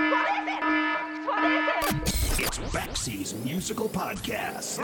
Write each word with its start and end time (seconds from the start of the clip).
What 0.00 0.42
is 0.42 0.48
it? 0.48 0.60
What 1.24 1.44
is 1.44 2.40
it? 2.40 2.46
It's 2.46 2.58
Baxie's 2.72 3.34
musical 3.44 3.88
podcast. 3.88 4.80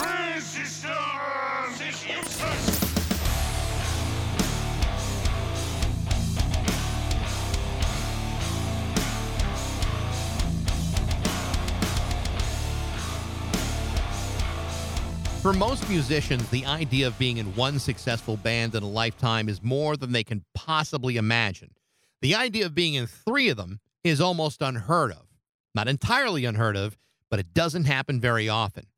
For 15.47 15.53
most 15.53 15.89
musicians, 15.89 16.51
the 16.51 16.67
idea 16.67 17.07
of 17.07 17.17
being 17.21 17.37
in 17.37 17.55
one 17.55 17.79
successful 17.79 18.37
band 18.37 18.75
in 18.75 18.83
a 18.83 18.89
lifetime 18.89 19.49
is 19.49 19.63
more 19.63 19.97
than 19.97 20.11
they 20.11 20.25
can 20.25 20.45
possibly 20.57 21.19
imagine. 21.19 21.71
The 22.21 22.35
idea 22.35 22.67
of 22.67 22.75
being 22.75 22.95
in 22.95 23.07
three 23.07 23.49
of 23.51 23.57
them 23.57 23.79
is 24.03 24.21
almost 24.21 24.61
unheard 24.61 25.13
of. 25.13 25.29
Not 25.73 25.87
entirely 25.87 26.47
unheard 26.47 26.77
of, 26.77 26.99
but 27.31 27.39
it 27.39 27.55
doesn't 27.55 27.85
happen 27.85 28.21
very 28.21 28.49
often. 28.49 28.89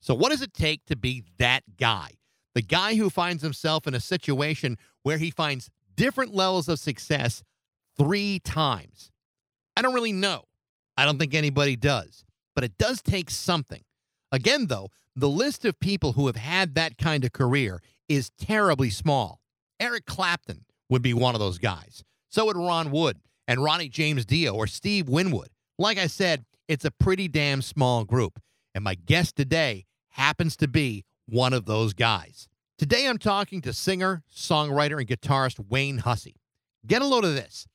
So, 0.00 0.14
what 0.14 0.30
does 0.30 0.42
it 0.42 0.54
take 0.54 0.84
to 0.84 0.94
be 0.94 1.24
that 1.40 1.64
guy? 1.76 2.10
The 2.54 2.62
guy 2.62 2.94
who 2.94 3.10
finds 3.10 3.42
himself 3.42 3.88
in 3.88 3.94
a 3.94 3.98
situation 3.98 4.78
where 5.02 5.18
he 5.18 5.32
finds 5.32 5.70
different 5.96 6.32
levels 6.32 6.68
of 6.68 6.78
success 6.78 7.42
three 7.98 8.38
times. 8.38 9.10
I 9.76 9.82
don't 9.82 9.92
really 9.92 10.12
know. 10.12 10.44
I 10.96 11.04
don't 11.04 11.18
think 11.18 11.34
anybody 11.34 11.74
does, 11.74 12.24
but 12.54 12.62
it 12.62 12.78
does 12.78 13.02
take 13.02 13.28
something. 13.28 13.82
Again, 14.30 14.66
though, 14.68 14.90
the 15.16 15.28
list 15.28 15.64
of 15.64 15.80
people 15.80 16.12
who 16.12 16.26
have 16.26 16.36
had 16.36 16.74
that 16.74 16.98
kind 16.98 17.24
of 17.24 17.32
career 17.32 17.80
is 18.08 18.30
terribly 18.38 18.90
small. 18.90 19.40
Eric 19.80 20.04
Clapton 20.04 20.66
would 20.90 21.02
be 21.02 21.14
one 21.14 21.34
of 21.34 21.40
those 21.40 21.58
guys. 21.58 22.04
So 22.28 22.44
would 22.46 22.56
Ron 22.56 22.90
Wood 22.90 23.18
and 23.48 23.62
Ronnie 23.62 23.88
James 23.88 24.26
Dio 24.26 24.54
or 24.54 24.66
Steve 24.66 25.08
Winwood. 25.08 25.48
Like 25.78 25.98
I 25.98 26.06
said, 26.06 26.44
it's 26.68 26.84
a 26.84 26.90
pretty 26.90 27.28
damn 27.28 27.62
small 27.62 28.04
group. 28.04 28.40
And 28.74 28.84
my 28.84 28.94
guest 28.94 29.36
today 29.36 29.86
happens 30.10 30.56
to 30.58 30.68
be 30.68 31.04
one 31.26 31.52
of 31.52 31.64
those 31.64 31.94
guys. 31.94 32.48
Today 32.78 33.08
I'm 33.08 33.18
talking 33.18 33.62
to 33.62 33.72
singer, 33.72 34.22
songwriter, 34.34 34.98
and 34.98 35.08
guitarist 35.08 35.70
Wayne 35.70 35.98
Hussey. 35.98 36.36
Get 36.86 37.02
a 37.02 37.06
load 37.06 37.24
of 37.24 37.34
this. 37.34 37.66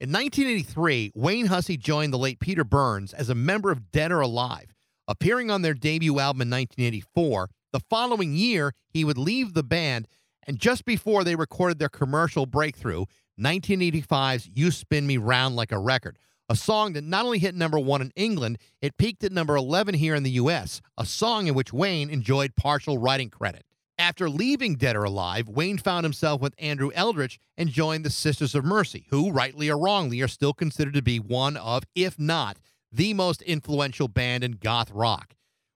In 0.00 0.12
1983, 0.12 1.12
Wayne 1.14 1.46
Hussey 1.46 1.76
joined 1.76 2.12
the 2.12 2.18
late 2.18 2.38
Peter 2.38 2.64
Burns 2.64 3.12
as 3.12 3.28
a 3.28 3.34
member 3.34 3.70
of 3.70 3.90
Dead 3.90 4.12
or 4.12 4.20
Alive. 4.20 4.73
Appearing 5.06 5.50
on 5.50 5.60
their 5.60 5.74
debut 5.74 6.18
album 6.18 6.42
in 6.42 6.50
1984, 6.50 7.50
the 7.72 7.80
following 7.80 8.34
year, 8.34 8.72
he 8.88 9.04
would 9.04 9.18
leave 9.18 9.52
the 9.52 9.62
band, 9.62 10.08
and 10.46 10.58
just 10.58 10.86
before 10.86 11.24
they 11.24 11.36
recorded 11.36 11.78
their 11.78 11.90
commercial 11.90 12.46
breakthrough, 12.46 13.04
1985's 13.38 14.48
You 14.54 14.70
Spin 14.70 15.06
Me 15.06 15.18
Round 15.18 15.56
Like 15.56 15.72
a 15.72 15.78
Record, 15.78 16.18
a 16.48 16.56
song 16.56 16.94
that 16.94 17.04
not 17.04 17.26
only 17.26 17.38
hit 17.38 17.54
number 17.54 17.78
one 17.78 18.00
in 18.00 18.12
England, 18.16 18.58
it 18.80 18.96
peaked 18.96 19.24
at 19.24 19.32
number 19.32 19.56
11 19.56 19.94
here 19.94 20.14
in 20.14 20.22
the 20.22 20.30
U.S., 20.32 20.80
a 20.96 21.04
song 21.04 21.48
in 21.48 21.54
which 21.54 21.72
Wayne 21.72 22.08
enjoyed 22.08 22.56
partial 22.56 22.96
writing 22.96 23.28
credit. 23.28 23.64
After 23.98 24.30
leaving 24.30 24.74
Dead 24.74 24.96
or 24.96 25.04
Alive, 25.04 25.48
Wayne 25.48 25.78
found 25.78 26.04
himself 26.04 26.40
with 26.40 26.54
Andrew 26.58 26.90
Eldritch 26.94 27.38
and 27.58 27.68
joined 27.68 28.04
the 28.04 28.10
Sisters 28.10 28.54
of 28.54 28.64
Mercy, 28.64 29.06
who, 29.10 29.30
rightly 29.30 29.68
or 29.68 29.78
wrongly, 29.78 30.22
are 30.22 30.28
still 30.28 30.54
considered 30.54 30.94
to 30.94 31.02
be 31.02 31.20
one 31.20 31.56
of, 31.56 31.84
if 31.94 32.18
not, 32.18 32.58
the 32.94 33.12
most 33.12 33.42
influential 33.42 34.06
band 34.06 34.44
in 34.44 34.52
goth 34.52 34.90
rock. 34.92 35.34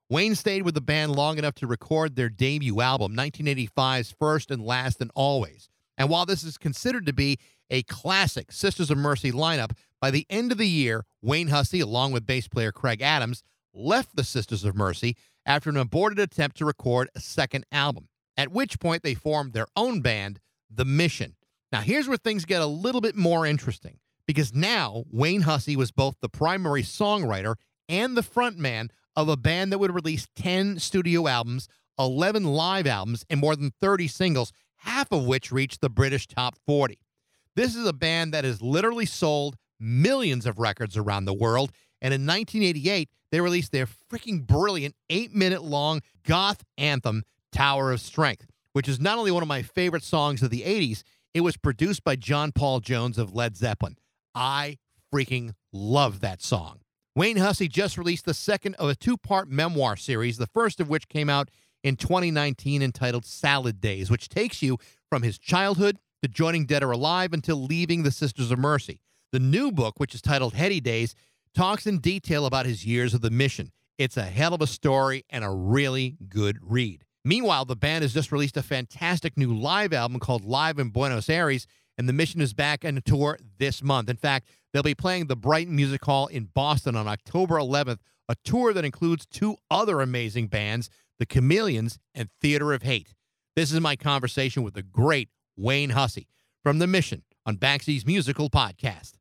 Wayne 0.08 0.34
stayed 0.34 0.62
with 0.62 0.74
the 0.74 0.80
band 0.80 1.14
long 1.14 1.36
enough 1.36 1.54
to 1.56 1.66
record 1.66 2.14
their 2.14 2.28
debut 2.28 2.80
album, 2.80 3.14
1985's 3.14 4.14
First 4.18 4.50
and 4.50 4.64
Last 4.64 5.00
and 5.00 5.10
Always. 5.14 5.68
And 5.98 6.08
while 6.08 6.24
this 6.24 6.44
is 6.44 6.56
considered 6.56 7.06
to 7.06 7.12
be 7.12 7.38
a 7.70 7.82
classic 7.82 8.52
Sisters 8.52 8.90
of 8.90 8.98
Mercy 8.98 9.32
lineup, 9.32 9.72
by 10.00 10.10
the 10.10 10.26
end 10.30 10.52
of 10.52 10.58
the 10.58 10.68
year, 10.68 11.04
Wayne 11.20 11.48
Hussey, 11.48 11.80
along 11.80 12.12
with 12.12 12.24
bass 12.24 12.46
player 12.46 12.70
Craig 12.70 13.02
Adams, 13.02 13.42
left 13.74 14.14
the 14.14 14.24
Sisters 14.24 14.64
of 14.64 14.76
Mercy 14.76 15.16
after 15.44 15.68
an 15.68 15.76
aborted 15.76 16.20
attempt 16.20 16.56
to 16.58 16.64
record 16.64 17.10
a 17.16 17.20
second 17.20 17.66
album, 17.72 18.08
at 18.36 18.52
which 18.52 18.78
point 18.78 19.02
they 19.02 19.14
formed 19.14 19.52
their 19.52 19.66
own 19.76 20.00
band, 20.00 20.38
The 20.70 20.84
Mission. 20.84 21.34
Now, 21.72 21.80
here's 21.80 22.06
where 22.06 22.16
things 22.16 22.44
get 22.44 22.62
a 22.62 22.66
little 22.66 23.00
bit 23.00 23.16
more 23.16 23.44
interesting 23.44 23.98
because 24.28 24.54
now 24.54 25.04
Wayne 25.10 25.40
Hussey 25.40 25.74
was 25.74 25.90
both 25.90 26.16
the 26.20 26.28
primary 26.28 26.82
songwriter 26.82 27.54
and 27.88 28.14
the 28.14 28.22
frontman 28.22 28.90
of 29.16 29.26
a 29.26 29.38
band 29.38 29.72
that 29.72 29.78
would 29.78 29.94
release 29.94 30.28
10 30.36 30.78
studio 30.78 31.26
albums, 31.26 31.66
11 31.98 32.44
live 32.44 32.86
albums, 32.86 33.24
and 33.30 33.40
more 33.40 33.56
than 33.56 33.72
30 33.80 34.06
singles, 34.06 34.52
half 34.76 35.10
of 35.10 35.24
which 35.24 35.50
reached 35.50 35.80
the 35.80 35.88
British 35.88 36.26
top 36.26 36.56
40. 36.66 37.00
This 37.56 37.74
is 37.74 37.86
a 37.86 37.92
band 37.94 38.34
that 38.34 38.44
has 38.44 38.60
literally 38.60 39.06
sold 39.06 39.56
millions 39.80 40.44
of 40.44 40.58
records 40.58 40.98
around 40.98 41.24
the 41.24 41.32
world. 41.32 41.72
And 42.02 42.12
in 42.12 42.26
1988, 42.26 43.08
they 43.32 43.40
released 43.40 43.72
their 43.72 43.88
freaking 44.12 44.46
brilliant 44.46 44.94
eight 45.08 45.34
minute 45.34 45.64
long 45.64 46.02
goth 46.22 46.62
anthem, 46.76 47.24
Tower 47.50 47.92
of 47.92 48.00
Strength, 48.02 48.46
which 48.74 48.88
is 48.88 49.00
not 49.00 49.16
only 49.16 49.30
one 49.30 49.42
of 49.42 49.48
my 49.48 49.62
favorite 49.62 50.04
songs 50.04 50.42
of 50.42 50.50
the 50.50 50.62
80s, 50.62 51.02
it 51.32 51.40
was 51.40 51.56
produced 51.56 52.04
by 52.04 52.14
John 52.14 52.52
Paul 52.52 52.80
Jones 52.80 53.16
of 53.16 53.34
Led 53.34 53.56
Zeppelin. 53.56 53.96
I 54.38 54.78
freaking 55.12 55.54
love 55.72 56.20
that 56.20 56.40
song. 56.40 56.80
Wayne 57.16 57.38
Hussey 57.38 57.66
just 57.66 57.98
released 57.98 58.24
the 58.24 58.34
second 58.34 58.76
of 58.76 58.88
a 58.88 58.94
two 58.94 59.16
part 59.16 59.50
memoir 59.50 59.96
series, 59.96 60.38
the 60.38 60.46
first 60.46 60.78
of 60.78 60.88
which 60.88 61.08
came 61.08 61.28
out 61.28 61.50
in 61.82 61.96
2019 61.96 62.80
entitled 62.80 63.24
Salad 63.24 63.80
Days, 63.80 64.10
which 64.10 64.28
takes 64.28 64.62
you 64.62 64.78
from 65.10 65.22
his 65.22 65.38
childhood 65.38 65.98
to 66.22 66.28
joining 66.28 66.66
Dead 66.66 66.84
or 66.84 66.92
Alive 66.92 67.32
until 67.32 67.56
leaving 67.56 68.04
the 68.04 68.12
Sisters 68.12 68.52
of 68.52 68.58
Mercy. 68.60 69.00
The 69.32 69.40
new 69.40 69.72
book, 69.72 69.98
which 69.98 70.14
is 70.14 70.22
titled 70.22 70.54
Heady 70.54 70.80
Days, 70.80 71.16
talks 71.54 71.86
in 71.86 71.98
detail 71.98 72.46
about 72.46 72.66
his 72.66 72.86
years 72.86 73.14
of 73.14 73.20
the 73.20 73.30
mission. 73.30 73.72
It's 73.98 74.16
a 74.16 74.22
hell 74.22 74.54
of 74.54 74.62
a 74.62 74.68
story 74.68 75.24
and 75.28 75.44
a 75.44 75.50
really 75.50 76.16
good 76.28 76.58
read. 76.62 77.04
Meanwhile, 77.24 77.64
the 77.64 77.76
band 77.76 78.02
has 78.02 78.14
just 78.14 78.30
released 78.30 78.56
a 78.56 78.62
fantastic 78.62 79.36
new 79.36 79.52
live 79.52 79.92
album 79.92 80.20
called 80.20 80.44
Live 80.44 80.78
in 80.78 80.90
Buenos 80.90 81.28
Aires, 81.28 81.66
and 81.98 82.08
the 82.08 82.12
mission 82.12 82.40
is 82.40 82.54
back 82.54 82.84
on 82.84 82.96
a 82.96 83.00
tour 83.00 83.38
this 83.58 83.82
month. 83.82 84.08
In 84.08 84.16
fact, 84.16 84.48
they'll 84.72 84.84
be 84.84 84.94
playing 84.94 85.26
the 85.26 85.36
Brighton 85.36 85.74
Music 85.74 86.02
Hall 86.04 86.28
in 86.28 86.44
Boston 86.44 86.94
on 86.94 87.08
October 87.08 87.56
11th, 87.56 87.98
a 88.28 88.36
tour 88.44 88.72
that 88.72 88.84
includes 88.84 89.26
two 89.26 89.56
other 89.70 90.00
amazing 90.00 90.46
bands, 90.46 90.88
the 91.18 91.26
Chameleons 91.26 91.98
and 92.14 92.30
Theatre 92.40 92.72
of 92.72 92.82
Hate. 92.82 93.14
This 93.56 93.72
is 93.72 93.80
my 93.80 93.96
conversation 93.96 94.62
with 94.62 94.74
the 94.74 94.82
great 94.82 95.28
Wayne 95.56 95.90
Hussey 95.90 96.28
from 96.62 96.78
The 96.78 96.86
Mission 96.86 97.24
on 97.44 97.56
Baxie's 97.56 98.06
Musical 98.06 98.48
Podcast. 98.48 99.14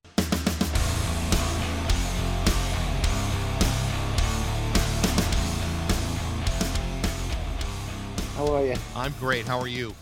How 8.36 8.54
are 8.54 8.64
you? 8.64 8.76
I'm 8.96 9.16
great. 9.20 9.48
How 9.48 9.60
are 9.60 9.68
you? 9.68 9.96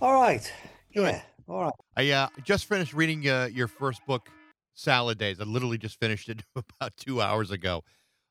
All 0.00 0.14
right. 0.14 0.52
Good. 0.94 1.14
Yeah. 1.14 1.22
All 1.48 1.60
right. 1.62 1.72
I 1.96 2.10
uh, 2.10 2.28
just 2.44 2.66
finished 2.66 2.92
reading 2.92 3.28
uh, 3.28 3.48
your 3.52 3.68
first 3.68 4.04
book, 4.06 4.28
Salad 4.74 5.18
Days. 5.18 5.40
I 5.40 5.44
literally 5.44 5.78
just 5.78 5.98
finished 6.00 6.28
it 6.28 6.42
about 6.56 6.96
two 6.96 7.20
hours 7.20 7.50
ago. 7.50 7.82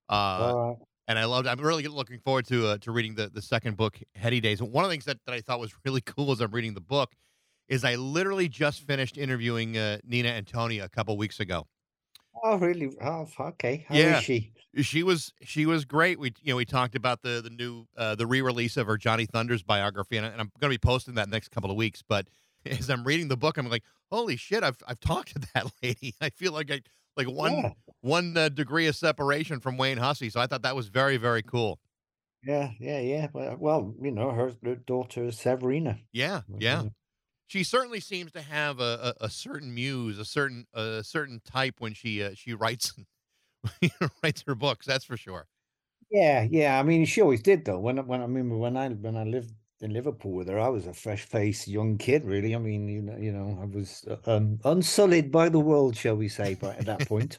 Uh, 0.10 0.54
right. 0.56 0.76
and 1.08 1.18
I 1.18 1.26
loved. 1.26 1.48
I'm 1.48 1.60
really 1.60 1.88
looking 1.88 2.20
forward 2.20 2.46
to 2.48 2.68
uh, 2.68 2.78
to 2.80 2.92
reading 2.92 3.16
the 3.16 3.30
the 3.30 3.42
second 3.42 3.78
book, 3.78 3.98
Heady 4.16 4.40
Days. 4.42 4.62
One 4.62 4.84
of 4.84 4.90
the 4.90 4.94
things 4.94 5.06
that, 5.06 5.18
that 5.26 5.34
I 5.34 5.42
thought 5.42 5.60
was 5.60 5.74
really 5.86 6.02
cool 6.02 6.32
as 6.32 6.42
I'm 6.42 6.52
reading 6.52 6.74
the 6.74 6.82
book 6.82 7.14
is 7.68 7.84
I 7.84 7.96
literally 7.96 8.48
just 8.48 8.82
finished 8.82 9.18
interviewing 9.18 9.78
uh, 9.78 9.98
Nina 10.04 10.30
Antonia 10.30 10.84
a 10.86 10.90
couple 10.90 11.18
weeks 11.18 11.40
ago. 11.40 11.66
Oh, 12.44 12.58
really? 12.58 12.92
Oh, 13.02 13.28
okay. 13.40 13.86
How 13.88 13.96
Yeah. 13.96 14.18
is 14.18 14.24
she? 14.24 14.52
She 14.82 15.04
was 15.04 15.32
she 15.42 15.66
was 15.66 15.86
great. 15.86 16.20
We 16.20 16.34
you 16.42 16.52
know 16.52 16.58
we 16.58 16.66
talked 16.66 16.96
about 16.96 17.22
the 17.22 17.40
the 17.42 17.50
new 17.50 17.86
uh, 17.98 18.16
the 18.16 18.28
re 18.28 18.42
release 18.42 18.76
of 18.76 18.88
her 18.88 18.98
Johnny 18.98 19.26
Thunders 19.26 19.64
biography, 19.64 20.18
and, 20.18 20.26
I- 20.26 20.30
and 20.30 20.42
I'm 20.42 20.52
going 20.60 20.70
to 20.70 20.74
be 20.74 20.78
posting 20.78 21.16
that 21.16 21.30
next 21.30 21.50
couple 21.50 21.72
of 21.72 21.78
weeks. 21.78 22.04
But 22.08 22.28
as 22.80 22.90
I'm 22.90 23.04
reading 23.04 23.28
the 23.28 23.38
book, 23.38 23.58
I'm 23.58 23.70
like, 23.70 23.84
holy 24.12 24.36
shit! 24.38 24.64
I've 24.64 24.78
I've 24.88 25.00
talked 25.00 25.34
to 25.34 25.40
that 25.54 25.72
lady. 25.84 26.16
I 26.22 26.30
feel 26.30 26.52
like 26.54 26.72
I 26.72 26.82
like 27.18 27.28
one 27.28 27.64
Yeah. 27.64 27.74
one 28.02 28.36
uh, 28.38 28.50
degree 28.50 28.88
of 28.88 28.96
separation 28.96 29.60
from 29.60 29.78
Wayne 29.78 29.98
Hussey. 29.98 30.30
So 30.30 30.40
I 30.40 30.48
thought 30.48 30.62
that 30.64 30.76
was 30.76 30.88
very 30.90 31.18
very 31.18 31.44
cool. 31.44 31.80
Yeah, 32.44 32.72
yeah, 32.80 33.00
yeah. 33.02 33.28
Well, 33.34 33.58
well, 33.58 33.96
you 34.02 34.10
know, 34.12 34.32
her 34.32 34.54
her 34.64 34.76
daughter 34.78 35.26
is 35.26 35.36
Severina. 35.38 36.06
Yeah, 36.12 36.42
yeah. 36.58 36.84
She 37.48 37.64
certainly 37.64 38.00
seems 38.00 38.32
to 38.34 38.42
have 38.42 38.80
a, 38.80 39.16
a, 39.22 39.26
a 39.26 39.30
certain 39.30 39.74
muse, 39.74 40.20
a 40.20 40.26
certain 40.26 40.68
a 40.74 41.04
certain 41.04 41.42
type 41.46 41.80
when 41.80 41.94
she 41.94 42.24
uh, 42.24 42.34
she 42.36 42.54
writes 42.54 42.94
writes 44.24 44.44
her 44.48 44.56
books. 44.56 44.86
That's 44.86 45.06
for 45.06 45.18
sure. 45.18 45.48
Yeah, 46.10 46.44
yeah. 46.50 46.80
I 46.80 46.84
mean, 46.84 47.06
she 47.06 47.22
always 47.22 47.42
did 47.42 47.66
though. 47.66 47.80
When 47.80 47.98
when 48.08 48.20
I 48.22 48.24
remember 48.24 48.58
when 48.58 48.78
I 48.78 48.90
when 48.90 49.16
I 49.16 49.24
lived 49.24 49.54
in 49.86 49.94
Liverpool 49.94 50.34
with 50.34 50.50
her, 50.50 50.60
I 50.60 50.68
was 50.68 50.88
a 50.88 50.94
fresh-faced 50.94 51.68
young 51.68 51.98
kid, 51.98 52.26
really. 52.26 52.54
I 52.56 52.58
mean, 52.58 52.90
you 52.90 53.02
know, 53.02 53.16
you 53.18 53.32
know, 53.32 53.58
I 53.62 53.66
was 53.66 54.04
uh, 54.10 54.18
um, 54.30 54.60
unsullied 54.66 55.32
by 55.32 55.48
the 55.48 55.60
world, 55.60 55.96
shall 55.96 56.16
we 56.16 56.28
say, 56.28 56.56
by 56.56 56.74
at 56.76 56.86
that 56.86 57.08
point. 57.08 57.38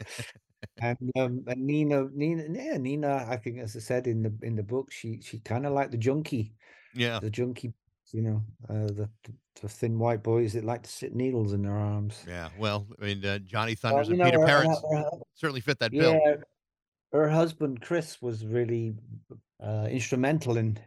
And 0.81 0.97
um, 1.17 1.45
and 1.47 1.61
Nina, 1.67 2.09
Nina, 2.15 2.45
yeah, 2.51 2.77
Nina. 2.79 3.27
I 3.29 3.37
think, 3.37 3.59
as 3.59 3.77
I 3.77 3.81
said 3.81 4.07
in 4.07 4.23
the 4.23 4.33
in 4.43 4.57
the 4.57 4.63
book, 4.63 4.91
she 4.91 5.21
she 5.21 5.39
kind 5.41 5.67
of 5.67 5.73
like 5.73 5.91
the 5.91 5.99
junkie, 5.99 6.55
Yeah. 6.95 7.19
the 7.21 7.31
junkie, 7.31 7.75
you 8.13 8.23
know, 8.23 8.43
uh, 8.69 8.87
the 8.87 9.09
the 9.61 9.69
thin 9.69 9.99
white 9.99 10.23
boys 10.23 10.55
that 10.55 10.65
like 10.65 10.83
to 10.83 10.91
sit 10.91 11.15
needles 11.15 11.53
in 11.53 11.63
their 11.63 11.77
arms. 11.77 12.25
Yeah. 12.27 12.49
Well, 12.59 12.87
I 13.01 13.05
mean, 13.05 13.25
uh, 13.25 13.39
Johnny 13.41 13.75
Thunders 13.75 14.09
and 14.09 14.19
know, 14.19 14.25
Peter 14.25 14.39
Perrett 14.39 15.21
certainly 15.35 15.61
fit 15.61 15.79
that 15.79 15.93
bill. 15.93 16.13
yeah, 16.25 16.35
her 17.13 17.29
husband 17.29 17.81
Chris 17.81 18.21
was 18.21 18.45
really 18.45 18.95
uh, 19.63 19.89
instrumental 19.91 20.57
in, 20.57 20.67
in, 20.67 20.73
in- 20.75 20.79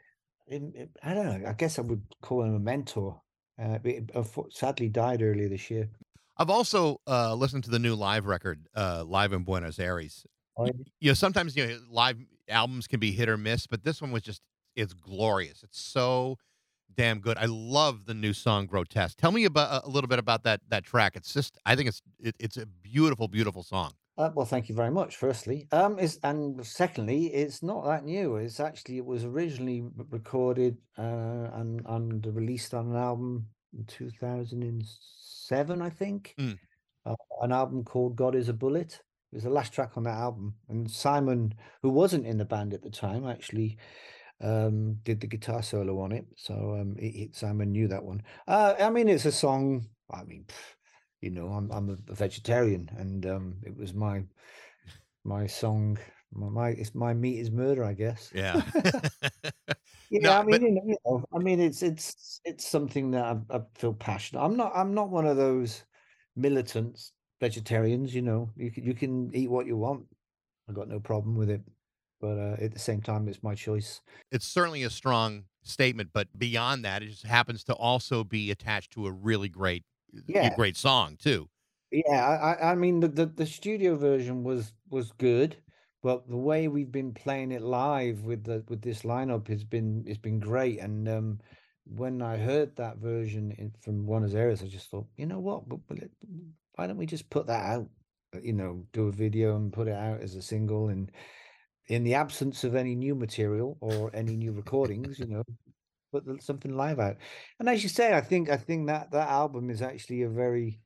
I 0.51 1.13
don't 1.13 1.25
know. 1.25 1.49
I 1.49 1.53
guess 1.53 1.77
I 1.79 1.81
would 1.81 2.03
call 2.21 2.43
him 2.43 2.55
a 2.55 2.59
mentor. 2.59 3.21
Uh, 3.61 3.77
unfo- 3.79 4.51
sadly 4.53 4.89
died 4.89 5.21
earlier 5.21 5.49
this 5.49 5.69
year. 5.69 5.89
I've 6.37 6.49
also 6.49 7.01
uh, 7.05 7.35
listened 7.35 7.65
to 7.65 7.69
the 7.69 7.79
new 7.79 7.95
live 7.95 8.25
record, 8.25 8.67
uh, 8.75 9.03
live 9.05 9.33
in 9.33 9.43
Buenos 9.43 9.77
Aires. 9.79 10.25
Oh, 10.57 10.67
You 10.99 11.09
know, 11.09 11.13
sometimes 11.13 11.55
you 11.55 11.67
know 11.67 11.79
live 11.89 12.17
albums 12.47 12.87
can 12.87 12.99
be 12.99 13.11
hit 13.11 13.27
or 13.27 13.37
miss, 13.37 13.67
but 13.67 13.83
this 13.83 14.01
one 14.01 14.11
was 14.11 14.23
just 14.23 14.41
it's 14.75 14.93
glorious. 14.93 15.61
It's 15.63 15.79
so 15.79 16.37
damn 16.95 17.19
good. 17.19 17.37
I 17.37 17.45
love 17.45 18.05
the 18.05 18.13
new 18.13 18.31
song 18.33 18.65
"Grotesque." 18.65 19.17
Tell 19.17 19.31
me 19.31 19.43
about 19.45 19.83
a 19.85 19.89
little 19.89 20.07
bit 20.07 20.19
about 20.19 20.43
that 20.43 20.61
that 20.69 20.85
track. 20.85 21.15
It's 21.15 21.33
just 21.33 21.57
I 21.65 21.75
think 21.75 21.89
it's 21.89 22.01
it, 22.19 22.35
it's 22.39 22.57
a 22.57 22.65
beautiful, 22.65 23.27
beautiful 23.27 23.63
song. 23.63 23.93
Uh, 24.19 24.29
well, 24.35 24.45
thank 24.45 24.67
you 24.67 24.75
very 24.75 24.91
much. 24.91 25.15
Firstly, 25.15 25.65
um, 25.71 25.97
is 25.97 26.19
and 26.23 26.63
secondly, 26.65 27.27
it's 27.27 27.63
not 27.63 27.85
that 27.85 28.03
new. 28.03 28.35
It's 28.35 28.59
actually 28.59 28.97
it 28.97 29.05
was 29.05 29.23
originally 29.23 29.85
recorded 30.09 30.77
uh, 30.97 31.47
and 31.53 31.81
and 31.85 32.25
released 32.35 32.73
on 32.73 32.89
an 32.89 32.97
album 32.97 33.47
in 33.73 33.85
two 33.85 34.09
thousand 34.09 34.63
and 34.63 34.83
seven, 35.21 35.81
I 35.81 35.89
think. 35.89 36.35
Mm. 36.37 36.59
Uh, 37.05 37.15
an 37.41 37.53
album 37.53 37.85
called 37.85 38.17
"God 38.17 38.35
Is 38.35 38.49
a 38.49 38.53
Bullet." 38.53 39.01
It 39.31 39.35
was 39.35 39.43
the 39.43 39.49
last 39.51 39.71
track 39.71 39.91
on 39.95 40.03
that 40.03 40.17
album, 40.17 40.53
and 40.67 40.91
Simon, 40.91 41.53
who 41.81 41.89
wasn't 41.89 42.27
in 42.27 42.37
the 42.37 42.43
band 42.43 42.73
at 42.73 42.81
the 42.81 42.89
time, 42.89 43.25
actually 43.25 43.77
um, 44.41 44.95
did 45.03 45.21
the 45.21 45.27
guitar 45.27 45.63
solo 45.63 45.97
on 46.01 46.11
it. 46.11 46.25
So 46.35 46.77
um, 46.77 46.97
it, 46.99 47.15
it- 47.15 47.35
Simon 47.37 47.71
knew 47.71 47.87
that 47.87 48.03
one. 48.03 48.21
Uh, 48.49 48.75
I 48.81 48.89
mean, 48.89 49.07
it's 49.07 49.23
a 49.25 49.31
song. 49.31 49.87
I 50.11 50.25
mean, 50.25 50.43
pff, 50.45 50.75
you 51.21 51.29
know, 51.31 51.47
I'm 51.47 51.71
I'm 51.71 51.89
a 51.89 52.13
vegetarian, 52.13 52.89
and 52.97 53.25
um, 53.25 53.55
it 53.63 53.75
was 53.75 53.93
my 53.93 54.23
my 55.23 55.47
song. 55.47 55.97
My, 56.31 56.49
my 56.49 56.69
it's 56.69 56.93
my 56.93 57.13
meat 57.13 57.39
is 57.39 57.51
murder, 57.51 57.83
I 57.83 57.93
guess. 57.93 58.31
Yeah. 58.33 58.61
Yeah, 60.11 60.21
No, 60.21 60.31
I 60.39 60.43
mean, 60.43 60.75
but- 60.75 60.85
you 60.87 60.97
know, 61.05 61.23
I 61.31 61.37
mean, 61.37 61.59
it's 61.59 61.83
it's 61.83 62.41
it's 62.43 62.67
something 62.67 63.11
that 63.11 63.23
I, 63.25 63.57
I 63.57 63.61
feel 63.75 63.93
passionate. 63.93 64.41
I'm 64.41 64.57
not 64.57 64.71
I'm 64.75 64.93
not 64.95 65.09
one 65.09 65.27
of 65.27 65.37
those 65.37 65.83
militants 66.35 67.13
vegetarians. 67.39 68.13
You 68.15 68.23
know, 68.23 68.49
you 68.55 68.71
can 68.71 68.83
you 68.85 68.95
can 68.95 69.29
eat 69.35 69.51
what 69.51 69.67
you 69.67 69.77
want. 69.77 70.05
I 70.67 70.73
got 70.73 70.87
no 70.87 70.99
problem 70.99 71.35
with 71.35 71.49
it, 71.51 71.61
but 72.19 72.37
uh, 72.39 72.55
at 72.59 72.73
the 72.73 72.79
same 72.79 73.01
time, 73.01 73.27
it's 73.27 73.43
my 73.43 73.53
choice. 73.53 74.01
it's 74.31 74.47
certainly 74.47 74.81
a 74.83 74.89
strong 74.89 75.43
statement, 75.61 76.09
but 76.11 76.27
beyond 76.37 76.85
that, 76.85 77.03
it 77.03 77.09
just 77.09 77.25
happens 77.25 77.63
to 77.65 77.73
also 77.73 78.23
be 78.23 78.49
attached 78.49 78.91
to 78.93 79.05
a 79.05 79.11
really 79.11 79.49
great, 79.49 79.83
Yeah. 80.27 80.55
great 80.55 80.77
song 80.77 81.17
too. 81.17 81.49
Yeah, 81.91 82.55
I, 82.61 82.71
I 82.71 82.75
mean 82.75 82.99
the, 82.99 83.07
the 83.07 83.25
the 83.25 83.45
studio 83.45 83.95
version 83.95 84.43
was 84.43 84.73
was 84.89 85.11
good, 85.13 85.57
but 86.03 86.27
the 86.27 86.37
way 86.37 86.67
we've 86.67 86.91
been 86.91 87.13
playing 87.13 87.51
it 87.51 87.61
live 87.61 88.21
with 88.21 88.43
the 88.43 88.63
with 88.67 88.81
this 88.81 89.01
lineup 89.01 89.47
has 89.47 89.63
been 89.63 90.03
it's 90.05 90.19
been 90.19 90.39
great. 90.39 90.79
And 90.79 91.07
um, 91.09 91.39
when 91.85 92.21
I 92.21 92.37
heard 92.37 92.75
that 92.75 92.97
version 92.97 93.51
in, 93.53 93.73
from 93.81 94.05
Buenos 94.05 94.35
Aires, 94.35 94.61
I 94.61 94.67
just 94.67 94.91
thought, 94.91 95.07
you 95.17 95.25
know 95.25 95.39
what, 95.39 95.67
but, 95.67 95.79
but 95.87 95.97
it- 95.97 96.11
why 96.75 96.87
don't 96.87 96.97
we 96.97 97.05
just 97.07 97.29
put 97.29 97.47
that 97.47 97.65
out? 97.65 97.89
Uh, 98.35 98.39
You 98.41 98.53
know, 98.53 98.85
do 98.93 99.07
a 99.07 99.11
video 99.11 99.55
and 99.55 99.73
put 99.73 99.87
it 99.87 99.95
out 99.95 100.21
as 100.21 100.35
a 100.35 100.41
single, 100.41 100.89
and 100.89 101.11
in 101.87 102.03
the 102.03 102.13
absence 102.15 102.63
of 102.63 102.75
any 102.75 102.95
new 102.95 103.15
material 103.15 103.77
or 103.81 104.11
any 104.15 104.35
new 104.37 104.51
recordings, 104.53 105.19
you 105.19 105.27
know, 105.27 105.43
put 106.11 106.43
something 106.43 106.75
live 106.75 106.99
out. 106.99 107.17
And 107.59 107.69
as 107.69 107.83
you 107.83 107.89
say, 107.89 108.13
I 108.13 108.21
think 108.21 108.49
I 108.49 108.57
think 108.57 108.87
that 108.87 109.11
that 109.11 109.29
album 109.29 109.69
is 109.69 109.81
actually 109.81 110.23
a 110.23 110.29
very 110.29 110.79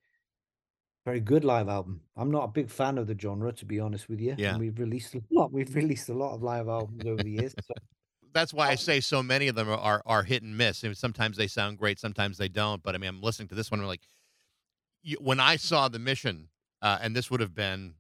very 1.06 1.20
good 1.20 1.44
live 1.44 1.68
album. 1.68 2.02
I'm 2.16 2.32
not 2.32 2.46
a 2.46 2.48
big 2.48 2.70
fan 2.70 2.98
of 2.98 3.08
the 3.08 3.18
genre, 3.20 3.52
to 3.52 3.66
be 3.66 3.80
honest 3.80 4.08
with 4.08 4.22
you. 4.22 4.32
and 4.32 4.40
Yeah. 4.40 4.58
we've 4.58 4.80
released 4.80 5.16
a 5.16 5.22
lot. 5.32 5.52
We've 5.52 5.74
released 5.76 6.10
a 6.10 6.14
lot 6.14 6.34
of 6.34 6.42
live 6.42 6.68
albums 6.68 7.06
over 7.06 7.22
the 7.22 7.32
years. 7.32 7.54
So, 7.62 7.74
That's 8.34 8.54
why 8.54 8.70
I 8.70 8.76
say 8.76 9.00
so 9.00 9.22
many 9.22 9.48
of 9.48 9.56
them 9.56 9.70
are, 9.70 9.78
are, 9.78 10.02
are 10.06 10.24
hit 10.24 10.42
and 10.44 10.58
miss. 10.58 10.84
I 10.84 10.88
mean, 10.88 10.96
sometimes 10.96 11.38
they 11.38 11.48
sound 11.48 11.78
great, 11.78 12.00
sometimes 12.00 12.38
they 12.38 12.48
don't. 12.48 12.82
But 12.82 12.96
I 12.96 12.98
mean, 12.98 13.10
I'm 13.10 13.22
listening 13.22 13.50
to 13.50 13.56
this 13.56 13.70
one, 13.70 13.80
I'm 13.80 13.86
like, 13.86 14.08
you, 15.04 15.18
when 15.20 15.40
I 15.40 15.58
saw 15.58 15.88
the 15.90 16.00
mission, 16.00 16.48
uh, 16.82 16.98
and 17.02 17.16
this 17.16 17.30
would 17.30 17.42
have 17.42 17.54
been 17.54 17.96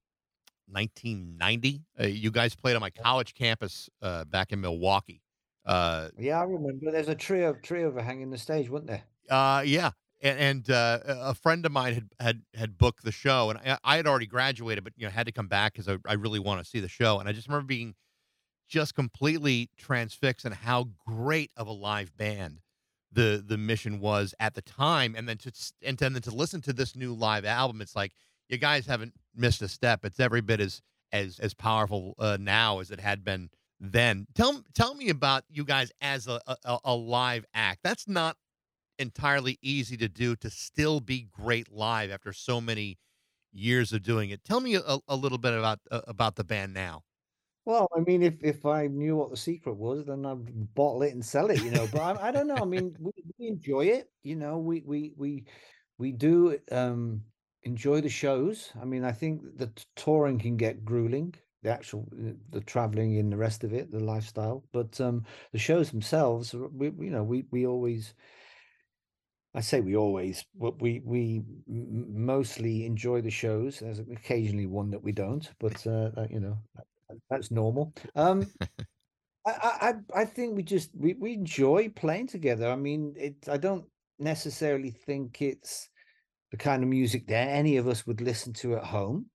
1990, 0.68 1.84
uh, 2.00 2.06
you 2.08 2.31
guys 2.31 2.56
played 2.56 2.75
on 2.75 2.81
my 2.81 2.90
college 2.90 3.34
campus 3.34 3.90
uh, 4.02 4.25
back 4.25 4.52
in 4.52 4.62
Milwaukee. 4.62 5.22
Uh, 5.65 6.10
yeah, 6.18 6.39
I 6.39 6.44
remember. 6.44 6.92
There's 6.92 7.07
a 7.07 7.15
trio 7.15 7.54
tree 7.54 7.83
overhanging 7.83 8.31
the 8.31 8.38
stage, 8.38 8.69
wasn't 8.69 8.89
there? 8.89 9.04
Uh, 9.30 9.63
yeah, 9.65 9.92
and, 10.21 10.39
and 10.39 10.69
uh, 10.69 11.00
a 11.06 11.33
friend 11.33 11.65
of 11.65 11.71
mine 11.71 11.94
had 11.94 12.10
had 12.19 12.42
had 12.54 12.77
booked 12.77 13.04
the 13.04 13.12
show, 13.12 13.50
and 13.50 13.60
I, 13.60 13.77
I 13.83 13.95
had 13.98 14.07
already 14.07 14.25
graduated, 14.25 14.83
but 14.83 14.94
you 14.98 15.06
know 15.06 15.12
had 15.12 15.27
to 15.27 15.31
come 15.31 15.48
back 15.48 15.74
because 15.74 15.88
I, 15.88 15.98
I 16.07 16.13
really 16.13 16.39
want 16.39 16.63
to 16.63 16.69
see 16.69 16.80
the 16.80 16.89
show, 16.89 17.19
and 17.19 17.30
I 17.30 17.31
just 17.31 17.48
remember 17.48 17.68
being 17.68 17.95
just 18.68 18.95
completely 18.95 19.69
transfixed 19.77 20.45
on 20.45 20.51
how 20.51 20.89
great 21.06 21.51
of 21.57 21.68
a 21.68 21.71
live 21.71 22.15
band 22.18 22.60
the 23.12 23.44
the 23.45 23.57
mission 23.57 24.00
was 24.00 24.33
at 24.39 24.56
the 24.56 24.62
time, 24.62 25.15
and 25.15 25.30
then 25.30 25.38
to 25.38 25.51
and 25.83 25.98
then 25.98 26.13
to 26.13 26.31
listen 26.31 26.62
to 26.62 26.74
this 26.74 26.95
new 26.95 27.13
live 27.13 27.45
album, 27.45 27.81
it's 27.81 27.95
like 27.95 28.13
you 28.50 28.57
guys 28.57 28.86
haven't 28.86 29.13
missed 29.36 29.62
a 29.62 29.68
step. 29.68 30.04
It's 30.04 30.19
every 30.19 30.42
bit 30.42 30.60
as 30.60 30.81
as 31.12 31.39
as 31.39 31.54
powerful 31.54 32.15
uh, 32.19 32.38
now 32.39 32.80
as 32.80 32.92
it 32.92 33.00
had 33.00 33.24
been 33.24 33.50
then. 33.83 34.25
Tell 34.33 34.63
tell 34.74 34.95
me 34.95 35.09
about 35.09 35.44
you 35.50 35.65
guys 35.65 35.91
as 36.01 36.27
a, 36.27 36.39
a, 36.47 36.77
a 36.85 36.95
live 36.95 37.45
act. 37.53 37.81
That's 37.83 38.07
not 38.07 38.38
entirely 38.97 39.57
easy 39.62 39.97
to 39.97 40.07
do 40.07 40.35
to 40.38 40.50
still 40.50 41.00
be 41.00 41.27
great 41.31 41.71
live 41.71 42.12
after 42.12 42.31
so 42.31 42.62
many 42.62 42.97
years 43.51 43.91
of 43.91 44.01
doing 44.01 44.30
it. 44.30 44.44
Tell 44.44 44.62
me 44.62 44.75
a, 44.75 44.97
a 45.07 45.15
little 45.15 45.38
bit 45.38 45.53
about 45.53 45.80
uh, 45.91 46.01
about 46.07 46.35
the 46.35 46.44
band 46.44 46.74
now. 46.74 47.03
Well, 47.65 47.88
I 47.95 48.00
mean, 48.01 48.24
if 48.24 48.44
if 48.44 48.65
I 48.65 48.88
knew 48.88 49.15
what 49.18 49.31
the 49.31 49.38
secret 49.38 49.75
was, 49.75 50.06
then 50.06 50.25
I'd 50.25 50.74
bottle 50.75 51.03
it 51.03 51.13
and 51.13 51.24
sell 51.24 51.50
it, 51.50 51.62
you 51.62 51.71
know. 51.71 51.88
But 51.91 52.01
I, 52.01 52.29
I 52.29 52.31
don't 52.31 52.47
know. 52.47 52.56
I 52.56 52.65
mean, 52.65 52.95
we, 53.00 53.12
we 53.38 53.47
enjoy 53.47 53.86
it, 53.86 54.09
you 54.24 54.36
know. 54.36 54.57
We 54.59 54.81
we 54.86 55.13
we 55.18 55.45
we 55.97 56.12
do 56.12 56.57
um 56.71 57.24
enjoy 57.63 58.01
the 58.01 58.09
shows. 58.09 58.71
I 58.81 58.86
mean, 58.86 59.03
I 59.03 59.12
think 59.12 59.57
the 59.57 59.71
touring 59.95 60.39
can 60.39 60.57
get 60.57 60.83
grueling, 60.83 61.36
the 61.63 61.70
actual 61.72 62.08
uh, 62.13 62.34
the 62.51 62.62
traveling 62.62 63.17
and 63.17 63.32
the 63.32 63.38
rest 63.38 63.63
of 63.63 63.74
it, 63.74 63.91
the 63.91 64.00
lifestyle. 64.00 64.63
But 64.74 65.00
um 65.01 65.25
the 65.51 65.60
shows 65.60 65.91
themselves, 65.91 66.53
uh, 66.53 66.67
we 66.74 66.88
you 67.05 67.12
know, 67.12 67.24
we 67.24 67.46
we 67.51 67.65
always 67.67 68.13
I 69.55 69.62
say 69.62 69.82
we 69.82 69.96
always, 69.96 70.43
but 70.55 70.82
we 70.82 71.01
we 71.05 71.43
mostly 71.67 72.86
enjoy 72.86 73.22
the 73.22 73.29
shows. 73.29 73.79
There's 73.79 74.00
occasionally 74.00 74.65
one 74.65 74.89
that 74.91 75.03
we 75.03 75.12
don't, 75.12 75.48
but 75.60 75.86
uh, 75.86 76.10
that, 76.15 76.29
you 76.32 76.39
know 76.39 76.58
that's 77.29 77.51
normal. 77.51 77.93
Um, 78.15 78.48
I, 79.48 79.51
I 79.51 79.89
I 79.89 80.22
I 80.22 80.25
think 80.25 80.55
we 80.55 80.63
just 80.63 80.91
we, 80.96 81.13
we 81.15 81.34
enjoy 81.34 81.89
playing 81.89 82.27
together. 82.27 82.70
I 82.70 82.75
mean, 82.77 83.13
it. 83.17 83.50
I 83.50 83.58
don't 83.58 83.86
necessarily 84.20 84.91
think 84.91 85.41
it's 85.41 85.89
the 86.51 86.58
kind 86.58 86.84
of 86.84 86.89
music 86.89 87.27
that 87.27 87.50
any 87.50 87.77
of 87.77 87.88
us 87.88 88.08
would 88.08 88.22
listen 88.22 88.53
to 88.53 88.75
at 88.77 88.86
home. 88.86 89.27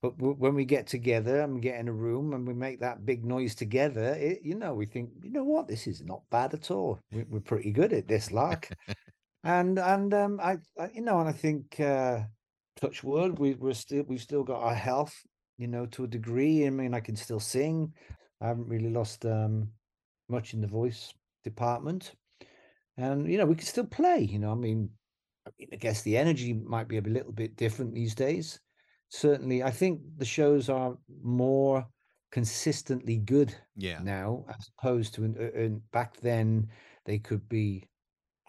But 0.00 0.16
w- 0.18 0.36
when 0.38 0.54
we 0.54 0.64
get 0.64 0.86
together 0.86 1.40
and 1.40 1.60
get 1.62 1.80
in 1.80 1.88
a 1.88 1.92
room 1.92 2.32
and 2.32 2.46
we 2.46 2.54
make 2.54 2.80
that 2.80 3.04
big 3.04 3.24
noise 3.24 3.54
together, 3.54 4.14
it, 4.14 4.40
you 4.42 4.54
know, 4.54 4.74
we 4.74 4.86
think, 4.86 5.10
you 5.22 5.30
know 5.30 5.44
what, 5.44 5.66
this 5.66 5.86
is 5.86 6.02
not 6.02 6.22
bad 6.30 6.54
at 6.54 6.70
all. 6.70 7.00
We, 7.10 7.24
we're 7.24 7.40
pretty 7.40 7.72
good 7.72 7.92
at 7.92 8.06
this, 8.06 8.30
lark. 8.30 8.68
and 9.44 9.78
and 9.78 10.14
um, 10.14 10.40
I, 10.42 10.58
I, 10.78 10.90
you 10.94 11.02
know, 11.02 11.18
and 11.20 11.28
I 11.28 11.32
think, 11.32 11.80
uh, 11.80 12.20
touch 12.76 13.02
wood, 13.02 13.38
we 13.38 13.54
we're 13.54 13.74
still 13.74 14.04
we've 14.06 14.20
still 14.20 14.44
got 14.44 14.62
our 14.62 14.74
health, 14.74 15.14
you 15.58 15.66
know, 15.66 15.86
to 15.86 16.04
a 16.04 16.08
degree. 16.08 16.66
I 16.66 16.70
mean, 16.70 16.94
I 16.94 17.00
can 17.00 17.16
still 17.16 17.40
sing. 17.40 17.92
I 18.40 18.48
haven't 18.48 18.68
really 18.68 18.90
lost 18.90 19.26
um 19.26 19.68
much 20.28 20.54
in 20.54 20.60
the 20.60 20.68
voice 20.68 21.12
department, 21.44 22.12
and 22.96 23.30
you 23.30 23.38
know, 23.38 23.46
we 23.46 23.56
can 23.56 23.66
still 23.66 23.86
play. 23.86 24.20
You 24.20 24.38
know, 24.38 24.52
I 24.52 24.54
mean, 24.54 24.90
I 25.72 25.76
guess 25.76 26.02
the 26.02 26.16
energy 26.16 26.52
might 26.52 26.88
be 26.88 26.98
a 26.98 27.02
little 27.02 27.32
bit 27.32 27.56
different 27.56 27.94
these 27.94 28.14
days. 28.14 28.60
Certainly, 29.10 29.62
I 29.62 29.70
think 29.70 30.02
the 30.18 30.24
shows 30.24 30.68
are 30.68 30.98
more 31.22 31.88
consistently 32.30 33.16
good 33.18 33.54
Yeah. 33.76 34.04
now, 34.04 34.44
as 34.48 34.70
opposed 34.78 35.14
to 35.14 35.24
in, 35.24 35.36
uh, 35.38 35.78
back 35.92 36.18
then. 36.18 36.70
They 37.04 37.18
could 37.18 37.48
be 37.48 37.88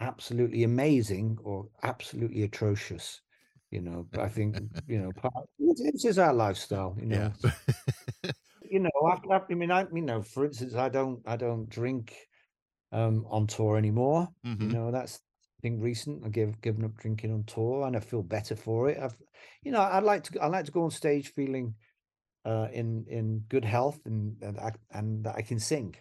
absolutely 0.00 0.64
amazing 0.64 1.38
or 1.44 1.70
absolutely 1.84 2.42
atrocious. 2.44 3.22
You 3.70 3.82
know, 3.82 4.08
but 4.12 4.24
I 4.24 4.28
think 4.30 4.58
you 4.86 5.00
know, 5.00 5.12
part, 5.14 5.34
it's 5.58 6.02
just 6.04 6.18
our 6.20 6.34
lifestyle. 6.34 6.96
You 7.00 7.06
know, 7.06 7.32
Yeah. 7.42 7.52
you 8.62 8.80
know, 8.80 8.90
after, 9.10 9.32
after, 9.32 9.52
I 9.54 9.56
mean, 9.56 9.70
I, 9.70 9.86
you 9.92 10.02
know, 10.02 10.22
for 10.22 10.44
instance, 10.44 10.74
I 10.74 10.88
don't, 10.88 11.26
I 11.26 11.36
don't 11.36 11.68
drink 11.68 12.28
um, 12.92 13.26
on 13.28 13.48
tour 13.48 13.76
anymore. 13.78 14.28
You 14.60 14.68
Mhm. 14.68 14.70
know, 14.70 14.90
that's 14.92 15.20
thing 15.60 15.80
recent. 15.80 16.24
I 16.24 16.28
give 16.28 16.60
given 16.60 16.84
up 16.84 16.96
drinking 16.96 17.32
on 17.32 17.44
tour, 17.44 17.86
and 17.86 17.96
I 17.96 18.00
feel 18.00 18.22
better 18.22 18.56
for 18.56 18.88
it. 18.88 18.98
I've, 18.98 19.16
you 19.62 19.72
know, 19.72 19.80
I'd 19.80 20.02
like 20.02 20.24
to 20.24 20.40
I 20.40 20.46
like 20.46 20.64
to 20.66 20.72
go 20.72 20.84
on 20.84 20.90
stage 20.90 21.32
feeling 21.32 21.74
uh, 22.44 22.68
in 22.72 23.04
in 23.08 23.44
good 23.48 23.64
health 23.64 24.00
and 24.04 24.36
and 24.42 24.58
I, 24.58 24.72
and 24.90 25.24
that 25.24 25.36
I 25.36 25.42
can 25.42 25.58
sing. 25.58 25.96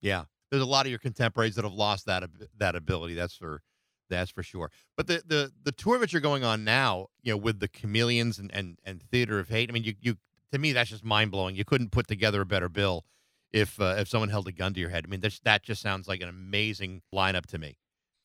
Yeah, 0.00 0.24
there's 0.50 0.62
a 0.62 0.66
lot 0.66 0.86
of 0.86 0.90
your 0.90 0.98
contemporaries 0.98 1.54
that 1.56 1.64
have 1.64 1.72
lost 1.72 2.06
that 2.06 2.24
that 2.58 2.76
ability. 2.76 3.14
That's 3.14 3.36
for 3.36 3.62
that's 4.10 4.30
for 4.30 4.42
sure. 4.42 4.70
But 4.96 5.06
the 5.06 5.22
the 5.26 5.52
the 5.62 5.72
tour 5.72 5.98
that 5.98 6.12
you're 6.12 6.20
going 6.20 6.44
on 6.44 6.64
now, 6.64 7.08
you 7.22 7.32
know, 7.32 7.36
with 7.36 7.60
the 7.60 7.68
Chameleons 7.68 8.38
and 8.38 8.50
and, 8.54 8.78
and 8.84 9.02
Theatre 9.02 9.38
of 9.38 9.48
Hate. 9.48 9.70
I 9.70 9.72
mean, 9.72 9.84
you 9.84 9.94
you 10.00 10.16
to 10.52 10.58
me 10.58 10.72
that's 10.72 10.90
just 10.90 11.04
mind 11.04 11.30
blowing. 11.30 11.56
You 11.56 11.64
couldn't 11.64 11.90
put 11.92 12.06
together 12.06 12.40
a 12.40 12.46
better 12.46 12.68
bill 12.68 13.04
if 13.52 13.80
uh, 13.80 13.96
if 13.98 14.08
someone 14.08 14.28
held 14.28 14.48
a 14.48 14.52
gun 14.52 14.74
to 14.74 14.80
your 14.80 14.90
head. 14.90 15.04
I 15.06 15.08
mean, 15.08 15.20
that's, 15.20 15.40
that 15.40 15.62
just 15.62 15.80
sounds 15.80 16.08
like 16.08 16.20
an 16.20 16.28
amazing 16.28 17.02
lineup 17.14 17.46
to 17.46 17.58
me. 17.58 17.78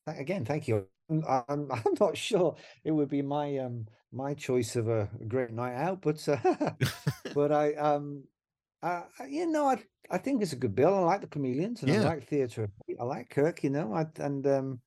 Again, 0.06 0.44
thank 0.44 0.68
you. 0.68 0.86
I'm, 1.10 1.24
I'm 1.48 1.70
I'm 1.72 1.94
not 1.98 2.16
sure 2.16 2.56
it 2.84 2.92
would 2.92 3.08
be 3.08 3.22
my 3.22 3.58
um 3.58 3.86
my 4.12 4.34
choice 4.34 4.76
of 4.76 4.88
a 4.88 5.08
great 5.28 5.50
night 5.50 5.74
out, 5.74 6.00
but 6.02 6.26
uh, 6.28 6.72
but 7.34 7.52
I 7.52 7.74
um 7.74 8.24
uh, 8.82 9.02
you 9.28 9.46
know 9.46 9.66
I 9.66 9.82
I 10.10 10.18
think 10.18 10.42
it's 10.42 10.52
a 10.52 10.56
good 10.56 10.74
bill. 10.74 10.94
I 10.94 11.00
like 11.00 11.20
the 11.20 11.26
Chameleons 11.26 11.82
and 11.82 11.92
I 11.92 12.00
like 12.00 12.26
Theatre. 12.26 12.70
I 12.98 13.04
like 13.04 13.30
Kirk. 13.30 13.62
You 13.62 13.70
know, 13.70 13.92
I, 13.94 14.06
and 14.22 14.46
um 14.46 14.80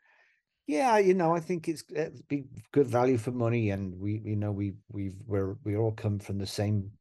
yeah, 0.67 0.97
you 0.97 1.13
know, 1.13 1.35
I 1.35 1.39
think 1.41 1.67
it's 1.67 1.83
it's 1.89 2.21
be 2.21 2.45
good 2.71 2.87
value 2.87 3.17
for 3.17 3.31
money, 3.31 3.71
and 3.71 3.99
we 3.99 4.21
you 4.23 4.35
know 4.35 4.51
we 4.51 4.73
we've 4.91 5.15
we're 5.25 5.55
we 5.63 5.75
all 5.75 5.91
come 5.91 6.19
from 6.19 6.37
the 6.37 6.47
same 6.47 6.91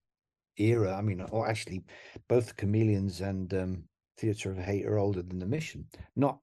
era. 0.59 0.95
I 0.97 1.03
mean, 1.03 1.21
or 1.31 1.49
actually, 1.49 1.85
both 2.29 2.49
the 2.49 2.55
Chameleons 2.55 3.21
and 3.21 3.53
um 3.55 3.85
Theatre 4.19 4.51
of 4.51 4.59
Hate 4.59 4.87
are 4.87 4.99
older 4.99 5.23
than 5.23 5.39
the 5.39 5.47
Mission. 5.47 5.87
Not 6.17 6.39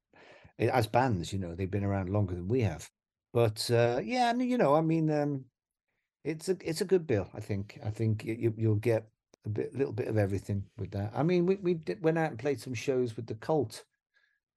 as 0.59 0.87
bands, 0.87 1.31
you 1.33 1.39
know, 1.39 1.55
they've 1.55 1.71
been 1.71 1.83
around 1.85 2.09
longer 2.09 2.35
than 2.35 2.47
we 2.47 2.61
have. 2.61 2.89
But 3.33 3.69
uh, 3.71 4.01
yeah, 4.03 4.29
and 4.31 4.41
you 4.43 4.57
know, 4.57 4.75
I 4.75 4.81
mean, 4.81 5.09
um, 5.11 5.45
it's 6.23 6.49
a 6.49 6.57
it's 6.63 6.81
a 6.81 6.85
good 6.85 7.07
bill. 7.07 7.29
I 7.33 7.39
think. 7.41 7.79
I 7.83 7.89
think 7.91 8.23
you, 8.25 8.53
you'll 8.57 8.75
get 8.75 9.09
a 9.45 9.49
bit, 9.49 9.75
little 9.75 9.93
bit 9.93 10.07
of 10.07 10.17
everything 10.17 10.65
with 10.77 10.91
that. 10.91 11.11
I 11.15 11.23
mean, 11.23 11.45
we 11.45 11.55
we 11.57 11.75
did, 11.75 12.03
went 12.03 12.17
out 12.17 12.31
and 12.31 12.39
played 12.39 12.59
some 12.61 12.73
shows 12.73 13.15
with 13.15 13.27
the 13.27 13.35
Cult 13.35 13.85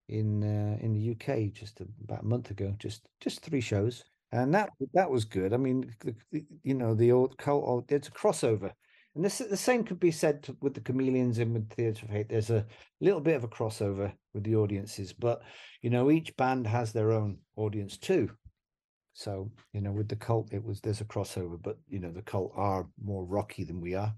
in 0.08 0.42
uh, 0.44 0.78
in 0.80 0.92
the 0.92 1.00
UK 1.00 1.48
just 1.48 1.80
about 1.80 2.22
a 2.22 2.26
month 2.26 2.50
ago. 2.50 2.74
Just 2.78 3.08
just 3.20 3.40
three 3.40 3.60
shows, 3.60 4.04
and 4.32 4.54
that 4.54 4.70
that 4.94 5.10
was 5.10 5.24
good. 5.24 5.52
I 5.52 5.56
mean, 5.56 5.94
the, 6.00 6.14
the- 6.32 6.46
you 6.62 6.74
know, 6.74 6.94
the 6.94 7.12
old 7.12 7.38
Cult. 7.38 7.64
oh, 7.66 7.84
It's 7.94 8.08
a 8.08 8.12
crossover. 8.12 8.72
And 9.14 9.24
this, 9.24 9.38
the 9.38 9.56
same 9.56 9.84
could 9.84 10.00
be 10.00 10.10
said 10.10 10.42
to- 10.44 10.56
with 10.60 10.74
the 10.74 10.80
Chameleons 10.80 11.38
and 11.38 11.52
with 11.52 11.70
Theatre 11.70 12.06
of 12.06 12.10
Hate. 12.10 12.28
There's 12.28 12.50
a 12.50 12.66
little 13.00 13.20
bit 13.20 13.36
of 13.36 13.44
a 13.44 13.48
crossover 13.48 14.14
with 14.32 14.44
the 14.44 14.56
audiences, 14.56 15.12
but 15.12 15.42
you 15.82 15.90
know, 15.90 16.10
each 16.10 16.34
band 16.36 16.66
has 16.66 16.92
their 16.92 17.12
own 17.12 17.38
audience 17.56 17.98
too. 17.98 18.30
So, 19.14 19.50
you 19.74 19.82
know, 19.82 19.92
with 19.92 20.08
the 20.08 20.16
cult, 20.16 20.52
it 20.52 20.64
was 20.64 20.80
there's 20.80 21.02
a 21.02 21.04
crossover, 21.04 21.60
but 21.60 21.78
you 21.88 21.98
know, 21.98 22.10
the 22.10 22.22
cult 22.22 22.52
are 22.54 22.88
more 23.02 23.24
rocky 23.24 23.64
than 23.64 23.80
we 23.80 23.94
are. 23.94 24.14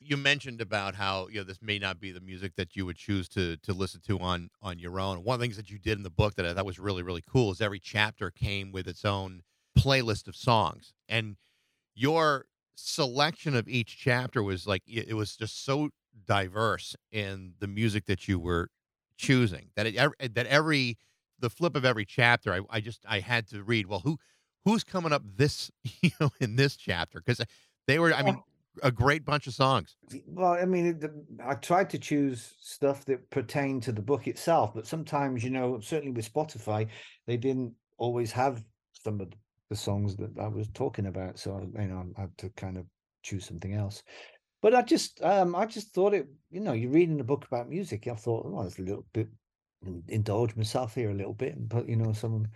You 0.00 0.16
mentioned 0.16 0.60
about 0.60 0.94
how 0.94 1.28
you 1.28 1.38
know 1.38 1.44
this 1.44 1.60
may 1.60 1.78
not 1.78 2.00
be 2.00 2.12
the 2.12 2.20
music 2.20 2.54
that 2.56 2.76
you 2.76 2.86
would 2.86 2.96
choose 2.96 3.28
to 3.30 3.56
to 3.58 3.72
listen 3.74 4.00
to 4.06 4.18
on 4.20 4.48
on 4.62 4.78
your 4.78 5.00
own. 5.00 5.24
One 5.24 5.34
of 5.34 5.40
the 5.40 5.44
things 5.44 5.56
that 5.56 5.70
you 5.70 5.78
did 5.78 5.98
in 5.98 6.04
the 6.04 6.10
book 6.10 6.36
that 6.36 6.46
I 6.46 6.54
thought 6.54 6.64
was 6.64 6.78
really 6.78 7.02
really 7.02 7.22
cool 7.28 7.50
is 7.50 7.60
every 7.60 7.80
chapter 7.80 8.30
came 8.30 8.72
with 8.72 8.88
its 8.88 9.04
own 9.04 9.42
playlist 9.76 10.28
of 10.28 10.36
songs, 10.36 10.94
and 11.08 11.36
your 11.94 12.46
selection 12.80 13.56
of 13.56 13.68
each 13.68 13.98
chapter 13.98 14.42
was 14.42 14.66
like 14.66 14.82
it 14.86 15.14
was 15.14 15.36
just 15.36 15.64
so 15.64 15.90
diverse 16.26 16.94
in 17.10 17.54
the 17.58 17.66
music 17.66 18.06
that 18.06 18.28
you 18.28 18.38
were 18.38 18.68
choosing 19.16 19.70
that 19.76 19.86
it 19.86 19.96
eh, 19.96 20.28
that 20.32 20.46
every 20.46 20.96
the 21.40 21.50
flip 21.50 21.74
of 21.74 21.84
every 21.84 22.04
chapter 22.04 22.52
I, 22.52 22.60
I 22.70 22.80
just 22.80 23.04
I 23.08 23.20
had 23.20 23.48
to 23.48 23.62
read 23.62 23.86
well 23.86 24.00
who 24.00 24.18
who's 24.64 24.84
coming 24.84 25.12
up 25.12 25.22
this 25.36 25.70
you 26.02 26.10
know 26.20 26.30
in 26.40 26.56
this 26.56 26.76
chapter? 26.76 27.20
Because 27.20 27.40
uh, 27.40 27.44
they 27.86 27.98
were 27.98 28.12
I 28.12 28.22
mean 28.22 28.42
a 28.82 28.92
great 28.92 29.24
bunch 29.24 29.46
of 29.46 29.54
songs. 29.54 29.96
Well, 30.26 30.52
I 30.52 30.64
mean, 30.64 31.00
I 31.44 31.54
tried 31.54 31.90
to 31.90 31.98
choose 31.98 32.54
stuff 32.60 33.04
that 33.06 33.28
pertained 33.30 33.82
to 33.84 33.92
the 33.92 34.02
book 34.02 34.28
itself, 34.28 34.72
but 34.72 34.86
sometimes, 34.86 35.42
you 35.42 35.50
know, 35.50 35.80
certainly 35.80 36.12
with 36.12 36.32
Spotify, 36.32 36.86
they 37.26 37.36
didn't 37.36 37.74
always 37.96 38.30
have 38.30 38.62
some 38.92 39.20
of 39.20 39.32
the 39.70 39.76
songs 39.76 40.16
that 40.16 40.30
I 40.40 40.48
was 40.48 40.68
talking 40.68 41.06
about. 41.06 41.38
So, 41.38 41.56
I, 41.76 41.82
you 41.82 41.88
know, 41.88 42.06
I 42.16 42.20
had 42.22 42.36
to 42.38 42.50
kind 42.50 42.76
of 42.76 42.86
choose 43.22 43.46
something 43.46 43.74
else. 43.74 44.02
But 44.60 44.74
I 44.74 44.82
just, 44.82 45.22
um, 45.22 45.54
I 45.54 45.66
just 45.66 45.94
thought 45.94 46.14
it, 46.14 46.26
you 46.50 46.60
know, 46.60 46.72
you're 46.72 46.90
reading 46.90 47.20
a 47.20 47.24
book 47.24 47.46
about 47.46 47.68
music. 47.68 48.08
I 48.08 48.14
thought, 48.14 48.46
oh, 48.46 48.62
it's 48.62 48.78
a 48.78 48.82
little 48.82 49.06
bit, 49.12 49.28
indulge 50.08 50.56
myself 50.56 50.94
here 50.94 51.10
a 51.10 51.14
little 51.14 51.34
bit 51.34 51.54
and 51.54 51.70
put, 51.70 51.88
you 51.88 51.96
know, 51.96 52.12
some 52.12 52.34
of 52.34 52.46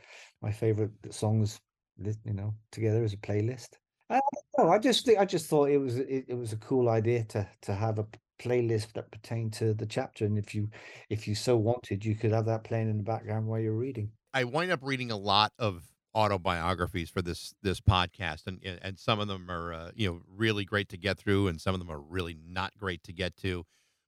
my 0.41 0.51
favorite 0.51 0.91
songs, 1.11 1.61
you 1.99 2.33
know, 2.33 2.55
together 2.73 3.05
as 3.05 3.13
a 3.13 3.19
playlist. 3.19 3.69
I 4.11 4.21
don't 4.57 4.67
know, 4.67 4.73
I 4.73 4.79
just 4.79 5.09
I 5.09 5.25
just 5.25 5.47
thought 5.47 5.71
it 5.71 5.79
was 5.79 5.97
it, 5.97 6.27
it 6.29 6.35
was 6.35 6.53
a 6.53 6.59
cool 6.59 6.91
idea 6.91 7.25
to 7.25 7.49
to 7.63 7.75
have 7.75 7.99
a 7.99 8.07
playlist 8.39 8.93
that 8.93 9.11
pertained 9.11 9.55
to 9.55 9.73
the 9.73 9.87
chapter, 9.87 10.27
and 10.27 10.37
if 10.37 10.55
you 10.55 10.69
if 11.09 11.27
you 11.27 11.35
so 11.35 11.57
wanted, 11.57 12.05
you 12.05 12.15
could 12.15 12.33
have 12.33 12.45
that 12.47 12.65
playing 12.65 12.91
in 12.91 12.99
the 12.99 13.03
background 13.03 13.47
while 13.47 13.61
you're 13.61 13.73
reading. 13.73 14.11
I 14.35 14.45
wind 14.45 14.71
up 14.71 14.81
reading 14.83 15.11
a 15.11 15.17
lot 15.17 15.53
of 15.59 15.83
autobiographies 16.15 17.11
for 17.11 17.23
this 17.23 17.55
this 17.63 17.81
podcast, 17.81 18.47
and 18.47 18.61
and 18.65 18.99
some 18.99 19.21
of 19.21 19.29
them 19.29 19.51
are 19.51 19.73
uh, 19.73 19.91
you 19.95 20.09
know 20.09 20.21
really 20.29 20.65
great 20.65 20.89
to 20.91 20.97
get 20.97 21.19
through, 21.19 21.49
and 21.49 21.61
some 21.61 21.75
of 21.75 21.81
them 21.81 21.91
are 21.91 22.01
really 22.01 22.37
not 22.49 22.77
great 22.79 23.03
to 23.05 23.13
get 23.13 23.37
to. 23.39 23.65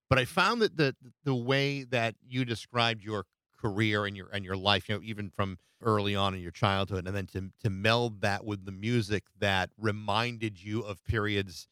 But 0.08 0.18
I 0.18 0.24
found 0.24 0.62
that 0.62 0.76
the 0.76 0.94
the 1.24 1.34
way 1.34 1.84
that 1.84 2.14
you 2.26 2.44
described 2.44 3.02
your 3.02 3.24
career 3.58 4.04
and 4.04 4.16
your 4.16 4.28
and 4.32 4.44
your 4.44 4.56
life, 4.56 4.88
you 4.88 4.96
know, 4.96 5.02
even 5.02 5.30
from 5.30 5.58
early 5.82 6.14
on 6.14 6.34
in 6.34 6.40
your 6.40 6.50
childhood, 6.50 7.06
and 7.06 7.16
then 7.16 7.26
to 7.28 7.50
to 7.62 7.70
meld 7.70 8.20
that 8.20 8.44
with 8.44 8.64
the 8.64 8.72
music 8.72 9.24
that 9.38 9.70
reminded 9.78 10.62
you 10.62 10.82
of 10.82 11.02
periods 11.04 11.68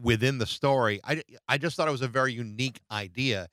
within 0.00 0.38
the 0.38 0.46
story, 0.46 1.00
I 1.04 1.22
I 1.48 1.58
just 1.58 1.76
thought 1.76 1.88
it 1.88 1.92
was 1.92 2.02
a 2.02 2.08
very 2.08 2.32
unique 2.32 2.80
idea, 2.90 3.48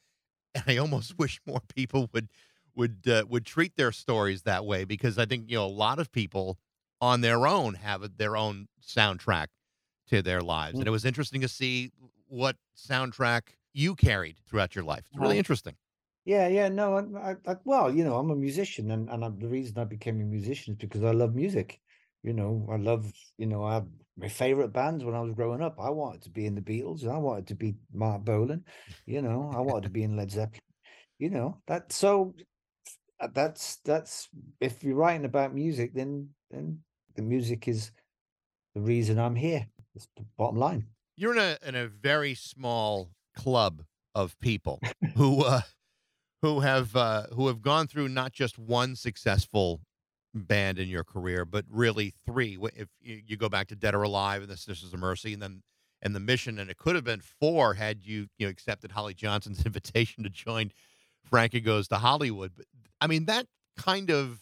and 0.56 0.64
I 0.68 0.78
almost 0.78 1.16
wish 1.20 1.40
more 1.46 1.62
people 1.76 2.10
would 2.14 2.30
would 2.76 3.08
uh, 3.08 3.26
would 3.30 3.46
treat 3.46 3.76
their 3.76 3.92
stories 3.92 4.44
that 4.44 4.66
way 4.66 4.84
because 4.84 5.18
I 5.18 5.26
think 5.26 5.50
you 5.50 5.58
know 5.58 5.66
a 5.66 5.68
lot 5.68 6.00
of 6.00 6.12
people 6.12 6.58
on 7.00 7.22
their 7.22 7.48
own 7.48 7.76
have 7.76 8.18
their 8.18 8.38
own 8.38 8.68
soundtrack 8.82 9.48
to 10.08 10.22
their 10.22 10.42
lives, 10.42 10.78
and 10.78 10.88
it 10.88 10.92
was 10.92 11.06
interesting 11.06 11.42
to 11.42 11.48
see 11.48 11.92
what 12.28 12.58
soundtrack 12.76 13.42
you 13.74 13.96
carried 13.96 14.38
throughout 14.46 14.76
your 14.76 14.84
life. 14.84 15.06
It's 15.10 15.20
really 15.20 15.38
interesting. 15.38 15.76
Yeah, 16.24 16.48
yeah, 16.48 16.70
no, 16.70 16.98
I, 17.18 17.36
I, 17.50 17.56
well, 17.66 17.94
you 17.94 18.04
know, 18.04 18.16
I'm 18.16 18.30
a 18.30 18.36
musician, 18.36 18.92
and 18.92 19.10
and 19.10 19.26
I, 19.26 19.30
the 19.30 19.48
reason 19.48 19.80
I 19.80 19.86
became 19.86 20.22
a 20.22 20.24
musician 20.24 20.74
is 20.74 20.78
because 20.78 21.04
I 21.04 21.12
love 21.12 21.34
music. 21.34 21.82
You 22.22 22.34
know, 22.34 22.68
I 22.72 22.76
love, 22.76 23.12
you 23.38 23.48
know, 23.48 23.64
I 23.64 23.82
my 24.18 24.28
favorite 24.28 24.72
bands 24.72 25.04
when 25.04 25.16
I 25.16 25.22
was 25.22 25.34
growing 25.34 25.62
up. 25.62 25.78
I 25.80 25.90
wanted 25.90 26.22
to 26.24 26.30
be 26.30 26.46
in 26.46 26.54
the 26.54 26.62
Beatles, 26.62 27.08
I 27.08 27.18
wanted 27.18 27.48
to 27.48 27.56
be 27.56 27.76
Marc 27.92 28.24
Bolan. 28.24 28.66
You 29.08 29.24
know, 29.24 29.52
I 29.56 29.62
wanted 29.62 29.84
to 29.84 29.90
be 29.90 30.04
in 30.04 30.16
Led 30.16 30.30
Zeppelin. 30.30 30.62
You 31.18 31.32
know, 31.32 31.62
that 31.68 31.92
so 31.92 32.36
that's 33.34 33.78
that's 33.78 34.30
if 34.60 34.84
you're 34.84 34.96
writing 34.96 35.26
about 35.26 35.54
music, 35.54 35.94
then 35.94 36.30
then 36.50 36.80
the 37.16 37.22
music 37.22 37.68
is 37.68 37.92
the 38.76 38.82
reason 38.82 39.20
I'm 39.20 39.36
here. 39.36 39.68
It's 39.96 40.08
the 40.16 40.26
bottom 40.38 40.58
line. 40.58 40.88
You're 41.18 41.34
in 41.34 41.40
a 41.40 41.58
in 41.68 41.76
a 41.76 41.88
very 41.88 42.34
small 42.34 43.12
club 43.36 43.84
of 44.16 44.38
people 44.40 44.80
who 45.16 45.44
uh, 45.44 45.62
who 46.42 46.62
have 46.62 46.96
uh, 46.96 47.28
who 47.34 47.48
have 47.48 47.62
gone 47.62 47.88
through 47.88 48.10
not 48.10 48.32
just 48.32 48.58
one 48.58 48.96
successful 48.96 49.82
band 50.34 50.80
in 50.80 50.88
your 50.88 51.04
career, 51.04 51.46
but 51.46 51.66
really 51.70 52.14
three. 52.26 52.58
If 52.76 52.88
you, 53.02 53.22
you 53.26 53.38
go 53.38 53.50
back 53.50 53.68
to 53.68 53.76
Dead 53.76 53.94
or 53.94 54.04
Alive 54.04 54.42
and 54.42 54.50
the 54.50 54.58
Sisters 54.58 54.94
of 54.94 55.00
Mercy, 55.00 55.34
and 55.34 55.42
then 55.42 55.62
and 56.02 56.16
the 56.16 56.20
Mission, 56.20 56.58
and 56.58 56.70
it 56.70 56.78
could 56.78 56.96
have 56.96 57.04
been 57.04 57.22
four 57.22 57.76
had 57.76 58.04
you 58.04 58.28
you 58.38 58.48
know 58.48 58.50
accepted 58.50 58.92
Holly 58.92 59.14
Johnson's 59.14 59.66
invitation 59.66 60.24
to 60.24 60.30
join 60.30 60.72
Frankie 61.32 61.62
Goes 61.62 61.88
to 61.88 61.96
Hollywood. 61.96 62.52
But 62.56 62.68
I 63.00 63.08
mean 63.08 63.26
that 63.26 63.48
kind 63.78 64.12
of 64.12 64.42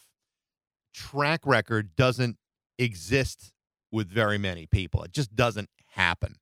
track 0.93 1.41
record 1.45 1.95
doesn't 1.95 2.35
exist 2.77 3.53
with 3.91 4.09
very 4.09 4.37
many 4.37 4.65
people. 4.65 5.03
It 5.03 5.13
just 5.13 5.35
doesn't 5.35 5.69
happen. 5.87 6.35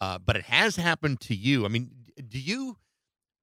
Uh, 0.00 0.18
but 0.18 0.36
it 0.36 0.44
has 0.44 0.76
happened 0.76 1.20
to 1.20 1.34
you. 1.34 1.64
I 1.64 1.68
mean, 1.68 1.90
do 2.28 2.38
you 2.38 2.76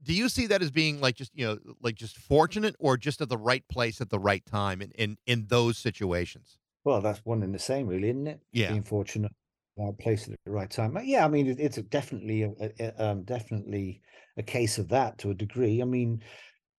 do 0.02 0.14
you 0.14 0.30
see 0.30 0.48
that 0.48 0.62
as 0.62 0.72
being 0.72 1.02
like 1.02 1.16
just 1.16 1.32
you 1.36 1.46
know 1.46 1.58
like 1.82 1.96
just 1.96 2.18
fortunate 2.18 2.76
or 2.80 2.98
just 2.98 3.22
at 3.22 3.30
the 3.30 3.38
right 3.38 3.68
place 3.68 4.00
at 4.00 4.10
the 4.10 4.20
right 4.20 4.46
time 4.46 4.82
in 4.82 4.92
in, 4.92 5.18
in 5.28 5.46
those 5.48 5.78
situations? 5.78 6.58
Well, 6.86 7.02
that's 7.02 7.26
one 7.26 7.42
and 7.44 7.54
the 7.54 7.60
same, 7.60 7.88
really, 7.88 8.10
isn't 8.10 8.28
it? 8.28 8.42
Yeah. 8.54 8.70
Being 8.70 8.84
fortunate, 8.84 9.32
right 9.77 9.98
place 10.00 10.27
at 10.29 10.38
the 10.46 10.51
right 10.51 10.70
time. 10.70 10.96
Uh, 10.98 11.01
Yeah, 11.01 11.25
I 11.25 11.27
mean, 11.27 11.48
it, 11.48 11.60
it's 11.60 11.77
a 11.77 11.84
definitely, 11.84 12.44
a, 12.44 12.53
a- 12.79 13.03
um, 13.12 13.24
definitely 13.24 14.01
a 14.38 14.44
case 14.44 14.77
of 14.77 14.89
that 14.89 15.17
to 15.20 15.32
a 15.32 15.34
degree. 15.36 15.82
I 15.82 15.86
mean, 15.86 16.24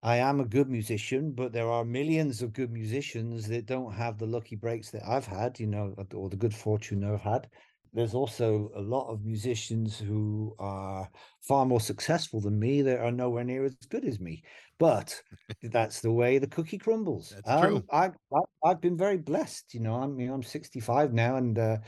I 0.02 0.16
am 0.18 0.40
a 0.40 0.44
good 0.46 0.68
musician, 0.68 1.32
but 1.32 1.52
there 1.52 1.70
are 1.70 1.84
millions 1.84 2.42
of 2.42 2.52
good 2.52 2.70
musicians 2.72 3.48
that 3.48 3.66
don't 3.66 3.92
have 3.94 4.18
the 4.18 4.26
lucky 4.26 4.56
breaks 4.56 4.90
that 4.92 5.06
I've 5.06 5.26
had, 5.26 5.58
you 5.60 5.66
know, 5.66 5.94
or 6.14 6.30
the 6.30 6.36
good 6.36 6.54
fortune 6.54 7.04
I've 7.04 7.20
had. 7.20 7.48
there's 7.92 8.14
also 8.14 8.70
a 8.74 8.80
lot 8.82 9.08
of 9.10 9.24
musicians 9.24 9.98
who 9.98 10.54
are 10.58 11.08
far 11.40 11.64
more 11.66 11.80
successful 11.80 12.40
than 12.40 12.58
me 12.58 12.82
that 12.82 13.00
are 13.00 13.12
nowhere 13.12 13.44
near 13.44 13.64
as 13.64 13.74
good 13.88 14.04
as 14.04 14.20
me. 14.20 14.42
But 14.78 15.22
that's 15.62 16.00
the 16.00 16.12
way 16.12 16.38
the 16.38 16.46
cookie 16.46 16.78
crumbles. 16.78 17.34
That's 17.34 17.54
true. 17.54 17.82
Um, 17.82 17.84
I, 17.90 18.10
I 18.34 18.40
I've 18.64 18.80
been 18.80 18.96
very 18.98 19.16
blessed. 19.18 19.72
You 19.74 19.80
know, 19.80 19.94
I 19.94 20.06
mean, 20.06 20.30
I'm 20.30 20.42
65 20.42 21.12
now, 21.14 21.36
and 21.36 21.58
uh, 21.58 21.78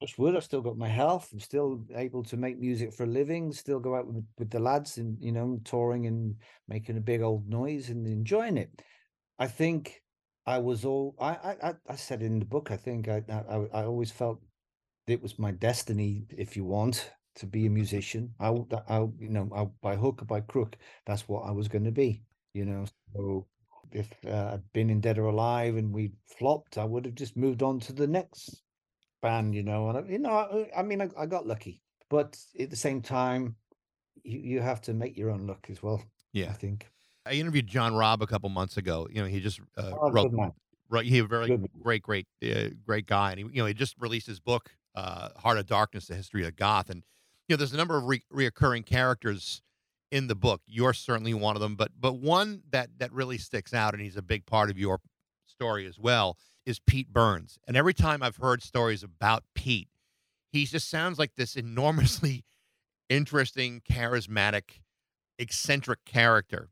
touch 0.00 0.14
I've 0.18 0.44
still 0.44 0.60
got 0.60 0.76
my 0.78 0.88
health. 0.88 1.30
I'm 1.32 1.40
still 1.40 1.84
able 1.94 2.22
to 2.24 2.36
make 2.36 2.58
music 2.58 2.92
for 2.92 3.04
a 3.04 3.06
living. 3.06 3.52
Still 3.52 3.80
go 3.80 3.94
out 3.96 4.06
with, 4.06 4.24
with 4.38 4.50
the 4.50 4.60
lads 4.60 4.98
and 4.98 5.16
you 5.20 5.32
know 5.32 5.60
touring 5.64 6.06
and 6.06 6.36
making 6.68 6.96
a 6.96 7.00
big 7.00 7.22
old 7.22 7.48
noise 7.48 7.90
and 7.90 8.06
enjoying 8.06 8.56
it. 8.56 8.82
I 9.38 9.46
think 9.48 10.02
I 10.46 10.58
was 10.58 10.84
all 10.84 11.14
I 11.20 11.56
I 11.62 11.74
I- 11.88 11.96
said 11.96 12.22
in 12.22 12.38
the 12.40 12.44
book. 12.46 12.70
I 12.70 12.76
think 12.76 13.08
I 13.08 13.22
I, 13.30 13.56
I 13.80 13.84
always 13.84 14.10
felt 14.10 14.40
it 15.06 15.22
was 15.22 15.38
my 15.38 15.50
destiny, 15.52 16.24
if 16.36 16.56
you 16.56 16.64
want, 16.64 17.10
to 17.36 17.46
be 17.46 17.66
a 17.66 17.70
musician. 17.70 18.34
I 18.40 18.48
I 18.88 18.98
you 19.18 19.30
know 19.30 19.48
I, 19.54 19.64
by 19.82 19.96
hook 19.96 20.22
or 20.22 20.26
by 20.26 20.40
crook, 20.40 20.76
that's 21.06 21.28
what 21.28 21.42
I 21.46 21.52
was 21.52 21.68
going 21.68 21.84
to 21.84 21.92
be. 21.92 22.22
You 22.54 22.64
know, 22.66 22.84
so 23.14 23.46
if 23.92 24.08
uh, 24.26 24.52
I'd 24.54 24.72
been 24.72 24.90
in 24.90 25.00
Dead 25.00 25.18
or 25.18 25.26
Alive 25.26 25.76
and 25.76 25.92
we 25.92 26.12
flopped, 26.38 26.78
I 26.78 26.84
would 26.84 27.06
have 27.06 27.14
just 27.16 27.36
moved 27.36 27.62
on 27.62 27.80
to 27.80 27.92
the 27.92 28.06
next 28.06 28.63
band. 29.24 29.54
You 29.54 29.62
know, 29.62 29.88
and 29.88 29.98
I, 29.98 30.02
you 30.12 30.18
know, 30.18 30.30
I, 30.30 30.80
I 30.80 30.82
mean, 30.82 31.00
I, 31.00 31.08
I 31.16 31.26
got 31.26 31.46
lucky, 31.46 31.82
but 32.08 32.38
at 32.60 32.70
the 32.70 32.76
same 32.76 33.02
time, 33.02 33.56
you 34.22 34.38
you 34.38 34.60
have 34.60 34.80
to 34.82 34.94
make 34.94 35.16
your 35.16 35.30
own 35.30 35.46
luck 35.46 35.66
as 35.70 35.82
well. 35.82 36.00
Yeah, 36.32 36.50
I 36.50 36.58
think. 36.64 36.86
I 37.26 37.32
interviewed 37.32 37.66
John 37.66 37.94
Robb 37.94 38.22
a 38.22 38.26
couple 38.26 38.48
months 38.50 38.76
ago. 38.76 39.08
You 39.10 39.22
know, 39.22 39.28
he 39.28 39.40
just 39.40 39.60
uh, 39.76 39.92
Oh, 40.00 40.10
wrote. 40.10 40.32
Right, 40.90 41.06
he 41.06 41.18
a 41.18 41.24
very 41.24 41.48
Good. 41.48 41.66
great, 41.82 42.02
great, 42.02 42.26
uh, 42.44 42.68
great 42.86 43.06
guy, 43.06 43.30
and 43.32 43.38
he, 43.40 43.44
you 43.46 43.62
know, 43.62 43.66
he 43.66 43.74
just 43.74 43.96
released 43.98 44.26
his 44.26 44.38
book, 44.38 44.76
uh, 44.94 45.30
"Heart 45.36 45.58
of 45.58 45.66
Darkness: 45.66 46.06
The 46.06 46.14
History 46.14 46.46
of 46.46 46.54
Goth," 46.56 46.90
and 46.90 47.02
you 47.48 47.54
know, 47.54 47.56
there's 47.56 47.72
a 47.72 47.76
number 47.76 47.96
of 47.96 48.04
re- 48.04 48.22
reoccurring 48.32 48.84
characters 48.86 49.62
in 50.10 50.26
the 50.28 50.34
book. 50.34 50.60
You're 50.66 50.92
certainly 50.92 51.34
one 51.34 51.56
of 51.56 51.62
them, 51.62 51.74
but 51.74 51.90
but 51.98 52.14
one 52.14 52.62
that 52.70 52.90
that 52.98 53.12
really 53.12 53.38
sticks 53.38 53.72
out, 53.74 53.94
and 53.94 54.02
he's 54.02 54.16
a 54.16 54.22
big 54.22 54.46
part 54.46 54.70
of 54.70 54.78
your 54.78 55.00
story 55.54 55.86
as 55.86 55.98
well, 55.98 56.36
is 56.66 56.78
Pete 56.78 57.12
Burns. 57.12 57.58
And 57.66 57.76
every 57.76 57.94
time 57.94 58.22
I've 58.22 58.36
heard 58.36 58.62
stories 58.62 59.02
about 59.02 59.44
Pete, 59.54 59.88
he 60.50 60.64
just 60.66 60.88
sounds 60.88 61.18
like 61.18 61.34
this 61.36 61.56
enormously 61.56 62.44
interesting, 63.08 63.82
charismatic, 63.88 64.80
eccentric 65.38 66.04
character, 66.04 66.68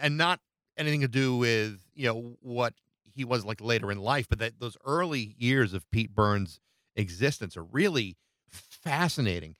and 0.00 0.16
not 0.16 0.40
anything 0.76 1.00
to 1.00 1.08
do 1.08 1.36
with 1.36 1.80
you 1.94 2.06
know 2.06 2.36
what 2.40 2.74
he 3.14 3.24
was 3.24 3.44
like 3.44 3.60
later 3.60 3.90
in 3.90 3.98
life, 3.98 4.28
but 4.28 4.38
that 4.38 4.60
those 4.60 4.76
early 4.84 5.34
years 5.38 5.74
of 5.74 5.90
Pete 5.90 6.14
Burns' 6.14 6.60
existence 6.96 7.56
are 7.56 7.64
really 7.64 8.16
fascinating. 8.48 9.56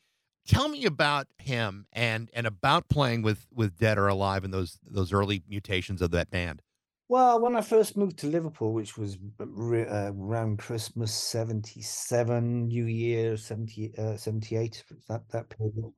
Tell 0.46 0.68
me 0.68 0.84
about 0.84 1.26
him 1.38 1.86
and 1.92 2.30
and 2.32 2.46
about 2.46 2.88
playing 2.88 3.22
with 3.22 3.46
with 3.52 3.78
Dead 3.78 3.98
or 3.98 4.08
Alive 4.08 4.44
and 4.44 4.54
those 4.54 4.78
those 4.88 5.12
early 5.12 5.42
mutations 5.48 6.00
of 6.00 6.10
that 6.12 6.30
band. 6.30 6.62
Well, 7.10 7.40
when 7.40 7.56
I 7.56 7.62
first 7.62 7.96
moved 7.96 8.18
to 8.18 8.26
Liverpool, 8.26 8.74
which 8.74 8.98
was 8.98 9.16
uh, 9.40 10.12
around 10.12 10.58
Christmas 10.58 11.14
77, 11.14 12.66
New 12.68 12.84
Year 12.84 13.38
70, 13.38 13.94
uh, 13.96 14.16
78, 14.18 14.84
that, 15.08 15.22
that 15.30 15.48
period, 15.48 15.90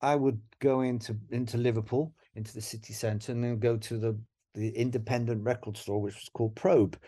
I 0.00 0.16
would 0.16 0.40
go 0.58 0.80
into, 0.80 1.16
into 1.30 1.58
Liverpool, 1.58 2.12
into 2.34 2.52
the 2.52 2.60
city 2.60 2.92
centre, 2.92 3.30
and 3.30 3.44
then 3.44 3.60
go 3.60 3.76
to 3.76 3.96
the, 3.96 4.18
the 4.56 4.70
independent 4.70 5.44
record 5.44 5.76
store, 5.76 6.02
which 6.02 6.16
was 6.16 6.30
called 6.34 6.56
Probe, 6.56 6.98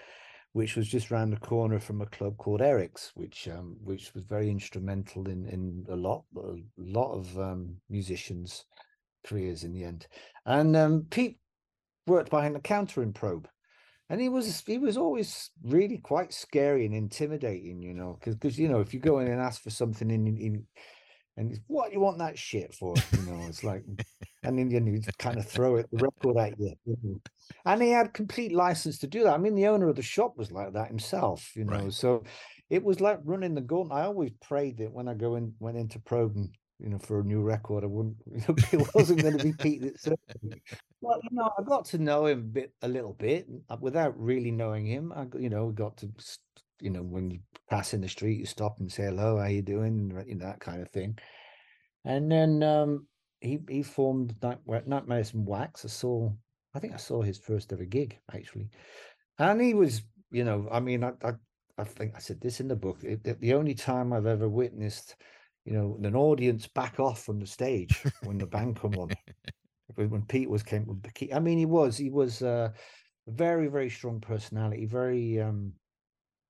which 0.53 0.77
was 0.77 0.87
just 0.87 1.11
round 1.11 1.33
the 1.33 1.41
corner 1.41 1.81
from 1.81 2.03
a 2.03 2.07
club 2.07 2.37
called 2.37 2.63
Eric's, 2.63 3.11
which 3.17 3.49
um, 3.49 3.77
which 3.83 4.15
was 4.15 4.23
very 4.23 4.49
instrumental 4.49 5.29
in, 5.29 5.45
in 5.49 5.85
a 5.89 5.97
lot 5.97 6.23
a 6.37 6.55
lot 6.79 7.13
of 7.13 7.37
um, 7.37 7.79
musicians' 7.91 8.65
careers 9.27 9.65
in 9.65 9.73
the 9.73 9.83
end. 9.83 10.07
And 10.47 10.77
um, 10.77 11.07
Pete 11.11 11.39
worked 12.07 12.31
behind 12.31 12.55
the 12.55 12.61
counter 12.61 13.03
in 13.03 13.13
Probe, 13.13 13.49
and 14.11 14.21
he 14.21 14.29
was 14.29 14.63
he 14.67 14.79
was 14.79 14.97
always 14.97 15.51
really 15.63 15.99
quite 15.99 16.33
scary 16.33 16.87
and 16.87 16.95
intimidating, 16.95 17.83
you 17.83 17.95
know, 17.95 18.19
because 18.23 18.59
you 18.59 18.69
know 18.69 18.81
if 18.81 18.95
you 18.95 19.01
go 19.01 19.19
in 19.21 19.29
and 19.29 19.41
ask 19.41 19.63
for 19.63 19.71
something 19.71 20.11
in, 20.11 20.27
in 20.27 20.67
and 21.37 21.59
what 21.67 21.93
you 21.93 22.01
want 22.01 22.19
that 22.19 22.39
shit 22.39 22.73
for, 22.75 22.95
you 23.13 23.23
know, 23.33 23.47
it's 23.49 23.65
like, 23.65 23.85
and 24.45 24.59
then 24.59 24.87
you 24.87 25.01
kind 25.19 25.39
of 25.39 25.47
throw 25.47 25.77
it 25.77 25.89
the 25.91 25.99
record 25.99 26.37
at 26.37 26.59
you, 26.61 26.75
you 26.85 26.97
know. 27.03 27.21
and 27.67 27.83
he 27.83 27.91
had 27.91 28.15
complete 28.15 28.53
license 28.53 28.99
to 28.99 29.07
do 29.07 29.25
that. 29.25 29.35
I 29.35 29.39
mean, 29.39 29.55
the 29.55 29.67
owner 29.67 29.89
of 29.89 29.97
the 29.97 30.03
shop 30.03 30.37
was 30.37 30.53
like 30.53 30.73
that 30.75 30.89
himself, 30.89 31.51
you 31.57 31.65
know, 31.65 31.85
Right. 31.85 31.93
so 31.93 32.23
it 32.71 32.85
was 32.85 33.01
like 33.01 33.19
running 33.25 33.55
the 33.55 33.61
gauntlet. 33.61 33.99
I 33.99 34.05
always 34.05 34.31
prayed 34.41 34.79
that 34.79 34.93
when 34.93 35.09
I 35.09 35.15
go 35.15 35.35
in 35.35 35.55
went 35.59 35.77
into 35.77 35.99
Probe 35.99 36.37
and 36.37 36.51
you 36.81 36.89
know 36.89 36.99
for 36.99 37.21
a 37.21 37.25
new 37.25 37.41
record, 37.43 37.85
I 37.85 37.87
wouldn't 37.87 38.17
it 38.73 38.95
wasn't 38.95 39.23
going 39.23 39.39
to 39.39 39.45
be 39.45 39.53
Pete 39.53 39.83
that. 39.83 40.15
Well, 41.01 41.21
you 41.23 41.37
know, 41.37 41.51
I 41.59 41.63
got 41.63 41.85
to 41.87 41.99
know 41.99 42.27
him 42.27 42.39
a 42.39 42.43
bit, 42.43 42.73
a 42.83 42.89
little 42.89 43.13
bit, 43.13 43.47
uh, 43.69 43.77
without 43.81 44.19
really 44.19 44.51
knowing 44.51 44.87
him. 44.87 45.13
I, 45.15 45.27
you 45.39 45.51
know, 45.51 45.71
got 45.71 45.99
to, 45.99 46.09
you 46.81 46.91
know, 46.91 47.03
when 47.03 47.31
you 47.31 47.41
pass 47.69 47.93
in 47.93 48.01
the 48.01 48.09
street, 48.09 48.39
you 48.39 48.47
stop 48.47 48.81
and 48.81 48.91
say 48.91 49.05
hello, 49.05 49.39
how 49.39 49.47
you 49.47 49.63
doing, 49.63 50.11
you 50.27 50.35
know, 50.37 50.47
that 50.47 50.61
kind 50.61 50.81
of 50.81 50.91
thing. 50.91 51.19
And 52.05 52.31
then 52.31 52.63
um, 52.63 53.07
he 53.41 53.59
he 53.69 53.83
formed 53.83 54.35
Nightmares 54.43 55.35
in 55.35 55.45
Wax. 55.45 55.85
I 55.85 55.89
saw, 55.89 56.31
I 56.75 56.79
think 56.81 56.95
I 56.95 56.99
saw 56.99 57.23
his 57.23 57.39
first 57.39 57.73
ever 57.73 57.85
gig 57.85 58.19
actually, 58.33 58.71
and 59.39 59.61
he 59.61 59.75
was, 59.75 60.03
you 60.31 60.45
know, 60.45 60.69
I 60.71 60.81
mean, 60.81 61.05
I 61.05 61.13
I, 61.23 61.33
I 61.79 61.85
think 61.85 62.15
I 62.15 62.19
said 62.19 62.41
this 62.41 62.61
in 62.61 62.69
the 62.69 62.77
book. 62.77 62.99
It- 63.03 63.41
the 63.41 63.55
only 63.55 63.75
time 63.75 64.13
I've 64.13 64.27
ever 64.27 64.49
witnessed, 64.49 65.17
you 65.65 65.73
know, 65.73 65.99
an 66.03 66.15
audience 66.15 66.67
back 66.69 67.01
off 67.01 67.25
from 67.25 67.41
the 67.41 67.47
stage 67.47 68.03
when 68.23 68.39
the 68.39 68.47
band 68.47 68.79
come 68.79 68.95
on 68.95 69.11
when 69.95 70.23
Pete 70.27 70.51
was 70.51 70.63
came 70.63 70.87
with 70.87 71.03
the 71.03 71.13
key. 71.13 71.33
I 71.33 71.39
mean, 71.41 71.59
he 71.59 71.67
was 71.67 71.97
he 71.97 72.11
was 72.11 72.43
uh, 72.43 72.71
a 73.27 73.31
very 73.31 73.69
very 73.69 73.91
strong 73.91 74.21
personality. 74.21 74.87
Very 74.87 75.41
um, 75.41 75.73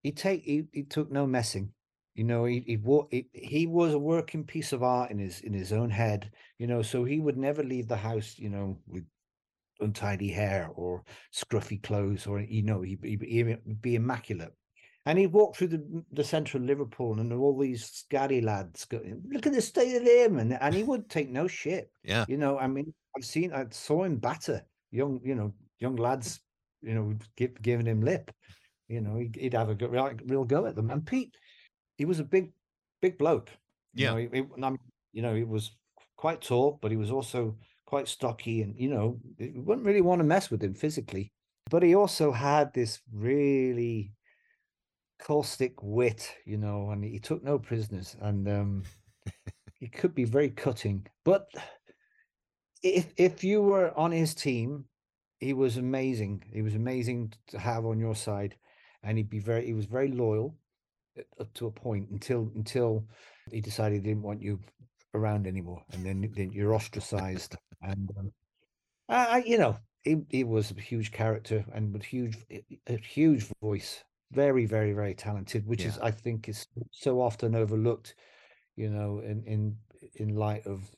he 0.03 0.13
take 0.13 0.43
he, 0.43 0.65
he 0.73 0.83
took 0.83 1.11
no 1.11 1.27
messing. 1.27 1.73
You 2.15 2.25
know, 2.25 2.45
he 2.45 2.61
he, 2.67 2.79
he 3.11 3.27
he 3.33 3.67
was 3.67 3.95
a 3.95 3.99
working 3.99 4.45
piece 4.45 4.73
of 4.73 4.83
art 4.83 5.11
in 5.11 5.19
his 5.19 5.41
in 5.41 5.53
his 5.53 5.73
own 5.73 5.91
head. 5.91 6.31
You 6.59 6.67
know, 6.67 6.83
so 6.83 7.05
he 7.05 7.21
would 7.21 7.37
never 7.37 7.63
leave 7.63 7.89
the 7.89 7.97
house. 7.97 8.35
You 8.39 8.51
know, 8.51 8.79
with 8.87 9.05
untidy 9.81 10.31
hair 10.31 10.71
or 10.75 11.05
scruffy 11.33 11.83
clothes, 11.83 12.27
or 12.27 12.41
you 12.41 12.63
know, 12.63 12.83
he 12.83 12.99
he 13.03 13.19
he'd 13.19 13.83
be 13.83 13.95
immaculate. 13.95 14.55
And 15.07 15.19
he 15.19 15.27
walked 15.27 15.57
through 15.59 15.69
the 15.69 16.05
the 16.13 16.25
centre 16.25 16.57
of 16.59 16.65
Liverpool, 16.65 17.21
and 17.21 17.33
all 17.33 17.59
these 17.59 18.05
scatty 18.09 18.43
lads 18.43 18.85
go, 18.87 19.01
"Look 19.31 19.47
at 19.47 19.53
the 19.53 19.61
state 19.61 19.97
of 19.97 20.03
him," 20.03 20.39
and 20.39 20.55
and 20.55 20.75
he 20.75 20.83
would 20.83 21.11
take 21.11 21.29
no 21.31 21.47
shit. 21.47 21.91
Yeah. 22.03 22.25
You 22.29 22.39
know, 22.39 22.59
I 22.59 22.67
mean, 22.67 22.95
I've 23.17 23.25
seen, 23.25 23.53
I 23.53 23.67
saw 23.71 24.05
him 24.05 24.17
batter 24.17 24.65
young, 24.91 25.21
you 25.23 25.35
know, 25.35 25.53
young 25.79 25.97
lads, 25.97 26.41
you 26.83 26.95
know, 26.95 27.15
give, 27.37 27.61
giving 27.61 27.87
him 27.87 28.01
lip. 28.01 28.31
You 28.89 29.01
know, 29.01 29.17
he'd, 29.17 29.37
he'd 29.37 29.55
have 29.55 29.69
a 29.69 29.75
go, 29.75 29.89
real, 29.89 30.13
real 30.27 30.45
go 30.45 30.67
at 30.67 30.75
them. 30.77 30.91
And 30.91 31.07
Pete, 31.07 31.35
he 31.97 32.05
was 32.05 32.21
a 32.21 32.25
big, 32.25 32.53
big 33.01 33.19
bloke. 33.19 33.51
You 33.95 34.05
Yeah. 34.05 34.11
know, 34.11 34.17
he, 34.17 34.29
he- 34.33 34.49
and 34.57 34.65
I'm- 34.65 34.79
you 35.13 35.23
know, 35.23 35.35
he 35.35 35.45
was 35.45 35.71
quite 36.17 36.41
tall, 36.41 36.79
but 36.83 36.91
he 36.91 36.97
was 36.97 37.11
also 37.11 37.57
quite 37.87 38.09
stocky, 38.09 38.63
and 38.63 38.75
you 38.79 38.89
know, 38.89 39.21
you 39.39 39.63
wouldn't 39.63 39.87
really 39.87 40.01
want 40.01 40.21
to 40.21 40.25
mess 40.25 40.51
with 40.51 40.63
him 40.63 40.75
physically. 40.75 41.31
But 41.71 41.83
he 41.83 41.95
also 41.95 42.33
had 42.33 42.73
this 42.73 43.01
really 43.13 44.13
caustic 45.25 45.83
wit, 45.83 46.35
you 46.45 46.59
know, 46.59 46.91
and 46.91 47.03
he 47.03 47.19
took 47.19 47.43
no 47.43 47.59
prisoners, 47.59 48.17
and 48.21 48.49
um, 48.49 48.83
he 49.81 49.89
could 49.89 50.15
be 50.15 50.25
very 50.25 50.51
cutting. 50.51 51.07
But 51.25 51.49
if 52.83 53.13
if 53.17 53.43
you 53.43 53.63
were 53.63 53.97
on 53.99 54.13
his 54.13 54.35
team, 54.35 54.85
he 55.39 55.55
was 55.55 55.79
amazing. 55.79 56.45
He 56.53 56.63
was 56.63 56.75
amazing 56.75 57.33
to 57.49 57.59
have 57.59 57.87
on 57.87 57.99
your 57.99 58.15
side, 58.15 58.57
and 59.03 59.17
he'd 59.17 59.31
be 59.31 59.41
very. 59.41 59.67
He 59.67 59.75
was 59.75 59.87
very 59.87 60.09
loyal 60.09 60.55
uh, 61.19 61.23
up 61.41 61.53
to 61.55 61.67
a 61.67 61.73
point 61.73 62.11
until 62.11 62.51
until 62.55 63.05
he 63.51 63.61
decided 63.61 63.97
he 63.97 64.09
didn't 64.09 64.23
want 64.23 64.43
you 64.43 64.61
around 65.15 65.47
anymore, 65.47 65.83
and 65.93 66.05
then 66.05 66.31
then 66.37 66.53
you're 66.53 66.75
ostracized. 66.75 67.57
and 67.83 68.11
um, 68.19 68.33
I, 69.09 69.27
I, 69.27 69.39
you 69.39 69.57
know, 69.57 69.79
he 70.03 70.19
he 70.29 70.45
was 70.45 70.71
a 70.71 70.81
huge 70.81 71.13
character 71.13 71.65
and 71.73 71.93
with 71.95 72.05
huge 72.05 72.37
a 72.87 72.97
huge 72.99 73.51
voice, 73.63 74.05
very 74.33 74.67
very 74.67 74.93
very 74.93 75.15
talented, 75.15 75.67
which 75.67 75.85
is 75.85 75.99
I 75.99 76.11
think 76.11 76.49
is 76.49 76.67
so 76.91 77.21
often 77.21 77.55
overlooked. 77.55 78.15
You 78.77 78.91
know, 78.91 79.21
in 79.21 79.45
in 79.45 79.77
in 80.15 80.35
light 80.35 80.67
of 80.67 80.91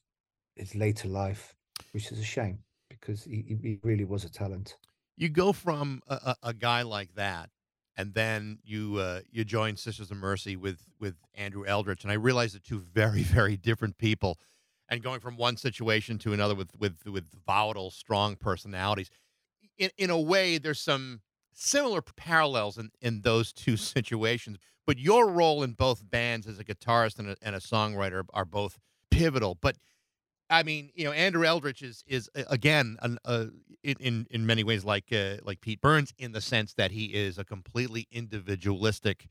his 0.55 0.75
later 0.75 1.09
life, 1.09 1.55
which 1.93 2.11
is 2.11 2.19
a 2.19 2.25
shame 2.25 2.59
because 2.89 3.25
he, 3.25 3.59
he 3.62 3.79
really 3.83 4.05
was 4.05 4.25
a 4.25 4.31
talent. 4.31 4.77
You 5.17 5.29
go 5.29 5.53
from 5.53 6.03
a, 6.09 6.15
a, 6.15 6.37
a 6.49 6.55
guy 6.55 6.83
like 6.83 7.15
that, 7.15 7.51
and 7.97 8.15
then 8.15 8.59
you 8.65 8.97
uh, 8.97 9.21
you 9.31 9.45
join 9.45 9.77
Sisters 9.77 10.11
of 10.11 10.17
Mercy 10.17 10.57
with 10.57 10.81
with 11.01 11.17
Andrew 11.35 11.65
Eldritch, 11.67 12.03
and 12.03 12.11
I 12.11 12.17
realize 12.17 12.53
they're 12.53 12.61
two 12.61 12.81
very 12.81 13.23
very 13.23 13.57
different 13.57 13.99
people, 13.99 14.39
and 14.89 15.03
going 15.03 15.21
from 15.21 15.37
one 15.37 15.57
situation 15.57 16.19
to 16.19 16.33
another 16.33 16.55
with 16.55 16.71
with 16.79 16.99
with 17.07 17.27
volatile, 17.47 17.91
strong 17.91 18.37
personalities. 18.37 19.11
In 19.79 19.91
in 19.97 20.11
a 20.11 20.21
way, 20.21 20.59
there's 20.59 20.81
some 20.81 21.21
similar 21.57 22.03
parallels 22.03 22.79
in, 22.79 22.90
in 23.01 23.23
those 23.23 23.53
two 23.53 23.77
situations. 23.77 24.59
But 24.87 24.99
your 24.99 25.29
role 25.29 25.64
in 25.64 25.73
both 25.73 26.09
bands 26.09 26.47
as 26.47 26.61
a 26.61 26.64
guitarist 26.64 27.19
and 27.19 27.31
a, 27.31 27.37
and 27.42 27.57
a 27.57 27.61
songwriter 27.61 28.25
are 28.33 28.45
both 28.45 28.79
pivotal. 29.11 29.57
But 29.61 29.77
I 30.49 30.62
mean, 30.62 30.90
you 30.95 31.05
know, 31.05 31.12
Andrew 31.12 31.45
Eldritch 31.45 31.83
is 31.83 32.05
is 32.07 32.31
again 32.37 32.99
an, 33.03 33.19
uh, 33.25 33.47
in 33.83 34.29
in 34.31 34.47
many 34.47 34.62
ways 34.62 34.85
like 34.85 35.12
uh, 35.12 35.38
like 35.42 35.61
Pete 35.61 35.81
Burns 35.81 36.14
in 36.19 36.31
the 36.31 36.40
sense 36.40 36.75
that 36.75 36.92
he 36.92 37.07
is 37.07 37.37
a 37.37 37.45
completely 37.45 38.07
individualistic, 38.12 39.29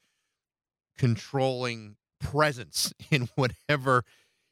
controlling 0.98 1.96
presence 2.20 2.94
in 3.12 3.30
whatever 3.36 4.04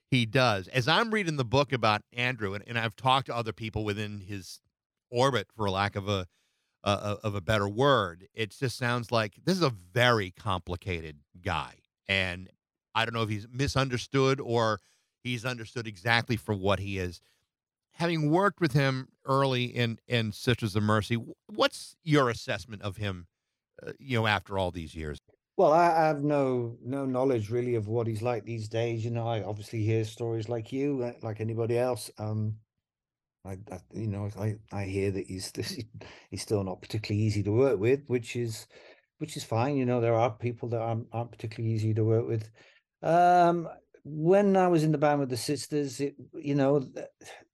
he 0.09 0.25
does. 0.25 0.69
As 0.69 0.87
I'm 0.87 1.11
reading 1.11 1.35
the 1.35 1.43
book 1.43 1.73
about 1.73 2.03
Andrew, 2.13 2.53
and, 2.53 2.63
and 2.65 2.79
I've 2.79 2.95
talked 2.95 3.25
to 3.25 3.35
other 3.35 3.51
people 3.51 3.83
within 3.83 4.21
his 4.21 4.61
orbit, 5.09 5.47
for 5.53 5.69
lack 5.69 5.97
of 5.97 6.07
a 6.07 6.27
uh, 6.83 7.15
of 7.23 7.35
a 7.35 7.41
better 7.41 7.67
word, 7.67 8.27
it 8.33 8.51
just 8.51 8.77
sounds 8.77 9.11
like 9.11 9.35
this 9.43 9.55
is 9.55 9.63
a 9.63 9.73
very 9.93 10.31
complicated 10.31 11.17
guy, 11.41 11.75
and 12.07 12.49
I 12.95 13.05
don't 13.05 13.13
know 13.13 13.23
if 13.23 13.29
he's 13.29 13.47
misunderstood 13.51 14.39
or 14.39 14.79
he's 15.23 15.45
understood 15.45 15.87
exactly 15.87 16.35
for 16.35 16.53
what 16.53 16.79
he 16.79 16.97
is. 16.97 17.21
Having 17.93 18.31
worked 18.31 18.59
with 18.59 18.73
him 18.73 19.09
early 19.25 19.65
in 19.65 19.99
in 20.07 20.31
Sisters 20.31 20.75
of 20.75 20.83
Mercy, 20.83 21.17
what's 21.47 21.95
your 22.03 22.29
assessment 22.29 22.81
of 22.81 22.97
him? 22.97 23.27
Uh, 23.85 23.91
you 23.99 24.19
know, 24.19 24.27
after 24.27 24.57
all 24.57 24.71
these 24.71 24.95
years. 24.95 25.19
Well, 25.55 25.71
I 25.71 25.85
have 25.85 26.23
no 26.23 26.77
no 26.83 27.05
knowledge 27.05 27.49
really 27.49 27.75
of 27.75 27.87
what 27.87 28.07
he's 28.07 28.23
like 28.23 28.43
these 28.43 28.67
days. 28.67 29.05
You 29.05 29.11
know, 29.11 29.27
I 29.27 29.43
obviously 29.43 29.83
hear 29.83 30.03
stories 30.03 30.49
like 30.49 30.73
you, 30.73 31.03
uh, 31.03 31.13
like 31.21 31.39
anybody 31.39 31.77
else. 31.77 32.09
Um, 32.17 32.57
I, 33.45 33.57
I 33.71 33.79
you 33.93 34.07
know, 34.07 34.29
I 34.39 34.55
I 34.71 34.85
hear 34.85 35.11
that 35.11 35.27
he's 35.27 35.51
he's 36.31 36.41
still 36.41 36.63
not 36.63 36.81
particularly 36.81 37.23
easy 37.23 37.43
to 37.43 37.51
work 37.51 37.79
with, 37.79 38.01
which 38.07 38.35
is 38.35 38.67
which 39.17 39.37
is 39.37 39.43
fine. 39.43 39.77
You 39.77 39.85
know, 39.85 40.01
there 40.01 40.15
are 40.15 40.31
people 40.31 40.69
that 40.69 40.81
aren't, 40.81 41.07
aren't 41.11 41.31
particularly 41.31 41.73
easy 41.73 41.93
to 41.93 42.03
work 42.03 42.27
with. 42.27 42.49
Um, 43.01 43.67
when 44.05 44.57
I 44.57 44.67
was 44.67 44.83
in 44.83 44.91
the 44.91 44.97
band 44.97 45.19
with 45.19 45.29
the 45.29 45.37
sisters, 45.37 45.99
it 45.99 46.15
you 46.33 46.55
know, 46.55 46.87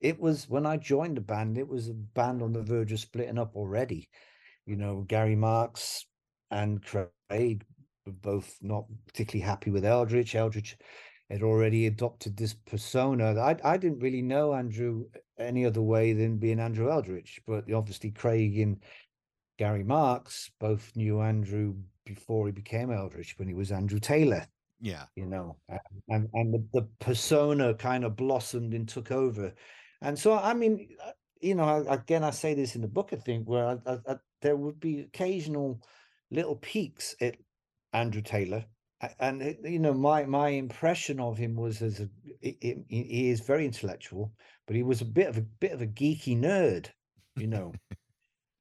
it 0.02 0.20
was 0.20 0.48
when 0.48 0.66
I 0.66 0.78
joined 0.78 1.18
the 1.18 1.22
band, 1.22 1.58
it 1.58 1.68
was 1.68 1.90
a 1.90 1.94
band 1.94 2.42
on 2.42 2.54
the 2.54 2.64
verge 2.64 2.92
of 2.92 3.00
splitting 3.00 3.40
up 3.40 3.56
already. 3.56 4.10
You 4.66 4.76
know, 4.76 5.02
Gary 5.08 5.36
Marx 5.36 6.06
and 6.52 6.84
Craig 6.84 7.66
were 8.06 8.12
both 8.12 8.58
not 8.62 8.86
particularly 9.08 9.48
happy 9.48 9.72
with 9.72 9.86
Eldritch. 9.86 10.36
Eldritch 10.36 10.78
had 11.30 11.44
already 11.44 11.88
adopted 11.88 12.38
this 12.38 12.54
persona. 12.54 13.40
I 13.40 13.58
I 13.64 13.78
didn't 13.78 14.00
really 14.00 14.22
know 14.22 14.54
Andrew 14.54 15.06
any 15.40 15.66
other 15.66 15.82
way 15.82 16.14
than 16.14 16.38
being 16.38 16.60
Andrew 16.60 16.92
Eldritch, 16.92 17.40
but 17.48 17.72
obviously 17.72 18.12
Craig 18.12 18.60
and 18.60 18.78
Gary 19.58 19.84
Marx 19.84 20.52
both 20.60 20.92
knew 20.96 21.22
Andrew 21.22 21.76
before 22.06 22.46
he 22.46 22.52
became 22.52 22.92
Eldritch 22.92 23.38
when 23.38 23.48
he 23.48 23.54
was 23.54 23.72
Andrew 23.72 24.00
Taylor. 24.00 24.48
Yeah. 24.82 25.04
You 25.16 25.26
know, 25.26 25.58
and 26.08 26.30
and 26.34 26.54
the, 26.54 26.66
the 26.74 26.88
persona 27.00 27.74
kind 27.74 28.06
of 28.06 28.16
blossomed 28.16 28.74
and 28.74 28.88
took 28.88 29.12
over. 29.12 29.54
And 30.02 30.18
so, 30.18 30.34
I 30.34 30.54
mean, 30.54 30.90
uh, 31.06 31.12
you 31.42 31.56
know, 31.56 31.86
again, 31.90 32.24
I 32.24 32.30
say 32.30 32.54
this 32.54 32.76
in 32.76 32.82
the 32.82 32.88
book, 32.88 33.10
I 33.12 33.18
think, 33.18 33.48
where 33.48 33.66
I, 33.66 33.92
I, 33.92 33.98
I, 34.08 34.16
there 34.42 34.56
would 34.56 34.80
be 34.80 35.02
occasional 35.02 35.82
little 36.32 36.56
peaks 36.56 37.16
at 37.20 37.36
Andrew 37.92 38.22
Taylor. 38.22 38.66
And, 39.20 39.58
you 39.64 39.80
know, 39.80 39.94
my 39.94 40.26
my 40.26 40.50
impression 40.50 41.20
of 41.20 41.38
him 41.38 41.56
was 41.56 41.82
as 41.82 42.02
a, 42.02 42.10
it, 42.42 42.80
he 42.90 43.30
is 43.30 43.40
very 43.40 43.66
intellectual, 43.66 44.34
but 44.68 44.76
he 44.76 44.84
was 44.84 45.02
a 45.02 45.06
bit 45.06 45.28
of 45.30 45.38
a 45.38 45.42
bit 45.42 45.72
of 45.72 45.82
a 45.82 45.88
geeky 45.88 46.38
nerd, 46.38 46.88
you 47.38 47.48
know. 47.48 47.74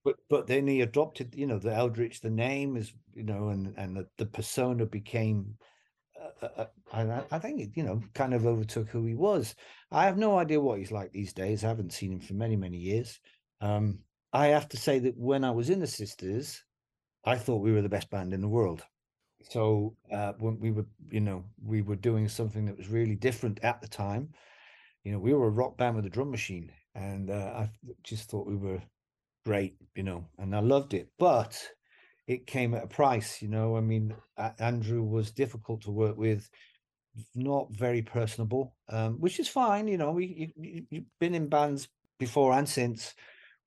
but 0.05 0.17
but 0.31 0.47
then 0.47 0.69
he 0.69 0.81
adopted, 0.83 1.35
you 1.35 1.47
know, 1.47 1.59
the 1.59 1.75
Eldritch, 1.75 2.21
the 2.21 2.31
name 2.31 2.77
is, 2.77 2.93
you 3.15 3.25
know, 3.25 3.49
and 3.49 3.75
and 3.77 3.97
the, 3.97 4.07
the 4.17 4.27
persona 4.27 4.87
became 4.87 5.57
uh, 6.43 6.67
I, 6.93 7.23
I 7.31 7.39
think 7.39 7.61
it, 7.61 7.71
you 7.75 7.83
know, 7.83 8.01
kind 8.15 8.35
of 8.35 8.47
overtook 8.47 8.89
who 8.89 9.05
he 9.05 9.15
was. 9.15 9.55
I 9.91 10.05
have 10.05 10.19
no 10.19 10.39
idea 10.39 10.61
what 10.61 10.79
he's 10.79 10.93
like 10.93 11.13
these 11.13 11.33
days. 11.33 11.65
I 11.65 11.69
haven't 11.69 11.93
seen 11.93 12.13
him 12.13 12.21
for 12.21 12.35
many, 12.35 12.57
many 12.57 12.79
years. 12.79 13.21
Um, 13.61 14.01
I 14.33 14.49
have 14.49 14.69
to 14.71 14.77
say 14.77 14.99
that 15.01 15.17
when 15.17 15.45
I 15.45 15.51
was 15.51 15.71
in 15.71 15.81
the 15.81 15.87
Sisters, 15.87 16.63
I 17.25 17.37
thought 17.37 17.63
we 17.63 17.73
were 17.73 17.83
the 17.83 17.89
best 17.89 18.11
band 18.11 18.33
in 18.33 18.41
the 18.41 18.49
world. 18.49 18.83
So 19.43 19.97
uh, 20.13 20.33
when 20.39 20.59
we 20.61 20.71
were, 20.73 20.87
you 21.11 21.21
know, 21.21 21.45
we 21.65 21.83
were 21.83 21.97
doing 21.97 22.29
something 22.29 22.67
that 22.67 22.77
was 22.77 22.89
really 22.89 23.15
different 23.15 23.61
at 23.63 23.81
the 23.81 23.89
time. 23.89 24.31
You 25.05 25.13
know, 25.13 25.19
we 25.19 25.33
were 25.33 25.47
a 25.47 25.51
rock 25.51 25.77
band 25.79 25.97
with 25.97 26.07
a 26.07 26.11
drum 26.11 26.31
machine, 26.31 26.71
and 26.95 27.31
uh, 27.31 27.53
I 27.57 27.71
just 28.03 28.31
thought 28.31 28.47
we 28.47 28.57
were 28.57 28.83
great, 29.47 29.77
you 29.95 30.03
know, 30.03 30.27
and 30.39 30.55
I 30.55 30.61
loved 30.61 30.93
it. 30.93 31.09
But 31.19 31.59
it 32.27 32.47
came 32.47 32.75
at 32.75 32.85
a 32.85 32.89
price. 32.89 33.41
You 33.41 33.49
know, 33.49 33.77
I 33.77 33.81
mean, 33.81 34.15
Andrew 34.59 35.03
was 35.03 35.31
difficult 35.31 35.83
to 35.83 35.91
work 35.91 36.17
with, 36.19 36.51
not 37.35 37.69
very 37.71 38.03
personable, 38.03 38.75
um, 38.89 39.15
which 39.21 39.41
is 39.41 39.49
fine. 39.49 39.89
You 39.89 39.99
know, 39.99 40.13
we 40.13 40.53
you, 40.57 40.83
you've 40.91 41.19
been 41.21 41.35
in 41.35 41.49
bands 41.49 41.89
before 42.19 42.53
and 42.53 42.69
since 42.69 43.15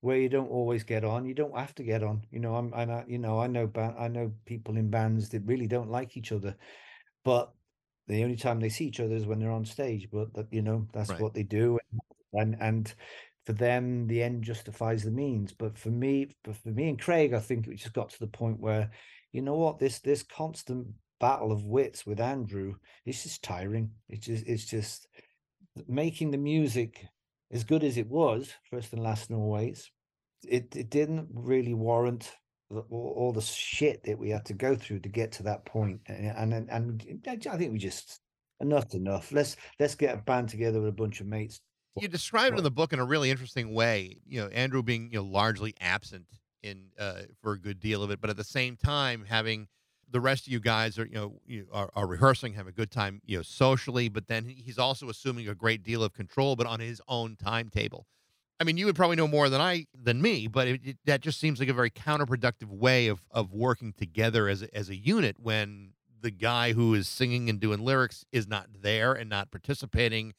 where 0.02 0.18
you 0.18 0.28
don't 0.28 0.50
always 0.50 0.82
get 0.84 1.04
on. 1.04 1.24
You 1.24 1.32
don't 1.32 1.56
have 1.56 1.74
to 1.76 1.82
get 1.82 2.02
on. 2.02 2.22
You 2.30 2.40
know, 2.40 2.56
I'm, 2.56 2.72
and 2.74 2.92
I, 2.92 3.04
you 3.06 3.18
know, 3.18 3.40
I 3.40 3.46
know, 3.46 3.66
ba- 3.66 3.94
I 3.98 4.08
know 4.08 4.32
people 4.44 4.76
in 4.76 4.90
bands 4.90 5.28
that 5.30 5.46
really 5.46 5.68
don't 5.68 5.90
like 5.90 6.16
each 6.16 6.32
other, 6.32 6.56
but 7.24 7.52
the 8.08 8.24
only 8.24 8.36
time 8.36 8.58
they 8.58 8.68
see 8.68 8.86
each 8.86 9.00
other 9.00 9.14
is 9.14 9.26
when 9.26 9.38
they're 9.38 9.50
on 9.52 9.64
stage. 9.64 10.08
But 10.12 10.34
that, 10.34 10.48
you 10.50 10.60
know, 10.60 10.88
that's 10.92 11.10
right. 11.10 11.20
what 11.20 11.34
they 11.34 11.44
do, 11.44 11.78
and 12.34 12.56
and 12.60 12.92
for 13.46 13.52
them 13.52 14.06
the 14.06 14.22
end 14.22 14.44
justifies 14.44 15.02
the 15.02 15.10
means 15.10 15.52
but 15.52 15.76
for 15.76 15.90
me 15.90 16.28
but 16.44 16.56
for 16.56 16.68
me 16.68 16.88
and 16.88 17.00
craig 17.00 17.34
i 17.34 17.40
think 17.40 17.66
it 17.66 17.74
just 17.74 17.92
got 17.92 18.08
to 18.08 18.20
the 18.20 18.26
point 18.26 18.60
where 18.60 18.88
you 19.32 19.42
know 19.42 19.56
what 19.56 19.80
this 19.80 19.98
this 19.98 20.22
constant 20.22 20.86
battle 21.18 21.50
of 21.50 21.64
wits 21.64 22.06
with 22.06 22.20
andrew 22.20 22.74
it's 23.04 23.24
just 23.24 23.42
tiring 23.42 23.90
it's 24.08 24.26
just 24.26 24.46
it's 24.46 24.64
just 24.64 25.08
making 25.88 26.30
the 26.30 26.38
music 26.38 27.04
as 27.52 27.64
good 27.64 27.84
as 27.84 27.96
it 27.96 28.08
was 28.08 28.52
first 28.70 28.92
and 28.92 29.02
last 29.02 29.30
and 29.30 29.38
always 29.38 29.90
it, 30.44 30.74
it 30.74 30.90
didn't 30.90 31.28
really 31.32 31.74
warrant 31.74 32.32
all, 32.70 33.14
all 33.16 33.32
the 33.32 33.40
shit 33.40 34.02
that 34.04 34.18
we 34.18 34.30
had 34.30 34.44
to 34.46 34.54
go 34.54 34.74
through 34.74 35.00
to 35.00 35.08
get 35.08 35.32
to 35.32 35.42
that 35.44 35.64
point 35.64 36.00
and 36.06 36.52
and, 36.52 36.68
and 36.70 37.26
i 37.28 37.56
think 37.56 37.72
we 37.72 37.78
just 37.78 38.20
enough 38.60 38.94
enough 38.94 39.32
let's 39.32 39.56
let's 39.78 39.94
get 39.94 40.14
a 40.14 40.22
band 40.22 40.48
together 40.48 40.80
with 40.80 40.88
a 40.88 40.92
bunch 40.92 41.20
of 41.20 41.26
mates 41.26 41.60
you 42.00 42.08
described 42.08 42.54
it 42.54 42.58
in 42.58 42.64
the 42.64 42.70
book 42.70 42.92
in 42.92 42.98
a 42.98 43.04
really 43.04 43.30
interesting 43.30 43.74
way. 43.74 44.16
You 44.26 44.40
know, 44.40 44.48
Andrew 44.48 44.82
being 44.82 45.10
you 45.12 45.18
know 45.18 45.24
largely 45.24 45.74
absent 45.80 46.26
in 46.62 46.86
uh, 46.98 47.22
for 47.42 47.52
a 47.52 47.58
good 47.58 47.80
deal 47.80 48.02
of 48.02 48.10
it, 48.10 48.20
but 48.20 48.30
at 48.30 48.36
the 48.36 48.44
same 48.44 48.76
time 48.76 49.24
having 49.28 49.68
the 50.12 50.20
rest 50.20 50.46
of 50.46 50.52
you 50.52 50.60
guys 50.60 50.98
are 50.98 51.06
you 51.06 51.14
know 51.14 51.40
you 51.46 51.66
are, 51.72 51.90
are 51.94 52.06
rehearsing, 52.06 52.54
have 52.54 52.66
a 52.66 52.72
good 52.72 52.90
time 52.90 53.20
you 53.24 53.36
know 53.36 53.42
socially, 53.42 54.08
but 54.08 54.28
then 54.28 54.44
he's 54.44 54.78
also 54.78 55.08
assuming 55.08 55.48
a 55.48 55.54
great 55.54 55.82
deal 55.82 56.04
of 56.04 56.12
control, 56.12 56.56
but 56.56 56.66
on 56.66 56.80
his 56.80 57.00
own 57.08 57.36
timetable. 57.36 58.06
I 58.60 58.64
mean, 58.64 58.76
you 58.76 58.86
would 58.86 58.94
probably 58.94 59.16
know 59.16 59.26
more 59.26 59.48
than 59.48 59.60
I 59.60 59.86
than 60.00 60.22
me, 60.22 60.46
but 60.46 60.68
it, 60.68 60.80
it, 60.84 60.96
that 61.04 61.20
just 61.20 61.40
seems 61.40 61.58
like 61.58 61.68
a 61.68 61.74
very 61.74 61.90
counterproductive 61.90 62.68
way 62.68 63.08
of 63.08 63.22
of 63.30 63.52
working 63.52 63.92
together 63.92 64.48
as 64.48 64.62
a, 64.62 64.76
as 64.76 64.88
a 64.88 64.96
unit 64.96 65.36
when 65.40 65.94
the 66.20 66.30
guy 66.30 66.72
who 66.72 66.94
is 66.94 67.08
singing 67.08 67.50
and 67.50 67.58
doing 67.58 67.80
lyrics 67.80 68.24
is 68.30 68.46
not 68.46 68.68
there 68.80 69.12
and 69.12 69.28
not 69.28 69.50
participating 69.50 70.32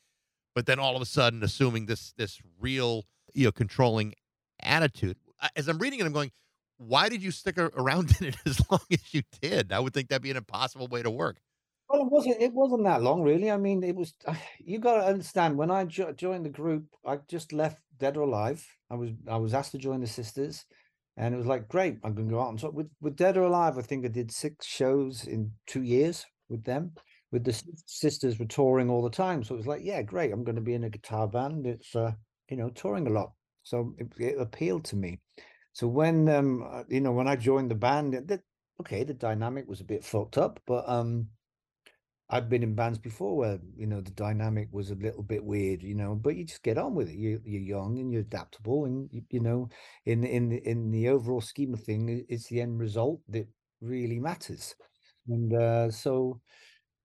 but 0.56 0.66
then 0.66 0.80
all 0.80 0.96
of 0.96 1.02
a 1.02 1.06
sudden 1.06 1.44
assuming 1.44 1.86
this 1.86 2.14
this 2.18 2.42
real 2.60 3.04
you 3.34 3.46
know 3.46 3.52
controlling 3.52 4.14
attitude. 4.62 5.18
As 5.56 5.68
I'm 5.68 5.78
reading 5.78 6.00
it, 6.00 6.06
I'm 6.06 6.14
going, 6.14 6.32
why 6.78 7.10
did 7.10 7.24
you 7.24 7.32
stick 7.32 7.58
around 7.58 8.16
in 8.20 8.28
it 8.28 8.38
as 8.46 8.62
long 8.70 8.82
as 8.92 9.14
you 9.14 9.24
did? 9.42 9.72
I 9.72 9.80
would 9.80 9.94
think 9.94 10.10
that'd 10.10 10.22
be 10.22 10.32
an 10.32 10.38
impossible 10.38 10.88
way 10.88 11.04
to 11.04 11.12
work. 11.12 11.38
Well, 11.90 12.02
it 12.02 12.12
wasn't. 12.12 12.42
It 12.42 12.54
wasn't 12.54 12.86
that 12.86 13.02
long, 13.02 13.24
really. 13.24 13.52
I 13.52 13.58
mean, 13.58 13.84
it 13.84 13.96
was. 13.96 14.14
You 14.60 14.80
got 14.80 14.96
to 14.96 15.06
understand. 15.06 15.58
When 15.58 15.70
I 15.70 15.86
jo- 15.86 16.14
joined 16.14 16.46
the 16.46 16.50
group, 16.50 16.86
I 17.06 17.20
just 17.28 17.54
left 17.54 17.82
Dead 18.00 18.18
or 18.18 18.22
Alive. 18.22 18.66
I 18.90 18.96
was. 18.96 19.12
I 19.30 19.38
was 19.38 19.54
asked 19.54 19.74
to 19.74 19.78
join 19.78 20.00
the 20.00 20.08
Sisters, 20.08 20.66
and 21.18 21.36
it 21.36 21.38
was 21.38 21.46
like, 21.46 21.68
great. 21.68 21.98
I'm 22.04 22.16
going 22.16 22.28
to 22.30 22.34
go 22.34 22.42
out 22.42 22.50
and 22.50 22.60
talk 22.60 22.74
with 22.74 22.90
with 23.02 23.16
Dead 23.16 23.38
or 23.38 23.44
Alive. 23.44 23.78
I 23.78 23.82
think 23.82 24.06
I 24.06 24.10
did 24.10 24.32
six 24.32 24.66
shows 24.66 25.28
in 25.28 25.52
two 25.68 25.84
years 25.84 26.26
with 26.50 26.64
them 26.64 26.94
with 27.34 27.44
the 27.44 27.64
sisters 27.88 28.38
were 28.38 28.46
touring 28.46 28.92
all 28.92 29.02
the 29.02 29.10
time. 29.10 29.44
So 29.44 29.56
it 29.56 29.58
was 29.58 29.68
like, 29.68 29.82
yeah, 29.84 30.04
great. 30.04 30.32
I'm 30.32 30.44
going 30.44 30.56
to 30.56 30.62
be 30.62 30.76
in 30.76 30.84
a 30.84 30.90
guitar 30.90 31.28
band. 31.28 31.66
It's, 31.66 31.96
uh, 31.96 32.12
you 32.48 32.56
know, 32.56 32.70
touring 32.70 33.08
a 33.08 33.10
lot. 33.10 33.32
So 33.64 33.96
it, 33.98 34.08
it 34.20 34.40
appealed 34.40 34.86
to 34.86 34.96
me. 34.96 35.20
So 35.74 35.88
when, 35.88 36.30
um, 36.30 36.64
uh, 36.68 36.84
you 36.88 37.02
know, 37.02 37.12
when 37.12 37.28
I 37.28 37.36
joined 37.36 37.72
the 37.72 37.76
band, 37.76 38.14
the, 38.14 38.42
okay, 38.80 39.04
the 39.04 39.14
dynamic 39.14 39.68
was 39.68 39.82
a 39.82 39.86
bit 39.86 40.04
fucked 40.04 40.38
up, 40.38 40.60
but, 40.66 40.88
um, 40.88 41.28
I've 42.30 42.50
been 42.50 42.64
in 42.64 42.74
bands 42.74 42.98
before 42.98 43.36
where, 43.36 43.60
you 43.76 43.86
know, 43.86 44.02
the 44.02 44.12
dynamic 44.12 44.70
was 44.72 44.90
a 44.90 44.96
little 44.96 45.22
bit 45.22 45.44
weird, 45.44 45.84
you 45.84 45.94
know, 45.94 46.16
but 46.16 46.36
you 46.36 46.46
just 46.46 46.64
get 46.64 46.78
on 46.78 46.96
with 46.96 47.10
it. 47.10 47.16
You, 47.16 47.42
you're 47.44 47.62
young 47.62 48.00
and 48.00 48.12
you're 48.12 48.22
adaptable 48.22 48.86
and, 48.86 49.10
you, 49.12 49.22
you 49.30 49.40
know, 49.40 49.70
in, 50.06 50.24
in, 50.24 50.50
the, 50.50 50.68
in 50.68 50.90
the 50.90 51.10
overall 51.10 51.42
scheme 51.42 51.74
of 51.74 51.84
thing, 51.84 52.26
it's 52.30 52.48
the 52.48 52.62
end 52.62 52.80
result 52.80 53.20
that 53.30 53.48
really 53.82 54.20
matters. 54.20 54.74
And, 55.28 55.54
uh, 55.54 55.92
so, 55.92 56.40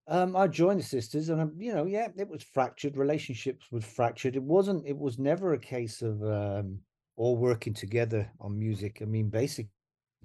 um, 0.06 0.34
I 0.36 0.46
joined 0.48 0.80
the 0.80 0.84
sisters, 0.84 1.28
and 1.28 1.40
um, 1.40 1.52
you 1.58 1.74
know, 1.74 1.84
yeah, 1.84 2.08
it 2.16 2.28
was 2.28 2.42
fractured. 2.42 2.96
Relationships 2.96 3.66
was 3.70 3.84
fractured. 3.84 4.36
It 4.36 4.42
wasn't. 4.42 4.86
It 4.86 4.96
was 4.96 5.18
never 5.18 5.52
a 5.52 5.58
case 5.58 6.00
of 6.00 6.22
um, 6.22 6.78
all 7.18 7.36
working 7.36 7.74
together 7.74 8.30
on 8.40 8.58
music. 8.58 9.00
I 9.02 9.04
mean, 9.04 9.28
basically, 9.28 9.68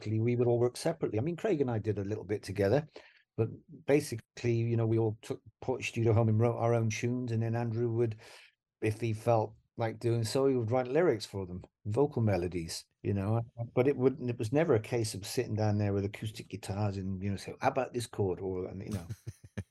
we 0.06 0.36
would 0.36 0.48
all 0.48 0.60
work 0.60 0.78
separately. 0.78 1.20
I 1.20 1.22
mean, 1.22 1.36
Craig 1.36 1.60
and 1.60 1.70
I 1.70 1.80
did 1.80 1.98
a 2.00 2.04
little 2.04 2.24
bit 2.24 2.44
together, 2.44 2.88
but 3.36 3.50
basically, 3.88 4.54
you 4.54 4.78
know, 4.78 4.86
we 4.86 5.00
all 5.00 5.18
took 5.22 5.42
put 5.62 5.84
studio 5.84 6.14
home 6.14 6.30
and 6.30 6.40
wrote 6.40 6.58
our 6.58 6.74
own 6.74 6.90
tunes, 6.90 7.32
and 7.32 7.42
then 7.42 7.56
Andrew 7.56 7.90
would, 7.90 8.16
if 8.82 9.02
he 9.02 9.14
felt 9.14 9.54
like 9.78 10.00
doing 10.00 10.24
so, 10.24 10.46
he 10.48 10.56
would 10.56 10.72
write 10.72 10.88
lyrics 10.88 11.26
for 11.26 11.48
them, 11.48 11.64
vocal 11.88 12.22
melodies, 12.22 12.86
you 13.02 13.14
know. 13.14 13.42
But 13.74 13.88
it 13.88 13.98
wouldn't. 13.98 14.30
it 14.30 14.38
was 14.38 14.54
never 14.54 14.76
a 14.76 14.80
case 14.80 15.16
of 15.16 15.26
sitting 15.26 15.56
down 15.56 15.78
there 15.80 15.94
with 15.94 16.06
acoustic 16.06 16.48
guitars 16.48 16.98
and 16.98 17.22
you 17.22 17.32
know 17.32 17.38
say, 17.38 17.54
"How 17.60 17.70
about 17.70 17.94
this 17.94 18.08
chord?" 18.08 18.40
or 18.40 18.66
and 18.68 18.82
you 18.82 18.92
know. 18.92 19.08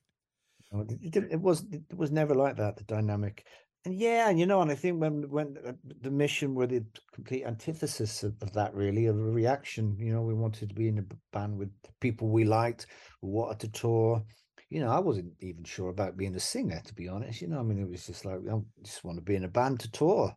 It 0.75 1.39
was 1.39 1.67
it 1.71 1.95
was 1.95 2.11
never 2.11 2.35
like 2.35 2.57
that. 2.57 2.77
The 2.77 2.85
dynamic, 2.85 3.45
and 3.85 3.99
yeah, 3.99 4.29
and 4.29 4.39
you 4.39 4.47
know, 4.47 4.63
and 4.63 4.71
I 4.71 4.77
think 4.77 5.01
when 5.01 5.29
when 5.29 5.57
uh, 5.67 5.73
the 6.03 6.11
mission 6.11 6.55
were 6.55 6.69
the 6.69 6.85
complete 7.13 7.45
antithesis 7.45 8.23
of, 8.23 8.35
of, 8.41 8.53
that, 8.53 8.75
really, 8.75 9.07
of 9.07 9.17
a 9.17 9.23
reaction. 9.23 9.97
You 9.99 10.13
know, 10.13 10.23
we 10.23 10.35
wanted 10.35 10.69
to 10.69 10.75
be 10.75 10.89
in 10.89 10.99
a 10.99 11.15
band 11.33 11.59
with 11.59 11.71
people 12.01 12.29
we 12.29 12.45
liked, 12.45 12.87
we 13.23 13.31
wanted 13.31 13.59
to 13.61 13.81
tour. 13.81 14.23
You 14.71 14.81
know, 14.81 14.91
I 14.91 15.01
wasn't 15.01 15.33
even 15.41 15.65
sure 15.65 15.91
about 15.91 16.17
being 16.17 16.35
a 16.37 16.41
singer, 16.41 16.81
to 16.85 16.95
be 16.95 17.09
honest. 17.09 17.43
You 17.43 17.49
know, 17.49 17.59
I 17.59 17.63
mean, 17.63 17.79
it 17.79 17.91
was 17.91 18.07
just 18.07 18.25
like 18.25 18.37
I 18.51 18.59
just 18.85 19.05
want 19.05 19.19
to 19.19 19.23
be 19.23 19.35
in 19.35 19.45
a 19.45 19.49
band 19.49 19.81
to 19.81 19.91
tour. 19.91 20.35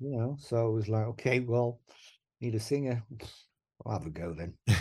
You 0.00 0.16
know, 0.16 0.36
so 0.40 0.68
it 0.68 0.72
was 0.72 0.88
like, 0.88 1.06
okay, 1.06 1.40
well, 1.40 1.80
need 2.40 2.54
a 2.54 2.60
singer. 2.60 3.02
I'll 3.84 3.92
have 3.92 4.06
a 4.06 4.10
go 4.10 4.32
then. 4.32 4.54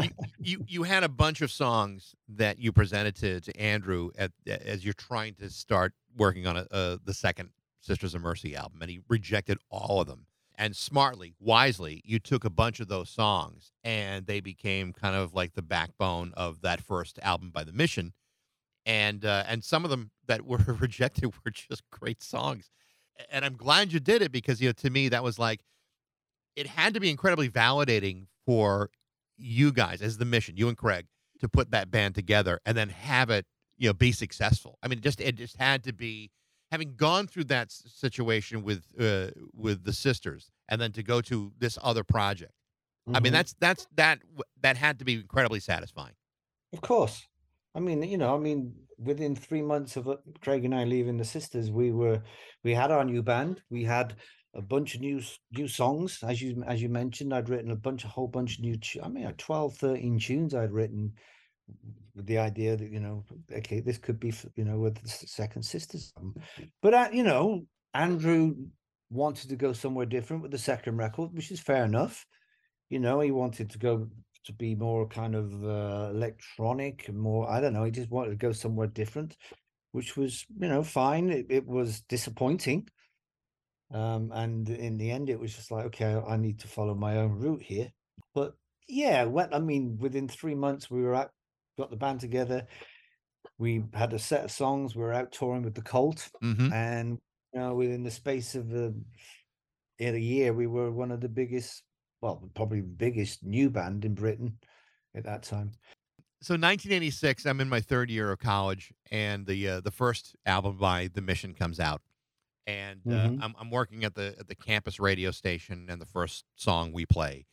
you, 0.00 0.10
you, 0.38 0.64
you 0.66 0.82
had 0.82 1.04
a 1.04 1.08
bunch 1.08 1.40
of 1.40 1.50
songs 1.50 2.14
that 2.28 2.58
you 2.58 2.72
presented 2.72 3.16
to, 3.16 3.40
to 3.40 3.60
Andrew 3.60 4.10
at, 4.18 4.32
as 4.46 4.84
you're 4.84 4.94
trying 4.94 5.34
to 5.34 5.50
start 5.50 5.92
working 6.18 6.46
on 6.46 6.56
a, 6.56 6.66
a, 6.70 6.98
the 7.02 7.14
second 7.14 7.50
Sisters 7.80 8.14
of 8.14 8.20
Mercy 8.22 8.56
album, 8.56 8.82
and 8.82 8.90
he 8.90 9.00
rejected 9.08 9.58
all 9.70 10.00
of 10.00 10.08
them. 10.08 10.26
And 10.56 10.74
smartly, 10.74 11.34
wisely, 11.38 12.02
you 12.04 12.18
took 12.18 12.44
a 12.44 12.50
bunch 12.50 12.80
of 12.80 12.88
those 12.88 13.08
songs, 13.08 13.70
and 13.84 14.26
they 14.26 14.40
became 14.40 14.92
kind 14.92 15.14
of 15.14 15.32
like 15.32 15.54
the 15.54 15.62
backbone 15.62 16.32
of 16.36 16.62
that 16.62 16.80
first 16.80 17.18
album 17.22 17.50
by 17.50 17.62
the 17.62 17.72
Mission. 17.72 18.12
And 18.84 19.24
uh, 19.24 19.44
and 19.46 19.62
some 19.62 19.84
of 19.84 19.90
them 19.90 20.10
that 20.26 20.42
were 20.46 20.58
rejected 20.58 21.32
were 21.44 21.50
just 21.52 21.82
great 21.90 22.22
songs. 22.22 22.70
And 23.30 23.44
I'm 23.44 23.56
glad 23.56 23.92
you 23.92 24.00
did 24.00 24.22
it 24.22 24.32
because 24.32 24.60
you 24.60 24.68
know 24.68 24.72
to 24.72 24.90
me 24.90 25.08
that 25.08 25.22
was 25.22 25.38
like 25.38 25.60
it 26.56 26.66
had 26.66 26.94
to 26.94 27.00
be 27.00 27.10
incredibly 27.10 27.48
validating 27.48 28.26
for 28.44 28.90
you 29.36 29.72
guys 29.72 30.02
as 30.02 30.18
the 30.18 30.24
mission, 30.24 30.56
you 30.56 30.68
and 30.68 30.76
Craig, 30.76 31.06
to 31.38 31.48
put 31.48 31.70
that 31.70 31.90
band 31.90 32.16
together 32.16 32.60
and 32.66 32.76
then 32.76 32.88
have 32.88 33.30
it, 33.30 33.46
you 33.78 33.88
know, 33.88 33.94
be 33.94 34.12
successful. 34.12 34.78
I 34.82 34.88
mean, 34.88 34.98
it 34.98 35.02
just 35.02 35.20
it 35.20 35.36
just 35.36 35.56
had 35.56 35.84
to 35.84 35.92
be 35.92 36.30
having 36.70 36.94
gone 36.96 37.26
through 37.26 37.44
that 37.44 37.70
situation 37.72 38.62
with 38.62 38.84
uh, 39.00 39.28
with 39.54 39.84
the 39.84 39.92
sisters 39.92 40.50
and 40.68 40.80
then 40.80 40.92
to 40.92 41.02
go 41.02 41.20
to 41.22 41.52
this 41.58 41.78
other 41.82 42.04
project. 42.04 42.52
Mm-hmm. 43.08 43.16
I 43.16 43.20
mean, 43.20 43.26
mm-hmm. 43.26 43.36
that's 43.38 43.54
that's 43.60 43.86
that 43.96 44.18
that 44.60 44.76
had 44.76 44.98
to 44.98 45.04
be 45.04 45.14
incredibly 45.14 45.60
satisfying. 45.60 46.14
Of 46.72 46.80
course. 46.80 47.26
I 47.74 47.80
mean, 47.80 48.02
you 48.02 48.18
know, 48.18 48.34
I 48.34 48.38
mean, 48.38 48.74
within 48.98 49.36
three 49.36 49.62
months 49.62 49.96
of 49.96 50.08
uh, 50.08 50.16
Craig 50.40 50.64
and 50.64 50.74
I 50.74 50.84
leaving 50.84 51.16
the 51.16 51.24
sisters, 51.24 51.70
we 51.70 51.92
were 51.92 52.22
we 52.64 52.74
had 52.74 52.90
our 52.90 53.04
new 53.04 53.22
band. 53.22 53.62
We 53.70 53.84
had 53.84 54.16
a 54.54 54.62
bunch 54.62 54.94
of 54.94 55.00
new 55.00 55.20
new 55.52 55.68
songs 55.68 56.18
as 56.26 56.40
you 56.40 56.64
as 56.66 56.80
you 56.80 56.88
mentioned 56.88 57.34
i'd 57.34 57.50
written 57.50 57.70
a 57.70 57.76
bunch 57.76 58.04
a 58.04 58.08
whole 58.08 58.26
bunch 58.26 58.58
of 58.58 58.64
new 58.64 58.76
i 59.02 59.08
mean 59.08 59.30
12 59.36 59.76
13 59.76 60.18
tunes 60.18 60.54
i'd 60.54 60.72
written 60.72 61.12
the 62.14 62.38
idea 62.38 62.76
that 62.76 62.90
you 62.90 63.00
know 63.00 63.24
okay 63.52 63.80
this 63.80 63.98
could 63.98 64.18
be 64.18 64.32
you 64.56 64.64
know 64.64 64.78
with 64.78 65.00
the 65.00 65.08
second 65.08 65.62
sisters 65.62 66.12
but 66.82 66.92
uh, 66.92 67.08
you 67.12 67.22
know 67.22 67.64
andrew 67.94 68.54
wanted 69.10 69.48
to 69.48 69.56
go 69.56 69.72
somewhere 69.72 70.06
different 70.06 70.42
with 70.42 70.50
the 70.50 70.58
second 70.58 70.96
record 70.96 71.30
which 71.32 71.50
is 71.50 71.60
fair 71.60 71.84
enough. 71.84 72.26
You 72.90 72.98
know 72.98 73.20
he 73.20 73.30
wanted 73.30 73.70
to 73.70 73.78
go 73.78 74.08
to 74.44 74.52
be 74.52 74.74
more 74.74 75.06
kind 75.06 75.34
of 75.34 75.52
uh, 75.64 76.10
electronic 76.10 77.12
more 77.12 77.50
i 77.50 77.60
don't 77.60 77.74
know 77.74 77.84
he 77.84 77.90
just 77.90 78.10
wanted 78.10 78.30
to 78.30 78.36
go 78.36 78.52
somewhere 78.52 78.86
different 78.86 79.36
which 79.92 80.16
was 80.16 80.44
you 80.58 80.68
know 80.68 80.82
fine. 80.82 81.30
It, 81.30 81.46
it 81.48 81.66
was 81.66 82.00
disappointing. 82.02 82.88
Um, 83.92 84.30
and 84.34 84.68
in 84.68 84.98
the 84.98 85.10
end, 85.10 85.30
it 85.30 85.40
was 85.40 85.54
just 85.54 85.70
like, 85.70 85.86
okay, 85.86 86.14
I 86.14 86.36
need 86.36 86.60
to 86.60 86.68
follow 86.68 86.94
my 86.94 87.16
own 87.16 87.32
route 87.32 87.62
here. 87.62 87.90
But 88.34 88.54
yeah, 88.86 89.24
when, 89.24 89.54
I 89.54 89.60
mean, 89.60 89.96
within 89.98 90.28
three 90.28 90.54
months, 90.54 90.90
we 90.90 91.02
were 91.02 91.14
out, 91.14 91.30
got 91.78 91.90
the 91.90 91.96
band 91.96 92.20
together. 92.20 92.66
We 93.58 93.84
had 93.94 94.12
a 94.12 94.18
set 94.18 94.44
of 94.44 94.50
songs. 94.50 94.94
We 94.94 95.02
were 95.02 95.12
out 95.12 95.32
touring 95.32 95.62
with 95.62 95.74
the 95.74 95.82
Cult, 95.82 96.28
mm-hmm. 96.42 96.72
and 96.72 97.18
you 97.54 97.60
know, 97.60 97.74
within 97.74 98.04
the 98.04 98.10
space 98.10 98.54
of 98.54 98.72
a, 98.74 98.92
in 99.98 100.14
a 100.14 100.18
year, 100.18 100.52
we 100.52 100.66
were 100.66 100.90
one 100.90 101.10
of 101.10 101.20
the 101.20 101.28
biggest, 101.28 101.82
well, 102.20 102.48
probably 102.54 102.80
the 102.80 102.86
biggest 102.86 103.42
new 103.42 103.70
band 103.70 104.04
in 104.04 104.14
Britain 104.14 104.58
at 105.16 105.24
that 105.24 105.42
time. 105.42 105.72
So 106.40 106.54
1986, 106.54 107.46
I'm 107.46 107.60
in 107.60 107.68
my 107.68 107.80
third 107.80 108.10
year 108.10 108.30
of 108.30 108.38
college, 108.38 108.92
and 109.10 109.46
the 109.46 109.68
uh, 109.68 109.80
the 109.80 109.90
first 109.90 110.36
album 110.46 110.76
by 110.76 111.08
The 111.12 111.22
Mission 111.22 111.54
comes 111.54 111.80
out 111.80 112.02
and 112.68 113.00
uh, 113.06 113.10
mm-hmm. 113.10 113.42
I'm, 113.42 113.54
I'm 113.58 113.70
working 113.70 114.04
at 114.04 114.14
the 114.14 114.36
at 114.38 114.46
the 114.46 114.54
campus 114.54 115.00
radio 115.00 115.30
station, 115.30 115.86
and 115.88 116.00
the 116.00 116.06
first 116.06 116.44
song 116.54 116.92
we 116.92 117.06
play 117.06 117.46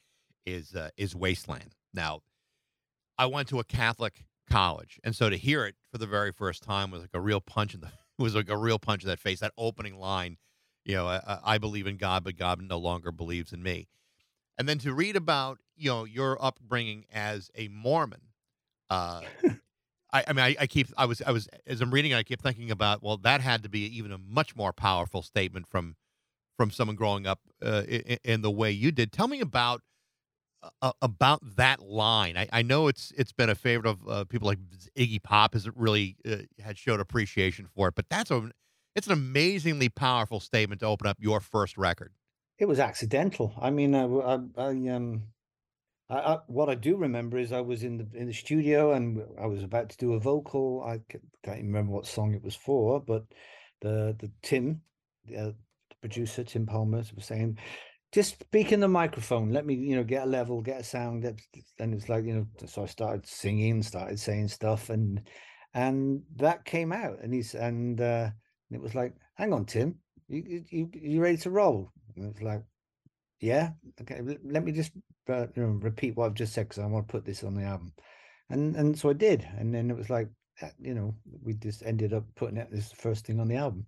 is 0.46 0.76
uh, 0.76 0.90
is 0.98 1.16
Wasteland. 1.16 1.74
Now, 1.94 2.20
I 3.18 3.26
went 3.28 3.48
to 3.50 3.60
a 3.60 3.64
Catholic 3.64 4.26
college, 4.50 5.00
and 5.04 5.16
so 5.16 5.30
to 5.30 5.38
hear 5.38 5.66
it 5.66 5.76
for 5.92 5.98
the 5.98 6.08
very 6.08 6.32
first 6.32 6.64
time 6.64 6.92
was 6.92 7.02
like 7.02 7.10
a 7.14 7.20
real 7.20 7.42
punch 7.42 7.74
in 7.74 7.82
the 7.82 7.90
was 8.20 8.36
like 8.36 8.50
a 8.50 8.58
real 8.58 8.80
punch 8.80 9.04
in 9.04 9.10
that 9.10 9.20
face. 9.20 9.40
That 9.40 9.54
opening 9.58 9.98
line, 10.00 10.38
you 10.86 10.96
know, 10.96 11.08
I, 11.08 11.40
I 11.44 11.58
believe 11.58 11.88
in 11.88 11.98
God, 11.98 12.24
but 12.24 12.38
God 12.38 12.62
no 12.62 12.78
longer 12.78 13.12
believes 13.12 13.52
in 13.52 13.62
me. 13.62 13.88
And 14.58 14.70
then 14.70 14.78
to 14.80 14.94
read 14.94 15.16
about 15.16 15.60
you 15.76 15.90
know 15.90 16.04
your 16.06 16.38
upbringing 16.44 17.06
as 17.14 17.52
a 17.56 17.68
Mormon, 17.68 18.22
uh, 18.90 19.22
I, 20.16 20.24
I 20.28 20.34
mean, 20.34 20.46
I, 20.46 20.56
I, 20.62 20.68
keep, 20.68 20.88
I 20.98 21.06
was, 21.06 21.22
I 21.22 21.32
was, 21.32 21.50
as 21.68 21.82
I'm 21.82 21.92
reading, 21.92 22.14
I 22.14 22.24
keep 22.24 22.42
thinking 22.42 22.72
about, 22.72 23.04
well, 23.04 23.18
that 23.18 23.42
had 23.42 23.64
to 23.64 23.70
be 23.70 23.82
even 23.98 24.14
a 24.14 24.18
much 24.18 24.56
more 24.56 24.72
powerful 24.72 25.22
statement 25.22 25.68
from, 25.68 25.98
from 26.56 26.72
someone 26.72 26.96
growing 26.96 27.28
up 27.28 27.42
uh, 27.62 27.84
in, 27.86 28.18
in, 28.24 28.42
the 28.42 28.50
way 28.50 28.72
you 28.72 28.94
did. 28.94 29.12
Tell 29.12 29.28
me 29.28 29.42
about, 29.42 29.82
uh, 30.82 30.92
about 31.02 31.40
that 31.58 31.82
line. 31.82 32.38
I, 32.38 32.48
I, 32.52 32.62
know 32.62 32.88
it's, 32.88 33.12
it's 33.18 33.32
been 33.32 33.50
a 33.50 33.56
favorite 33.56 33.90
of 33.90 34.08
uh, 34.08 34.24
people 34.26 34.48
like 34.48 34.60
Iggy 34.98 35.22
Pop 35.22 35.54
has 35.54 35.68
really 35.76 36.18
uh, 36.28 36.38
had 36.62 36.78
showed 36.78 37.00
appreciation 37.00 37.68
for 37.76 37.88
it, 37.88 37.96
but 37.96 38.10
that's 38.10 38.32
a, 38.32 38.50
it's 38.96 39.08
an 39.08 39.14
amazingly 39.14 39.90
powerful 39.90 40.40
statement 40.40 40.82
to 40.82 40.88
open 40.88 41.08
up 41.08 41.18
your 41.20 41.40
first 41.40 41.78
record. 41.78 42.14
It 42.58 42.66
was 42.66 42.80
accidental. 42.80 43.54
I 43.60 43.70
mean, 43.70 43.94
I, 43.94 44.06
I, 44.06 44.40
I 44.58 44.70
um, 44.90 45.24
I, 46.10 46.38
what 46.48 46.70
I 46.70 46.76
do 46.76 46.98
remember 46.98 47.38
is 47.38 47.52
I 47.52 47.62
was 47.62 47.84
in 47.84 47.98
the 47.98 48.08
in 48.14 48.28
the 48.28 48.34
studio 48.34 48.94
and 48.94 49.22
I 49.42 49.48
was 49.48 49.64
about 49.64 49.90
to 49.90 49.98
do 49.98 50.14
a 50.14 50.20
vocal. 50.20 50.84
I 50.84 51.02
can't 51.10 51.58
even 51.58 51.68
remember 51.68 51.92
what 51.94 52.06
song 52.06 52.34
it 52.36 52.44
was 52.44 52.56
for, 52.56 53.00
but 53.00 53.26
the 53.82 54.16
the 54.20 54.32
Tim, 54.44 54.82
the, 55.26 55.38
uh, 55.38 55.46
the 55.90 55.96
producer 56.02 56.44
Tim 56.44 56.68
Palmer, 56.68 57.04
was 57.16 57.26
saying, 57.26 57.58
"Just 58.16 58.40
speak 58.40 58.72
in 58.72 58.80
the 58.80 58.88
microphone. 58.88 59.52
Let 59.52 59.66
me, 59.66 59.76
you 59.76 59.96
know, 59.96 60.04
get 60.04 60.24
a 60.24 60.30
level, 60.30 60.62
get 60.62 60.82
a 60.82 60.84
sound." 60.84 61.26
And 61.80 61.94
it's 61.94 62.10
like, 62.10 62.26
you 62.26 62.34
know, 62.34 62.48
so 62.66 62.84
I 62.84 62.88
started 62.88 63.28
singing, 63.28 63.84
started 63.84 64.20
saying 64.20 64.48
stuff, 64.48 64.90
and 64.90 65.22
and 65.74 66.24
that 66.38 66.66
came 66.66 66.92
out, 66.92 67.20
and 67.22 67.34
he's 67.34 67.54
and 67.54 68.00
uh, 68.02 68.30
it 68.72 68.82
was 68.82 68.96
like, 68.96 69.14
"Hang 69.36 69.54
on, 69.54 69.66
Tim, 69.66 70.00
you 70.28 70.64
you 70.70 70.90
you 70.94 71.22
ready 71.22 71.38
to 71.38 71.52
roll?" 71.52 71.92
And 72.16 72.26
it 72.26 72.34
was 72.34 72.42
like, 72.42 72.64
yeah 73.42 73.70
okay 74.02 74.22
let 74.44 74.64
me 74.64 74.72
just 74.72 74.92
uh, 75.30 75.48
you 75.56 75.64
know, 75.64 75.70
repeat 75.82 76.16
what 76.16 76.26
i've 76.26 76.34
just 76.34 76.54
said 76.54 76.68
because 76.68 76.82
i 76.82 76.86
want 76.86 77.08
to 77.08 77.12
put 77.12 77.26
this 77.26 77.44
on 77.44 77.56
the 77.56 77.64
album 77.64 77.92
and 78.50 78.76
and 78.76 78.98
so 78.98 79.10
i 79.10 79.14
did 79.14 79.48
and 79.58 79.74
then 79.74 79.90
it 79.90 79.98
was 79.98 80.10
like 80.10 80.30
you 80.80 80.94
know 80.94 81.14
we 81.44 81.54
just 81.54 81.84
ended 81.84 82.14
up 82.14 82.24
putting 82.36 82.58
it 82.58 82.70
as 82.74 82.90
the 82.90 82.96
first 82.96 83.26
thing 83.26 83.40
on 83.40 83.48
the 83.48 83.56
album. 83.56 83.86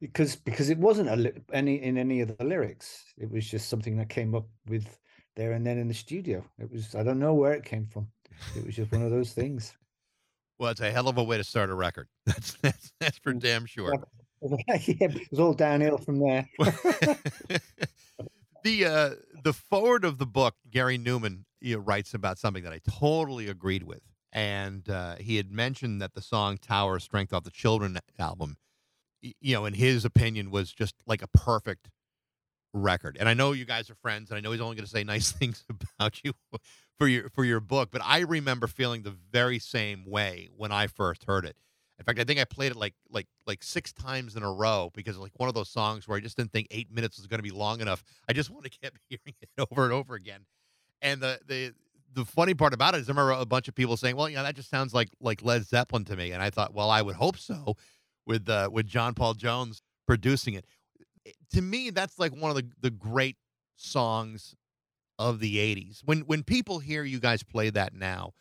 Because 0.00 0.36
because 0.36 0.70
it 0.70 0.78
wasn't 0.78 1.08
a 1.08 1.32
any 1.52 1.82
in 1.82 1.98
any 1.98 2.20
of 2.20 2.36
the 2.36 2.44
lyrics. 2.44 3.04
It 3.16 3.30
was 3.30 3.48
just 3.48 3.68
something 3.68 3.96
that 3.96 4.08
came 4.08 4.34
up 4.34 4.46
with 4.66 4.86
there 5.36 5.52
and 5.52 5.66
then 5.66 5.78
in 5.78 5.88
the 5.88 5.94
studio. 5.94 6.44
It 6.58 6.70
was 6.70 6.94
i 6.94 7.02
don't 7.02 7.18
know 7.18 7.34
where 7.34 7.52
it 7.52 7.64
came 7.64 7.86
from. 7.86 8.08
It 8.56 8.64
was 8.64 8.76
just 8.76 8.92
one 8.92 9.02
of 9.02 9.10
those 9.10 9.32
things. 9.32 9.74
Well 10.60 10.72
it's 10.72 10.80
a 10.80 10.90
hell 10.90 11.06
of 11.06 11.18
a 11.18 11.22
way 11.22 11.36
to 11.36 11.44
start 11.44 11.70
a 11.70 11.74
record. 11.74 12.08
That's 12.26 12.54
that's, 12.60 12.92
that's 12.98 13.18
for 13.18 13.32
damn 13.32 13.64
sure. 13.64 13.94
Yeah, 14.42 14.78
it 14.86 15.30
was 15.30 15.38
all 15.38 15.52
downhill 15.52 15.98
from 15.98 16.18
there. 16.18 16.48
The 18.64 18.84
uh, 18.84 19.10
the 19.44 19.52
forward 19.52 20.04
of 20.04 20.18
the 20.18 20.26
book, 20.26 20.54
Gary 20.70 20.98
Numan 20.98 21.44
you 21.60 21.76
know, 21.76 21.82
writes 21.82 22.14
about 22.14 22.38
something 22.38 22.64
that 22.64 22.72
I 22.72 22.80
totally 22.88 23.48
agreed 23.48 23.82
with, 23.82 24.02
and 24.32 24.88
uh, 24.88 25.16
he 25.16 25.36
had 25.36 25.50
mentioned 25.50 26.00
that 26.02 26.14
the 26.14 26.22
song 26.22 26.58
"Tower 26.58 26.96
of 26.96 27.02
Strength" 27.02 27.32
off 27.32 27.44
the 27.44 27.50
Children 27.50 27.98
album, 28.18 28.56
you 29.20 29.54
know, 29.54 29.66
in 29.66 29.74
his 29.74 30.04
opinion, 30.04 30.50
was 30.50 30.72
just 30.72 30.94
like 31.06 31.22
a 31.22 31.28
perfect 31.28 31.90
record. 32.72 33.16
And 33.18 33.28
I 33.28 33.34
know 33.34 33.52
you 33.52 33.64
guys 33.64 33.90
are 33.90 33.94
friends, 33.94 34.30
and 34.30 34.38
I 34.38 34.40
know 34.40 34.52
he's 34.52 34.60
only 34.60 34.76
going 34.76 34.84
to 34.84 34.90
say 34.90 35.04
nice 35.04 35.32
things 35.32 35.64
about 35.70 36.22
you 36.24 36.32
for 36.98 37.08
your 37.08 37.28
for 37.30 37.44
your 37.44 37.60
book, 37.60 37.90
but 37.90 38.02
I 38.04 38.20
remember 38.20 38.66
feeling 38.66 39.02
the 39.02 39.14
very 39.32 39.58
same 39.58 40.04
way 40.06 40.48
when 40.56 40.72
I 40.72 40.86
first 40.86 41.24
heard 41.24 41.44
it. 41.44 41.56
In 41.98 42.04
fact, 42.04 42.20
I 42.20 42.24
think 42.24 42.38
I 42.38 42.44
played 42.44 42.72
it 42.72 42.76
like 42.76 42.94
like 43.10 43.26
like 43.46 43.62
six 43.62 43.92
times 43.92 44.36
in 44.36 44.42
a 44.42 44.52
row 44.52 44.90
because 44.94 45.18
like 45.18 45.32
one 45.36 45.48
of 45.48 45.54
those 45.54 45.68
songs 45.68 46.06
where 46.06 46.16
I 46.16 46.20
just 46.20 46.36
didn't 46.36 46.52
think 46.52 46.68
eight 46.70 46.92
minutes 46.92 47.18
was 47.18 47.26
going 47.26 47.38
to 47.38 47.42
be 47.42 47.50
long 47.50 47.80
enough. 47.80 48.02
I 48.28 48.32
just 48.32 48.50
want 48.50 48.64
to 48.64 48.70
keep 48.70 48.98
hearing 49.08 49.34
it 49.40 49.48
over 49.70 49.84
and 49.84 49.92
over 49.92 50.14
again. 50.14 50.46
And 51.00 51.20
the 51.20 51.40
the 51.46 51.74
the 52.14 52.24
funny 52.24 52.54
part 52.54 52.74
about 52.74 52.94
it 52.94 53.00
is 53.00 53.08
I 53.08 53.12
remember 53.12 53.32
a 53.32 53.46
bunch 53.46 53.68
of 53.68 53.74
people 53.74 53.96
saying, 53.96 54.16
"Well, 54.16 54.28
you 54.28 54.36
know, 54.36 54.42
that 54.42 54.56
just 54.56 54.70
sounds 54.70 54.94
like 54.94 55.08
like 55.20 55.42
Led 55.42 55.66
Zeppelin 55.66 56.04
to 56.06 56.16
me." 56.16 56.32
And 56.32 56.42
I 56.42 56.50
thought, 56.50 56.74
"Well, 56.74 56.90
I 56.90 57.02
would 57.02 57.16
hope 57.16 57.36
so 57.36 57.76
with 58.26 58.48
uh, 58.48 58.70
with 58.72 58.86
John 58.86 59.14
Paul 59.14 59.34
Jones 59.34 59.82
producing 60.06 60.54
it." 60.54 60.66
To 61.52 61.62
me, 61.62 61.90
that's 61.90 62.18
like 62.18 62.32
one 62.32 62.50
of 62.50 62.56
the 62.56 62.70
the 62.80 62.90
great 62.90 63.36
songs 63.76 64.54
of 65.18 65.40
the 65.40 65.58
80s. 65.58 66.02
When 66.04 66.20
when 66.20 66.42
people 66.42 66.78
hear 66.78 67.04
you 67.04 67.20
guys 67.20 67.42
play 67.42 67.70
that 67.70 67.94
now, 67.94 68.32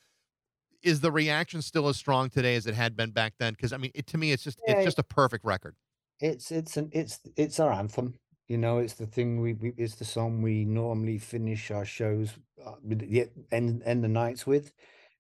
is 0.84 1.02
the 1.02 1.12
reaction 1.12 1.62
still 1.62 1.88
as 1.88 1.98
strong 1.98 2.30
today 2.30 2.56
as 2.56 2.68
it 2.68 2.76
had 2.76 2.96
been 2.96 3.12
back 3.12 3.34
then? 3.40 3.54
Because 3.54 3.74
I 3.74 3.78
mean, 3.78 3.92
it, 3.94 4.08
to 4.08 4.18
me, 4.18 4.32
it's 4.32 4.44
just 4.44 4.60
Yeah, 4.68 4.76
it's 4.76 4.86
just 4.86 5.00
a 5.00 5.04
perfect 5.04 5.46
record. 5.46 5.76
It's 6.20 6.52
it's 6.52 6.78
an 6.78 6.90
it's 6.94 7.20
it's 7.36 7.60
our 7.60 7.72
anthem. 7.72 8.16
You 8.48 8.58
know, 8.58 8.78
it's 8.78 8.94
the 8.94 9.06
thing 9.06 9.42
we, 9.42 9.54
we 9.54 9.74
it's 9.78 9.96
the 9.96 10.06
song 10.06 10.42
we 10.42 10.64
normally 10.66 11.18
finish 11.18 11.70
our 11.72 11.86
shows 11.86 12.34
uh, 12.66 12.76
the 12.84 13.30
end 13.52 13.84
end 13.86 14.04
the 14.04 14.08
nights 14.08 14.48
with. 14.48 14.72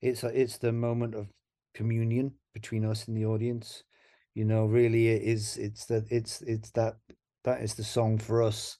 It's 0.01 0.23
a, 0.23 0.27
it's 0.27 0.57
the 0.57 0.71
moment 0.71 1.15
of 1.15 1.27
communion 1.73 2.33
between 2.53 2.85
us 2.85 3.07
and 3.07 3.17
the 3.17 3.25
audience. 3.25 3.83
You 4.33 4.45
know, 4.45 4.65
really 4.65 5.09
it 5.09 5.23
is 5.23 5.57
it's 5.57 5.85
that. 5.85 6.05
it's 6.09 6.41
it's 6.41 6.71
that 6.71 6.97
that 7.43 7.61
is 7.61 7.75
the 7.75 7.83
song 7.83 8.17
for 8.17 8.43
us 8.43 8.77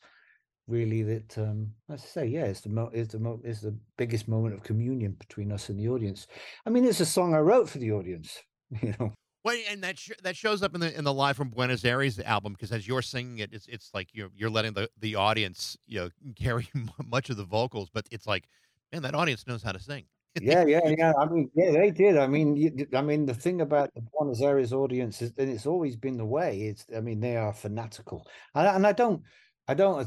really 0.67 1.03
that 1.03 1.37
um 1.37 1.71
as 1.89 2.03
I 2.03 2.07
say, 2.07 2.25
yeah, 2.27 2.45
it's 2.45 2.61
the 2.61 2.69
mo 2.69 2.89
is 2.93 3.09
the 3.09 3.19
mo 3.19 3.39
is 3.43 3.61
the 3.61 3.75
biggest 3.97 4.27
moment 4.27 4.53
of 4.53 4.63
communion 4.63 5.13
between 5.13 5.51
us 5.51 5.69
and 5.69 5.79
the 5.79 5.89
audience. 5.89 6.27
I 6.65 6.69
mean, 6.69 6.85
it's 6.85 6.99
a 6.99 7.05
song 7.05 7.33
I 7.33 7.39
wrote 7.39 7.69
for 7.69 7.79
the 7.79 7.91
audience, 7.91 8.37
you 8.81 8.93
know. 8.99 9.13
Well, 9.47 9.57
and 9.69 9.81
that 9.81 9.97
sh- 9.97 10.11
that 10.23 10.35
shows 10.35 10.61
up 10.61 10.75
in 10.75 10.81
the 10.81 10.93
in 10.97 11.05
the 11.05 11.13
live 11.13 11.37
from 11.37 11.47
Buenos 11.47 11.85
Aires 11.85 12.19
album 12.19 12.51
because 12.51 12.73
as 12.73 12.85
you're 12.85 13.01
singing 13.01 13.39
it, 13.39 13.53
it's 13.53 13.65
it's 13.67 13.91
like 13.93 14.09
you're 14.11 14.27
you're 14.35 14.49
letting 14.49 14.73
the 14.73 14.89
the 14.99 15.15
audience 15.15 15.77
you 15.87 16.01
know 16.01 16.09
carry 16.35 16.67
much 17.07 17.29
of 17.29 17.37
the 17.37 17.45
vocals, 17.45 17.89
but 17.89 18.05
it's 18.11 18.27
like, 18.27 18.49
man, 18.91 19.03
that 19.03 19.15
audience 19.15 19.47
knows 19.47 19.63
how 19.63 19.71
to 19.71 19.79
sing. 19.79 20.03
Yeah, 20.41 20.65
yeah, 20.65 20.81
yeah. 20.85 21.13
I 21.17 21.25
mean, 21.25 21.49
yeah, 21.55 21.71
they 21.71 21.89
did. 21.89 22.15
I 22.15 22.27
mean, 22.27 22.55
you, 22.57 22.85
I 22.93 23.01
mean, 23.01 23.25
the 23.25 23.33
thing 23.33 23.61
about 23.61 23.91
the 23.95 24.01
Buenos 24.01 24.41
Aires 24.41 24.71
audience 24.71 25.19
is, 25.21 25.31
and 25.37 25.49
it's 25.49 25.65
always 25.65 25.95
been 25.95 26.15
the 26.17 26.25
way. 26.25 26.59
It's, 26.63 26.85
I 26.95 26.99
mean, 26.99 27.21
they 27.21 27.37
are 27.37 27.51
fanatical, 27.51 28.27
and, 28.53 28.67
and 28.67 28.85
I 28.85 28.91
don't, 28.91 29.23
I 29.67 29.73
don't, 29.73 30.01
uh, 30.01 30.05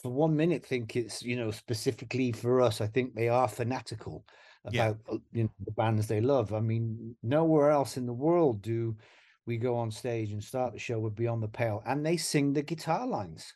for 0.00 0.12
one 0.12 0.36
minute 0.36 0.64
think 0.64 0.94
it's, 0.94 1.20
you 1.22 1.34
know, 1.34 1.50
specifically 1.50 2.30
for 2.30 2.60
us. 2.60 2.80
I 2.80 2.86
think 2.86 3.16
they 3.16 3.28
are 3.28 3.48
fanatical. 3.48 4.24
About, 4.64 4.98
uh, 5.10 5.16
you 5.32 5.44
know, 5.44 5.50
the 5.64 5.72
bands 5.72 6.06
they 6.06 6.20
love. 6.20 6.52
I 6.54 6.60
mean, 6.60 7.16
nowhere 7.22 7.70
else 7.70 7.96
in 7.96 8.06
the 8.06 8.12
world 8.12 8.62
do 8.62 8.96
we 9.46 9.56
go 9.56 9.76
on 9.76 9.90
stage 9.90 10.32
and 10.32 10.42
start 10.42 10.72
the 10.72 10.78
show 10.78 10.98
with 11.00 11.16
Beyond 11.16 11.42
the 11.42 11.48
Pale, 11.48 11.82
and 11.86 12.04
they 12.04 12.16
sing 12.16 12.52
the 12.52 12.62
guitar 12.62 13.06
lines. 13.06 13.54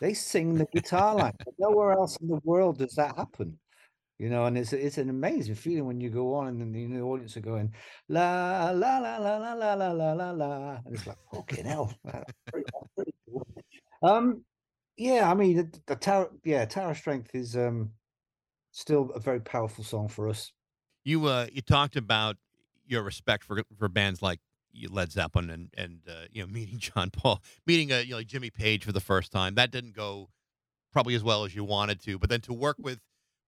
They 0.00 0.14
sing 0.14 0.54
the 0.54 0.66
guitar 0.72 1.14
lines. 1.16 1.36
Nowhere 1.58 1.92
else 1.92 2.16
in 2.18 2.28
the 2.28 2.40
world 2.44 2.78
does 2.78 2.94
that 2.94 3.16
happen 3.16 3.58
you 4.22 4.28
know, 4.28 4.44
and 4.44 4.56
it's 4.56 4.72
it's 4.72 4.98
an 4.98 5.10
amazing 5.10 5.56
feeling 5.56 5.84
when 5.84 6.00
you 6.00 6.08
go 6.08 6.32
on 6.34 6.46
and 6.46 6.60
then 6.60 6.72
the, 6.72 6.86
the 6.86 7.00
audience 7.02 7.36
are 7.36 7.40
going 7.40 7.74
la 8.08 8.70
la 8.70 8.98
la 8.98 9.16
la 9.18 9.36
la 9.36 9.52
la 9.54 9.74
la 9.74 9.90
la 9.90 10.12
la 10.12 10.30
la, 10.30 10.78
and 10.86 10.94
it's 10.94 11.08
like 11.08 11.16
fucking 11.34 11.64
hell. 11.64 11.92
pretty- 12.46 12.70
pretty 12.94 13.12
cool. 13.28 13.46
Um, 14.04 14.44
yeah, 14.96 15.28
I 15.28 15.34
mean 15.34 15.56
the, 15.56 15.80
the 15.86 15.96
tower, 15.96 16.30
yeah, 16.44 16.64
Tower 16.66 16.94
Strength 16.94 17.34
is 17.34 17.56
um 17.56 17.90
still 18.72 19.10
a 19.14 19.20
very 19.20 19.40
powerful 19.40 19.84
song 19.84 20.08
for 20.08 20.28
us. 20.28 20.52
You 21.04 21.26
uh 21.26 21.46
you 21.52 21.62
talked 21.62 21.94
about 21.96 22.36
your 22.86 23.02
respect 23.02 23.44
for 23.44 23.62
for 23.78 23.88
bands 23.88 24.20
like 24.22 24.40
you- 24.72 24.88
Led 24.88 25.12
Zeppelin 25.12 25.50
and 25.50 25.70
and 25.76 26.00
uh, 26.08 26.24
you 26.30 26.42
know 26.42 26.48
meeting 26.52 26.78
John 26.78 27.10
Paul, 27.10 27.40
meeting 27.66 27.92
uh, 27.92 27.98
you 27.98 28.10
know 28.10 28.16
like 28.16 28.26
Jimmy 28.26 28.50
Page 28.50 28.84
for 28.84 28.92
the 28.92 29.00
first 29.00 29.30
time. 29.30 29.54
That 29.54 29.70
didn't 29.70 29.94
go 29.94 30.28
probably 30.92 31.14
as 31.14 31.22
well 31.22 31.44
as 31.44 31.54
you 31.54 31.64
wanted 31.64 32.00
to, 32.02 32.18
but 32.18 32.28
then 32.28 32.40
to 32.42 32.52
work 32.52 32.76
with 32.80 32.98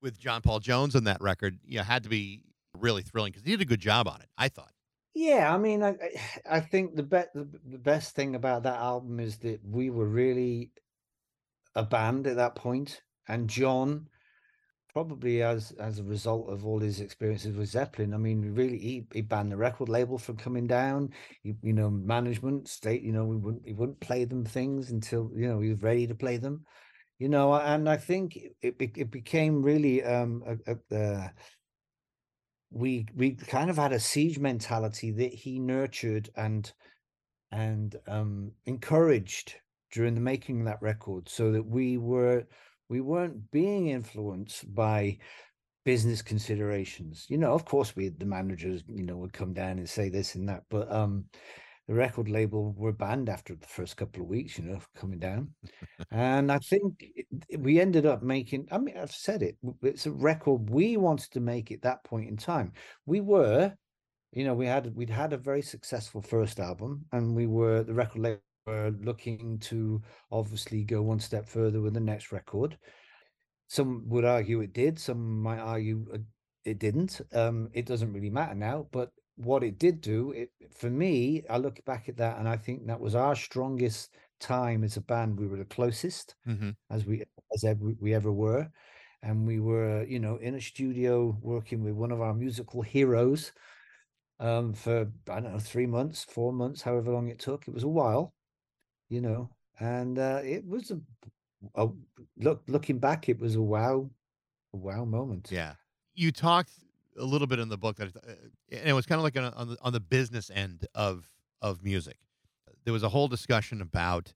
with 0.00 0.18
John 0.18 0.42
Paul 0.42 0.60
Jones 0.60 0.94
on 0.94 1.04
that 1.04 1.20
record, 1.20 1.58
you 1.64 1.78
know, 1.78 1.84
had 1.84 2.02
to 2.04 2.08
be 2.08 2.42
really 2.78 3.02
thrilling 3.02 3.32
because 3.32 3.44
he 3.44 3.50
did 3.52 3.60
a 3.62 3.64
good 3.64 3.80
job 3.80 4.06
on 4.06 4.20
it. 4.20 4.28
I 4.37 4.48
thought. 4.48 4.72
Yeah, 5.14 5.54
I 5.54 5.58
mean, 5.58 5.82
I 5.82 5.90
I- 5.90 6.20
I 6.56 6.60
think 6.60 6.96
the 6.96 7.02
bet 7.02 7.32
the, 7.34 7.48
the 7.64 7.78
best 7.78 8.14
thing 8.14 8.34
about 8.34 8.64
that 8.64 8.78
album 8.80 9.20
is 9.20 9.38
that 9.38 9.60
we 9.64 9.90
were 9.90 10.08
really 10.08 10.72
a 11.74 11.82
band 11.84 12.26
at 12.26 12.37
that 12.37 12.54
point, 12.56 13.02
and 13.28 13.48
John, 13.48 14.08
probably 14.94 15.42
as 15.42 15.72
as 15.72 15.98
a 15.98 16.04
result 16.04 16.48
of 16.48 16.64
all 16.64 16.78
his 16.78 17.00
experiences 17.00 17.57
with 17.57 17.68
Zeppelin, 17.68 18.14
I 18.14 18.16
mean, 18.16 18.54
really, 18.54 18.78
he, 18.78 19.07
he 19.12 19.20
banned 19.20 19.50
the 19.52 19.57
record 19.57 19.88
label 19.88 20.16
from 20.16 20.37
coming 20.37 20.66
down. 20.66 21.11
He, 21.42 21.54
you 21.62 21.72
know, 21.72 21.90
management 21.90 22.68
state, 22.68 23.02
you 23.02 23.12
know, 23.12 23.24
we 23.24 23.37
wouldn't 23.37 23.66
he 23.66 23.74
wouldn't 23.74 24.00
play 24.00 24.24
them 24.24 24.44
things 24.44 24.90
until 24.92 25.30
you 25.35 25.48
know 25.48 25.61
he 25.61 25.70
was 25.70 25.83
ready 25.83 26.07
to 26.07 26.14
play 26.14 26.37
them. 26.37 26.64
You 27.18 27.28
know, 27.28 27.54
and 27.54 27.88
I 27.88 27.96
think 27.96 28.38
it 28.62 28.76
it, 28.78 29.11
became 29.11 29.62
really 29.62 30.02
um 30.04 30.42
a, 30.66 30.76
a, 30.96 31.30
we 32.70 33.07
we 33.14 33.33
kind 33.33 33.70
of 33.70 33.76
had 33.76 33.92
a 33.92 34.00
siege 34.00 34.38
mentality 34.38 35.11
that 35.11 35.33
he 35.33 35.59
nurtured 35.59 36.30
and 36.37 36.72
and 37.50 37.96
um 38.07 38.52
encouraged 38.66 39.54
during 39.92 40.14
the 40.14 40.20
making 40.20 40.61
of 40.61 40.66
that 40.66 40.83
record 40.83 41.28
so 41.28 41.52
that 41.52 41.64
we 41.64 41.98
were 41.98 42.44
we 42.88 43.01
weren't 43.01 43.51
being 43.51 43.88
influenced 43.88 44.73
by 44.75 45.18
business 45.85 46.23
considerations. 46.23 47.27
You 47.29 47.38
know 47.38 47.53
of 47.53 47.64
course 47.64 47.94
we 47.94 48.09
the 48.09 48.25
managers 48.25 48.83
you 48.88 49.05
know 49.05 49.16
would 49.16 49.33
come 49.33 49.53
down 49.53 49.79
and 49.79 49.88
say 49.88 50.09
this 50.09 50.35
and 50.35 50.49
that 50.49 50.62
but 50.70 50.90
um 50.90 51.27
the 51.87 51.94
record 51.94 52.31
label 52.31 52.73
were 52.79 52.92
banned 52.92 53.29
after 53.29 53.55
the 53.55 53.66
first 53.66 53.97
couple 53.99 54.23
of 54.23 54.29
weeks 54.29 54.59
you 54.59 54.64
know 54.64 54.81
coming 54.97 55.18
down. 55.18 55.51
And 56.11 56.51
i 56.51 56.59
think 56.59 56.94
it- 57.01 57.61
we 57.61 57.81
ended 57.81 58.07
up 58.07 58.23
making 58.23 58.68
i 58.73 58.79
mean 58.79 58.97
i've 58.97 59.12
said 59.12 59.42
it 59.42 59.57
it's 59.83 60.07
a 60.07 60.11
record 60.11 60.70
we 60.70 60.97
wanted 60.97 61.31
to 61.33 61.40
make 61.40 61.70
at 61.73 61.83
that 61.83 62.03
point 62.05 62.29
in 62.29 62.37
time. 62.37 62.73
We 63.07 63.20
were 63.20 63.75
you 64.33 64.44
know 64.44 64.55
we 64.55 64.66
had 64.66 64.94
we'd 64.94 65.11
had 65.11 65.33
a 65.33 65.38
very 65.38 65.62
successful 65.62 66.23
first 66.23 66.59
album 66.61 67.05
and 67.12 67.35
we 67.37 67.47
were 67.47 67.83
the 67.83 67.94
record 67.94 68.23
label 68.23 68.40
were 68.66 68.90
looking 69.03 69.59
to 69.59 70.03
obviously 70.31 70.85
go 70.85 71.03
one 71.03 71.20
step 71.20 71.48
further 71.48 71.81
with 71.81 71.94
the 71.94 72.00
next 72.00 72.33
record. 72.33 72.79
Some 73.68 74.09
would 74.09 74.24
argue 74.24 74.61
it 74.61 74.72
did 74.72 74.98
some 74.98 75.40
might 75.42 75.59
argue 75.59 76.07
uh, 76.12 76.18
it 76.64 76.79
didn't. 76.79 77.20
Um 77.33 77.68
it 77.72 77.87
doesn't 77.87 78.12
really 78.12 78.31
matter 78.31 78.55
now 78.55 78.87
but 78.92 79.11
what 79.37 79.64
it 79.64 79.79
did 79.79 80.00
do 80.00 80.31
it 80.31 80.50
for 80.72 80.88
me 80.88 81.42
i 81.50 81.57
look 81.59 81.85
back 81.85 82.09
at 82.09 82.16
that 82.16 82.38
and 82.38 82.48
i 82.48 82.57
think 82.57 82.87
that 82.87 83.00
was 83.00 83.16
our 83.16 83.35
strongest 83.35 84.14
time 84.38 84.85
as 84.85 84.96
a 84.96 85.00
band. 85.00 85.37
We 85.38 85.48
were 85.48 85.57
the 85.57 85.64
closest 85.64 86.37
Mm-hmm. 86.46 86.70
as 86.90 87.05
we 87.05 87.22
as 87.55 87.64
ever, 87.64 87.92
we 88.00 88.14
ever 88.14 88.31
were. 88.33 88.70
And 89.22 89.46
we 89.46 89.59
were 89.59 90.05
you 90.05 90.20
know 90.20 90.37
in 90.37 90.55
a 90.55 90.61
studio 90.61 91.37
working 91.42 91.83
with 91.83 91.94
one 91.94 92.12
of 92.12 92.20
our 92.20 92.35
musical 92.35 92.83
heroes 92.83 93.53
um 94.40 94.72
for 94.74 95.11
i 95.31 95.40
don't 95.40 95.53
know 95.53 95.59
3 95.59 95.87
months 95.87 96.24
4 96.24 96.53
months 96.53 96.83
however 96.83 97.12
long 97.12 97.29
it 97.29 97.38
took. 97.38 97.66
It 97.68 97.74
was 97.74 97.85
a 97.85 97.88
while 97.88 98.35
you 99.08 99.20
know 99.20 99.50
and 99.80 100.18
uh 100.18 100.40
it 100.44 100.66
was 100.66 100.90
a, 100.90 101.00
a 101.74 101.88
look 102.38 102.62
looking 102.68 102.98
back 102.98 103.28
it 103.28 103.38
was 103.38 103.54
a 103.56 103.62
wow 103.62 104.08
a 104.72 104.76
wow 104.76 105.04
moment 105.04 105.50
Yeah. 105.50 105.74
You 106.14 106.30
talked 106.32 106.72
a 107.18 107.24
little 107.24 107.46
bit 107.46 107.58
in 107.58 107.68
the 107.68 107.78
book 107.78 107.96
that, 107.96 108.16
uh, 108.16 108.32
and 108.70 108.88
it 108.88 108.92
was 108.92 109.06
kind 109.06 109.18
of 109.18 109.24
like 109.24 109.36
on, 109.36 109.52
on 109.54 109.68
the 109.68 109.76
on 109.82 109.92
the 109.92 110.00
business 110.00 110.50
end 110.50 110.86
of 110.94 111.28
of 111.62 111.82
music. 111.82 112.18
There 112.84 112.92
was 112.92 113.02
a 113.02 113.08
whole 113.08 113.28
discussion 113.28 113.80
about 113.80 114.32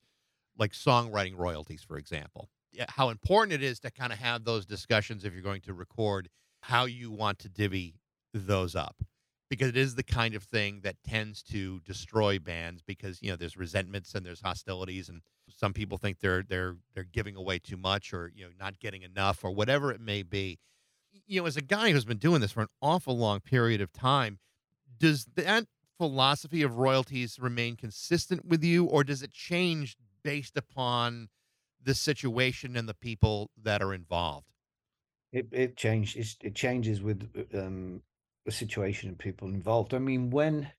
like 0.57 0.73
songwriting 0.73 1.37
royalties, 1.37 1.83
for 1.83 1.97
example. 1.97 2.49
How 2.87 3.09
important 3.09 3.53
it 3.53 3.63
is 3.63 3.79
to 3.81 3.91
kind 3.91 4.13
of 4.13 4.19
have 4.19 4.43
those 4.43 4.65
discussions 4.65 5.25
if 5.25 5.33
you're 5.33 5.41
going 5.41 5.61
to 5.61 5.73
record 5.73 6.29
how 6.61 6.85
you 6.85 7.11
want 7.11 7.39
to 7.39 7.49
divvy 7.49 7.95
those 8.33 8.75
up. 8.75 9.01
Because 9.49 9.69
it 9.69 9.77
is 9.77 9.95
the 9.95 10.03
kind 10.03 10.35
of 10.35 10.43
thing 10.43 10.81
that 10.81 11.01
tends 11.03 11.41
to 11.43 11.79
destroy 11.81 12.37
bands 12.37 12.83
because, 12.83 13.19
you 13.21 13.31
know, 13.31 13.35
there's 13.35 13.57
resentments 13.57 14.13
and 14.13 14.23
there's 14.25 14.41
hostilities 14.41 15.09
and 15.09 15.23
some 15.49 15.73
people 15.73 15.97
think 15.97 16.19
they're 16.19 16.43
they're 16.43 16.77
they're 16.93 17.03
giving 17.03 17.35
away 17.35 17.57
too 17.59 17.77
much 17.77 18.13
or, 18.13 18.31
you 18.35 18.45
know, 18.45 18.51
not 18.59 18.79
getting 18.79 19.01
enough 19.01 19.43
or 19.43 19.51
whatever 19.51 19.91
it 19.91 20.01
may 20.01 20.21
be 20.23 20.59
you 21.11 21.41
know, 21.41 21.47
as 21.47 21.57
a 21.57 21.61
guy 21.61 21.91
who's 21.91 22.05
been 22.05 22.17
doing 22.17 22.41
this 22.41 22.51
for 22.51 22.61
an 22.61 22.67
awful 22.81 23.17
long 23.17 23.39
period 23.41 23.81
of 23.81 23.91
time, 23.91 24.39
does 24.97 25.25
that 25.35 25.65
philosophy 25.97 26.61
of 26.63 26.77
royalties 26.77 27.39
remain 27.39 27.75
consistent 27.75 28.45
with 28.45 28.63
you, 28.63 28.85
or 28.85 29.03
does 29.03 29.23
it 29.23 29.31
change 29.31 29.97
based 30.23 30.57
upon 30.57 31.29
the 31.81 31.95
situation 31.95 32.77
and 32.77 32.89
the 32.89 32.95
people 32.95 33.51
that 33.57 33.81
are 33.81 33.93
involved? 33.93 34.53
it 35.31 35.47
it 35.51 35.77
changed 35.77 36.17
it's, 36.17 36.37
it 36.41 36.55
changes 36.55 37.01
with 37.01 37.29
um 37.53 38.01
the 38.49 38.55
situation 38.55 39.09
and 39.09 39.17
people 39.17 39.47
involved. 39.47 39.93
I 39.93 39.99
mean 39.99 40.29
when 40.29 40.71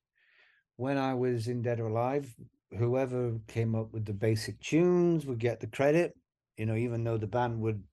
when 0.77 0.97
i 0.97 1.13
was 1.13 1.47
in 1.47 1.61
dead 1.61 1.79
or 1.79 1.87
alive 1.87 2.33
whoever 2.77 3.37
came 3.47 3.75
up 3.75 3.93
with 3.93 4.05
the 4.05 4.13
basic 4.13 4.59
tunes 4.61 5.25
would 5.25 5.37
get 5.37 5.59
the 5.59 5.67
credit 5.67 6.15
you 6.57 6.65
know 6.65 6.75
even 6.75 7.03
though 7.03 7.17
the 7.17 7.27
band 7.27 7.59
would 7.59 7.83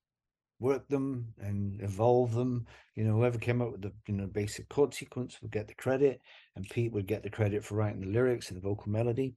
work 0.61 0.89
them 0.89 1.35
and 1.41 1.81
evolve 1.83 2.35
them 2.35 2.67
you 2.95 3.05
know 3.05 3.13
whoever 3.13 3.39
came 3.39 3.63
up 3.63 3.73
with 3.73 3.83
the 3.83 3.93
you 4.07 4.15
know 4.15 4.27
basic 4.27 4.69
chord 4.69 4.93
sequence 4.93 5.41
would 5.41 5.53
get 5.53 5.69
the 5.69 5.75
credit 5.75 6.21
and 6.57 6.69
pete 6.69 6.93
would 6.93 7.07
get 7.07 7.23
the 7.23 7.31
credit 7.31 7.65
for 7.65 7.77
writing 7.77 8.01
the 8.01 8.07
lyrics 8.07 8.49
and 8.51 8.57
the 8.57 8.69
vocal 8.69 8.91
melody. 8.91 9.35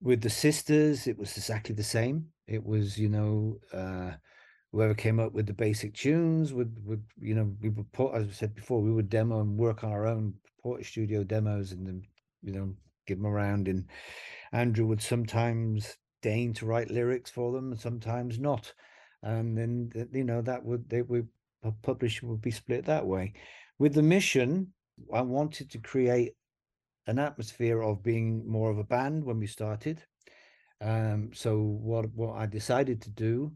With 0.00 0.20
the 0.20 0.30
sisters 0.30 1.06
it 1.06 1.18
was 1.18 1.36
exactly 1.36 1.74
the 1.74 1.82
same. 1.82 2.26
It 2.46 2.64
was 2.64 2.98
you 2.98 3.08
know 3.08 3.58
uh 3.72 4.12
whoever 4.72 4.94
came 4.94 5.20
up 5.20 5.32
with 5.32 5.46
the 5.46 5.52
basic 5.52 5.94
tunes 5.94 6.52
would 6.52 6.74
would 6.84 7.04
you 7.20 7.34
know 7.34 7.54
we 7.60 7.68
would 7.68 7.90
put 7.92 8.14
as 8.14 8.26
I 8.26 8.32
said 8.32 8.54
before 8.54 8.80
we 8.80 8.92
would 8.92 9.10
demo 9.10 9.40
and 9.40 9.56
work 9.56 9.84
on 9.84 9.92
our 9.92 10.06
own 10.06 10.34
Portastudio 10.64 11.26
demos 11.26 11.72
and 11.72 11.86
then 11.86 12.02
you 12.42 12.52
know 12.52 12.74
give 13.06 13.18
them 13.18 13.26
around. 13.26 13.68
And 13.68 13.86
Andrew 14.52 14.86
would 14.86 15.02
sometimes 15.02 15.96
deign 16.22 16.52
to 16.54 16.66
write 16.66 16.90
lyrics 16.90 17.30
for 17.30 17.52
them 17.52 17.72
and 17.72 17.80
sometimes 17.80 18.38
not. 18.38 18.72
And 19.22 19.56
then 19.56 20.08
you 20.12 20.24
know 20.24 20.42
that 20.42 20.64
would 20.64 20.88
they 20.88 21.02
would 21.02 21.28
publishing 21.82 22.28
would 22.28 22.42
be 22.42 22.50
split 22.50 22.84
that 22.86 23.06
way. 23.06 23.34
With 23.78 23.94
the 23.94 24.02
mission 24.02 24.72
I 25.12 25.22
wanted 25.22 25.70
to 25.70 25.78
create 25.78 26.34
an 27.06 27.18
atmosphere 27.18 27.82
of 27.82 28.02
being 28.02 28.48
more 28.48 28.70
of 28.70 28.78
a 28.78 28.84
band 28.84 29.24
when 29.24 29.38
we 29.38 29.46
started. 29.46 30.02
Um, 30.80 31.30
so 31.32 31.60
what 31.60 32.06
what 32.14 32.36
I 32.36 32.46
decided 32.46 33.02
to 33.02 33.10
do 33.10 33.52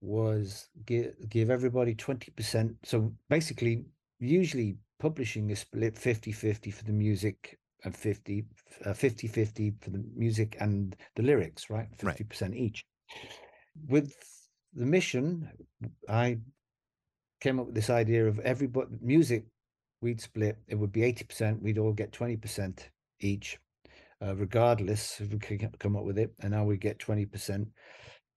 was 0.00 0.68
give 0.86 1.14
give 1.28 1.50
everybody 1.50 1.94
20%. 1.94 2.74
So 2.84 3.12
basically, 3.28 3.84
usually 4.18 4.76
publishing 4.98 5.50
is 5.50 5.60
split 5.60 5.94
50-50 5.94 6.72
for 6.72 6.84
the 6.84 6.92
music 6.92 7.58
and 7.84 7.94
50 7.94 8.44
uh, 8.84 8.92
50 8.92 9.28
for 9.80 9.90
the 9.90 10.04
music 10.16 10.56
and 10.60 10.96
the 11.14 11.22
lyrics, 11.22 11.70
right? 11.70 11.88
50% 11.98 12.40
right. 12.42 12.54
each. 12.54 12.84
With 13.88 14.14
the 14.74 14.86
mission, 14.86 15.48
I 16.08 16.38
came 17.40 17.60
up 17.60 17.66
with 17.66 17.74
this 17.74 17.90
idea 17.90 18.26
of 18.26 18.38
everybody 18.40 18.96
music 19.00 19.44
we'd 20.00 20.20
split 20.20 20.56
it 20.68 20.74
would 20.74 20.92
be 20.92 21.00
80% 21.00 21.60
we'd 21.62 21.78
all 21.78 21.92
get 21.92 22.12
20% 22.12 22.78
each 23.20 23.58
uh, 24.22 24.34
regardless 24.36 25.20
if 25.20 25.32
we 25.32 25.38
could 25.38 25.78
come 25.78 25.96
up 25.96 26.04
with 26.04 26.18
it 26.18 26.32
and 26.40 26.52
now 26.52 26.64
we 26.64 26.76
get 26.76 26.98
20% 26.98 27.66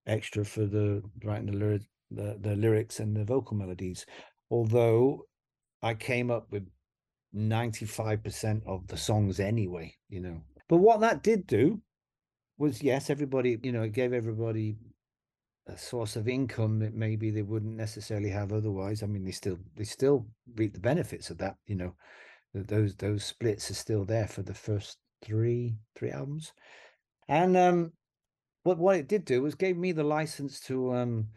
extra 0.10 0.44
for 0.44 0.66
the 0.66 1.02
writing 1.24 1.48
the, 1.48 1.58
lyrics, 1.58 1.86
the 2.12 2.38
the 2.42 2.56
lyrics 2.56 3.00
and 3.00 3.16
the 3.16 3.24
vocal 3.24 3.56
melodies. 3.56 4.06
Although 4.50 5.26
I 5.82 5.94
came 5.94 6.32
up 6.32 6.52
with 6.52 6.68
95% 7.36 8.66
of 8.66 8.88
the 8.88 8.98
songs 8.98 9.40
anyway, 9.40 9.96
you 10.10 10.20
know. 10.20 10.42
But 10.68 10.78
what 10.78 11.00
that 11.02 11.24
did 11.24 11.48
do 11.48 11.82
was 12.58 12.82
yes, 12.82 13.10
everybody, 13.10 13.58
you 13.64 13.72
know, 13.72 13.84
it 13.84 13.94
gave 13.94 14.14
everybody 14.14 14.78
a 15.68 15.78
source 15.78 16.16
of 16.16 16.28
income 16.28 16.80
that 16.80 16.94
maybe 16.94 17.30
they 17.30 17.44
wouldn't 17.44 17.76
necessarily 17.76 18.30
have 18.30 18.52
otherwise. 18.52 19.04
I 19.04 19.06
mean, 19.06 19.24
they 19.24 19.32
still 19.32 19.60
they 19.76 19.84
still 19.84 20.26
reap 20.56 20.74
the 20.74 20.80
benefits 20.80 21.30
of 21.30 21.38
that, 21.38 21.56
you 21.68 21.76
know. 21.76 21.96
Those 22.54 22.96
those 22.96 23.24
splits 23.24 23.70
are 23.70 23.76
still 23.76 24.06
there 24.06 24.28
for 24.28 24.42
the 24.42 24.56
first 24.56 24.98
three 25.24 25.78
three 25.96 26.10
albums. 26.12 26.54
And 27.28 27.56
um 27.56 27.94
what 28.64 28.78
what 28.78 28.98
it 28.98 29.08
did 29.08 29.26
do 29.26 29.42
was 29.42 29.56
gave 29.56 29.78
me 29.78 29.92
the 29.92 30.04
license 30.04 30.60
to 30.62 30.94
um 30.94 31.28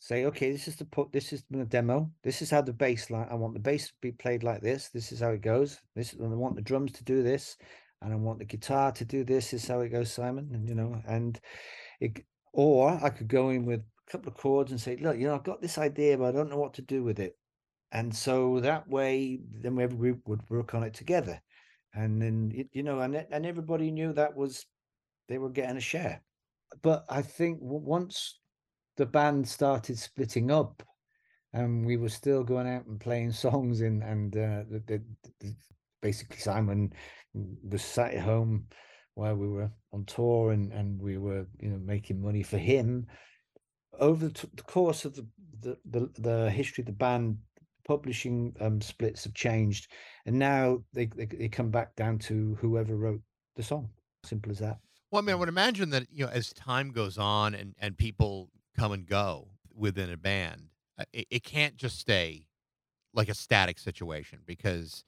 say, 0.00 0.24
okay, 0.26 0.52
this 0.52 0.68
is 0.68 0.76
the 0.76 0.84
put 0.84 1.12
this 1.12 1.32
is 1.32 1.44
the 1.50 1.64
demo. 1.64 2.10
This 2.22 2.42
is 2.42 2.50
how 2.50 2.62
the 2.62 2.72
bass 2.72 3.10
line 3.10 3.28
I 3.30 3.34
want 3.34 3.54
the 3.54 3.60
bass 3.60 3.88
to 3.88 3.94
be 4.00 4.12
played 4.12 4.42
like 4.42 4.60
this. 4.60 4.88
This 4.88 5.12
is 5.12 5.20
how 5.20 5.30
it 5.30 5.42
goes. 5.42 5.78
This 5.94 6.12
and 6.12 6.32
I 6.32 6.36
want 6.36 6.56
the 6.56 6.62
drums 6.62 6.92
to 6.92 7.04
do 7.04 7.22
this, 7.22 7.56
and 8.02 8.12
I 8.12 8.16
want 8.16 8.38
the 8.38 8.44
guitar 8.44 8.92
to 8.92 9.04
do 9.04 9.24
this. 9.24 9.50
This 9.50 9.64
is 9.64 9.68
how 9.68 9.80
it 9.80 9.90
goes, 9.90 10.12
Simon. 10.12 10.50
And 10.52 10.68
you 10.68 10.74
know, 10.74 11.00
and 11.06 11.38
it 12.00 12.24
or 12.52 12.98
I 13.02 13.10
could 13.10 13.28
go 13.28 13.50
in 13.50 13.64
with 13.64 13.80
a 13.80 14.10
couple 14.10 14.28
of 14.28 14.38
chords 14.38 14.70
and 14.70 14.80
say, 14.80 14.96
look, 14.96 15.16
you 15.18 15.26
know, 15.26 15.34
I've 15.34 15.44
got 15.44 15.60
this 15.60 15.78
idea, 15.78 16.16
but 16.16 16.26
I 16.26 16.32
don't 16.32 16.50
know 16.50 16.58
what 16.58 16.74
to 16.74 16.82
do 16.82 17.02
with 17.02 17.20
it. 17.20 17.36
And 17.92 18.14
so 18.14 18.60
that 18.60 18.88
way, 18.88 19.40
then 19.62 19.74
we 19.76 20.12
would 20.26 20.42
work 20.50 20.74
on 20.74 20.82
it 20.82 20.94
together. 20.94 21.40
And 21.94 22.20
then, 22.20 22.68
you 22.72 22.82
know, 22.82 23.00
and 23.00 23.16
and 23.16 23.46
everybody 23.46 23.90
knew 23.90 24.12
that 24.12 24.36
was 24.36 24.66
they 25.28 25.38
were 25.38 25.50
getting 25.50 25.76
a 25.76 25.80
share 25.80 26.22
but 26.82 27.04
I 27.08 27.22
think 27.22 27.58
once 27.60 28.38
the 28.96 29.06
band 29.06 29.48
started 29.48 29.98
splitting 29.98 30.50
up, 30.50 30.82
and 31.52 31.86
we 31.86 31.96
were 31.96 32.08
still 32.08 32.44
going 32.44 32.68
out 32.68 32.86
and 32.86 33.00
playing 33.00 33.32
songs, 33.46 33.80
and 33.80 34.02
and 34.02 34.36
uh, 34.36 34.64
the, 34.70 34.82
the, 34.86 35.02
the, 35.40 35.54
basically 36.02 36.38
Simon 36.38 36.92
was 37.34 37.82
sat 37.82 38.14
at 38.14 38.22
home 38.22 38.66
while 39.14 39.34
we 39.34 39.48
were 39.48 39.70
on 39.92 40.04
tour, 40.04 40.52
and 40.52 40.72
and 40.72 41.00
we 41.00 41.18
were 41.18 41.46
you 41.60 41.70
know 41.70 41.78
making 41.78 42.20
money 42.20 42.42
for 42.42 42.58
him. 42.58 43.06
Over 43.98 44.28
the, 44.28 44.48
the 44.54 44.62
course 44.62 45.04
of 45.04 45.14
the, 45.60 45.76
the 45.90 46.10
the 46.18 46.50
history 46.50 46.82
of 46.82 46.86
the 46.86 46.92
band, 46.92 47.38
publishing 47.86 48.54
um, 48.60 48.80
splits 48.80 49.24
have 49.24 49.34
changed, 49.34 49.90
and 50.26 50.38
now 50.38 50.82
they, 50.92 51.06
they 51.06 51.26
they 51.26 51.48
come 51.48 51.70
back 51.70 51.96
down 51.96 52.18
to 52.18 52.56
whoever 52.60 52.96
wrote 52.96 53.22
the 53.56 53.62
song. 53.62 53.90
Simple 54.24 54.52
as 54.52 54.58
that. 54.58 54.78
Well, 55.10 55.22
I 55.22 55.24
mean, 55.24 55.32
I 55.32 55.36
would 55.36 55.48
imagine 55.48 55.90
that 55.90 56.06
you 56.12 56.26
know, 56.26 56.30
as 56.32 56.52
time 56.52 56.90
goes 56.92 57.18
on 57.18 57.54
and 57.54 57.74
and 57.78 57.96
people 57.96 58.50
come 58.76 58.92
and 58.92 59.06
go 59.06 59.48
within 59.74 60.10
a 60.10 60.16
band, 60.16 60.70
uh, 60.98 61.04
it, 61.12 61.26
it 61.30 61.44
can't 61.44 61.76
just 61.76 61.98
stay 61.98 62.46
like 63.14 63.28
a 63.28 63.34
static 63.34 63.78
situation 63.78 64.40
because 64.46 65.04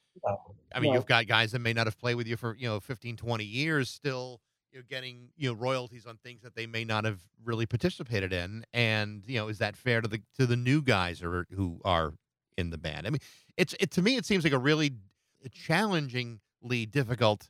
I 0.74 0.80
mean, 0.80 0.92
you've 0.92 1.07
got 1.07 1.26
guys 1.26 1.53
that 1.53 1.61
may 1.61 1.72
not 1.72 1.86
have 1.86 1.98
played 1.98 2.14
with 2.16 2.26
you 2.26 2.36
for 2.36 2.55
you 2.57 2.68
know 2.68 2.80
15, 2.80 3.16
20 3.16 3.44
years, 3.44 3.90
still 3.90 4.40
you 4.72 4.78
know 4.80 4.84
getting 4.88 5.30
you 5.36 5.51
know 5.51 5.55
royalties 5.55 6.07
on 6.07 6.16
things 6.18 6.42
that 6.42 6.55
they 6.55 6.66
may 6.66 6.84
not 6.84 7.05
have 7.05 7.20
really 7.44 7.66
participated 7.66 8.32
in, 8.32 8.64
and 8.72 9.24
you 9.26 9.36
know, 9.38 9.48
is 9.48 9.59
that 9.59 9.76
fair 9.76 10.01
to 10.01 10.09
the 10.09 10.22
to 10.38 10.46
the 10.46 10.57
new 10.57 10.82
guys 10.82 11.22
or 11.22 11.46
who 11.55 11.80
are 11.84 12.14
in 12.57 12.70
the 12.70 12.78
band? 12.78 13.07
I 13.07 13.11
mean, 13.11 13.20
it's 13.57 13.74
it 13.80 13.90
to 13.92 14.03
me, 14.03 14.16
it 14.16 14.24
seems 14.26 14.44
like 14.44 14.53
a 14.53 14.59
really 14.59 14.92
challengingly 15.53 16.86
difficult 16.86 17.48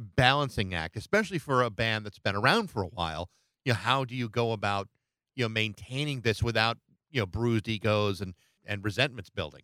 balancing 0.00 0.74
act, 0.74 0.96
especially 0.96 1.38
for 1.38 1.62
a 1.62 1.70
band 1.70 2.06
that's 2.06 2.18
been 2.18 2.36
around 2.36 2.70
for 2.70 2.82
a 2.82 2.88
while. 2.88 3.30
You 3.64 3.72
know, 3.72 3.78
how 3.78 4.04
do 4.04 4.14
you 4.14 4.28
go 4.28 4.52
about 4.52 4.88
you 5.34 5.44
know 5.44 5.48
maintaining 5.48 6.22
this 6.22 6.42
without 6.42 6.78
you 7.10 7.20
know 7.20 7.26
bruised 7.26 7.68
egos 7.68 8.20
and 8.20 8.34
and 8.64 8.84
resentments 8.84 9.30
building? 9.30 9.62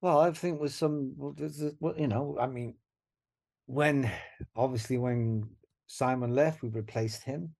Well, 0.00 0.20
I 0.20 0.30
think 0.32 0.60
with 0.60 0.74
some, 0.74 1.14
you 1.96 2.06
know, 2.06 2.36
I 2.38 2.46
mean, 2.46 2.76
when 3.66 4.10
obviously 4.54 4.98
when 4.98 5.50
Simon 5.86 6.34
left, 6.34 6.62
we 6.62 6.68
replaced 6.68 7.24
him, 7.24 7.54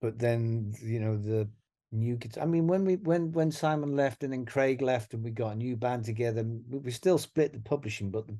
but 0.00 0.18
then 0.18 0.72
you 0.82 1.00
know 1.00 1.16
the 1.16 1.48
new 1.92 2.16
guitar. 2.16 2.44
I 2.44 2.46
mean, 2.46 2.66
when 2.66 2.84
we 2.84 2.96
when 2.96 3.32
when 3.32 3.50
Simon 3.50 3.96
left 3.96 4.22
and 4.22 4.32
then 4.32 4.46
Craig 4.46 4.82
left 4.82 5.14
and 5.14 5.24
we 5.24 5.30
got 5.30 5.52
a 5.52 5.56
new 5.56 5.76
band 5.76 6.04
together, 6.04 6.44
we 6.68 6.90
still 6.90 7.18
split 7.18 7.52
the 7.52 7.60
publishing, 7.60 8.10
but 8.10 8.26
the, 8.26 8.38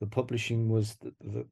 the 0.00 0.06
publishing 0.06 0.68
was 0.68 0.96
the, 0.96 1.14
the 1.20 1.46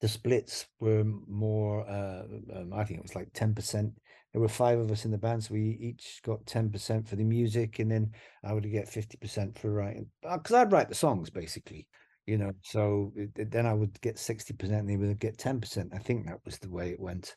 the 0.00 0.08
splits 0.08 0.66
were 0.80 1.04
more 1.26 1.88
uh, 1.88 2.22
um, 2.54 2.72
i 2.72 2.84
think 2.84 2.98
it 2.98 3.02
was 3.02 3.14
like 3.16 3.32
10% 3.32 3.92
there 4.32 4.40
were 4.40 4.48
five 4.48 4.78
of 4.78 4.90
us 4.90 5.04
in 5.04 5.10
the 5.10 5.18
band 5.18 5.42
so 5.42 5.54
we 5.54 5.78
each 5.80 6.20
got 6.24 6.44
10% 6.46 7.08
for 7.08 7.16
the 7.16 7.24
music 7.24 7.78
and 7.78 7.90
then 7.90 8.10
i 8.44 8.52
would 8.52 8.70
get 8.70 8.88
50% 8.88 9.58
for 9.58 9.72
writing 9.72 10.06
because 10.22 10.52
uh, 10.52 10.58
i'd 10.58 10.72
write 10.72 10.88
the 10.88 10.94
songs 10.94 11.30
basically 11.30 11.86
you 12.26 12.36
know 12.38 12.52
so 12.62 13.12
it, 13.16 13.50
then 13.50 13.66
i 13.66 13.72
would 13.72 13.98
get 14.00 14.16
60% 14.16 14.80
and 14.80 14.88
they 14.88 14.96
would 14.96 15.18
get 15.18 15.38
10% 15.38 15.94
i 15.94 15.98
think 15.98 16.26
that 16.26 16.44
was 16.44 16.58
the 16.58 16.70
way 16.70 16.90
it 16.90 17.00
went. 17.00 17.36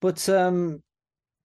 But 0.00 0.28
um 0.28 0.82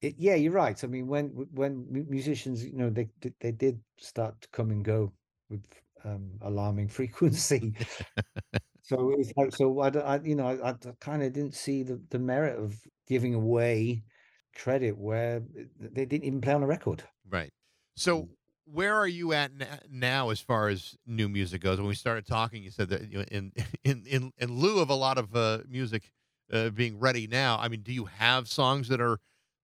it, 0.02 0.16
yeah 0.18 0.36
you're 0.36 0.52
right. 0.52 0.82
I 0.84 0.88
mean 0.88 1.08
when 1.08 1.28
when 1.54 1.86
musicians 1.90 2.66
you 2.66 2.76
know 2.76 2.90
they 2.90 3.10
they 3.40 3.52
did 3.52 3.80
start 3.98 4.40
to 4.42 4.48
come 4.50 4.72
and 4.72 4.84
go 4.84 5.14
with 5.50 5.64
um, 6.04 6.32
alarming 6.42 6.88
frequency 7.00 7.74
so 8.82 9.14
it's 9.18 9.32
like, 9.38 9.56
so 9.56 9.80
I, 9.80 9.90
I 9.90 10.20
you 10.24 10.36
know, 10.36 10.48
I, 10.48 10.70
I 10.70 10.76
kind 11.00 11.24
of 11.24 11.34
didn't 11.34 11.56
see 11.56 11.84
the, 11.84 12.02
the 12.10 12.20
merit 12.20 12.58
of 12.58 12.76
giving 13.08 13.34
away 13.34 14.04
credit 14.56 14.98
where 14.98 15.42
they 15.80 16.06
didn't 16.06 16.26
even 16.26 16.42
play 16.42 16.54
on 16.54 16.64
a 16.64 16.68
record. 16.68 17.04
Right. 17.30 17.52
So 17.96 18.24
mm. 18.24 18.30
where 18.66 18.96
are 18.96 19.08
you 19.08 19.34
at 19.34 19.52
now 19.90 20.30
as 20.30 20.40
far 20.40 20.70
as 20.70 20.96
new 21.06 21.30
music 21.30 21.62
goes? 21.62 21.78
When 21.78 21.88
we 21.88 21.96
started 21.96 22.26
talking, 22.26 22.64
you 22.64 22.72
said 22.72 22.90
that 22.90 23.10
you 23.12 23.20
know, 23.20 23.26
in 23.32 23.52
in 23.84 24.04
in 24.08 24.32
in 24.38 24.58
lieu 24.58 24.80
of 24.80 24.90
a 24.90 24.96
lot 24.96 25.18
of 25.18 25.36
uh, 25.36 25.60
music 25.70 26.12
uh, 26.52 26.70
being 26.70 27.00
ready 27.00 27.28
now, 27.28 27.58
I 27.60 27.68
mean, 27.68 27.82
do 27.82 27.94
you 27.94 28.06
have 28.06 28.48
songs 28.48 28.88
that 28.90 29.00
are 29.00 29.20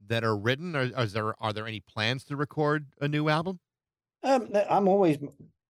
that 0.08 0.24
are 0.24 0.38
written, 0.38 0.76
or 0.76 0.84
is 0.84 1.14
there 1.14 1.34
are 1.42 1.54
there 1.54 1.68
any 1.68 1.80
plans 1.80 2.24
to 2.26 2.36
record 2.36 2.88
a 3.02 3.08
new 3.08 3.30
album? 3.30 3.60
Um, 4.24 4.50
I'm 4.70 4.88
always 4.88 5.18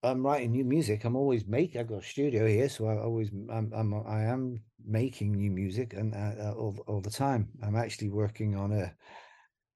I'm 0.02 0.24
writing 0.24 0.52
new 0.52 0.64
music. 0.64 1.04
I'm 1.04 1.16
always 1.16 1.46
making. 1.46 1.80
I've 1.80 1.88
got 1.88 2.02
a 2.02 2.06
studio 2.06 2.46
here, 2.46 2.68
so 2.68 2.86
I 2.86 2.98
always 2.98 3.30
I'm, 3.30 3.72
I'm 3.74 3.94
I 4.06 4.22
am 4.22 4.60
making 4.86 5.32
new 5.32 5.50
music 5.50 5.94
and 5.94 6.14
uh, 6.14 6.50
uh, 6.50 6.52
all 6.52 6.76
all 6.86 7.00
the 7.00 7.10
time. 7.10 7.48
I'm 7.62 7.76
actually 7.76 8.10
working 8.10 8.56
on 8.56 8.72
a. 8.72 8.94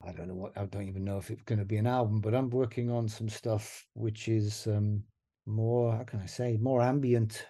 I 0.06 0.12
don't 0.12 0.28
know 0.28 0.34
what. 0.34 0.56
I 0.56 0.64
don't 0.66 0.88
even 0.88 1.04
know 1.04 1.18
if 1.18 1.30
it's 1.30 1.42
going 1.42 1.58
to 1.58 1.64
be 1.64 1.76
an 1.76 1.88
album, 1.88 2.20
but 2.20 2.34
I'm 2.34 2.50
working 2.50 2.90
on 2.90 3.08
some 3.08 3.28
stuff 3.28 3.84
which 3.94 4.28
is 4.28 4.66
um, 4.68 5.02
more. 5.46 5.96
How 5.96 6.04
can 6.04 6.20
I 6.20 6.26
say 6.26 6.56
more 6.56 6.82
ambient? 6.82 7.44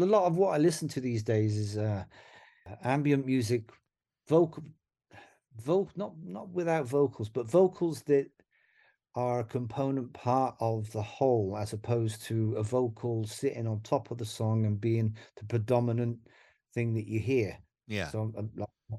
A 0.00 0.04
lot 0.04 0.24
of 0.24 0.38
what 0.38 0.54
I 0.54 0.58
listen 0.58 0.88
to 0.88 1.00
these 1.00 1.22
days 1.22 1.58
is 1.58 1.76
uh, 1.76 2.04
ambient 2.84 3.26
music, 3.26 3.70
vocal, 4.28 4.64
vocal, 5.62 5.92
not 5.96 6.14
not 6.24 6.48
without 6.48 6.86
vocals, 6.86 7.28
but 7.28 7.50
vocals 7.50 8.00
that 8.02 8.30
are 9.14 9.40
a 9.40 9.44
component 9.44 10.12
part 10.12 10.56
of 10.60 10.90
the 10.92 11.02
whole 11.02 11.56
as 11.58 11.72
opposed 11.72 12.22
to 12.22 12.54
a 12.56 12.62
vocal 12.62 13.26
sitting 13.26 13.66
on 13.66 13.80
top 13.80 14.10
of 14.10 14.18
the 14.18 14.24
song 14.24 14.66
and 14.66 14.80
being 14.80 15.16
the 15.36 15.44
predominant 15.44 16.18
thing 16.74 16.94
that 16.94 17.06
you 17.06 17.20
hear. 17.20 17.56
Yeah. 17.86 18.08
So 18.08 18.32
um, 18.36 18.50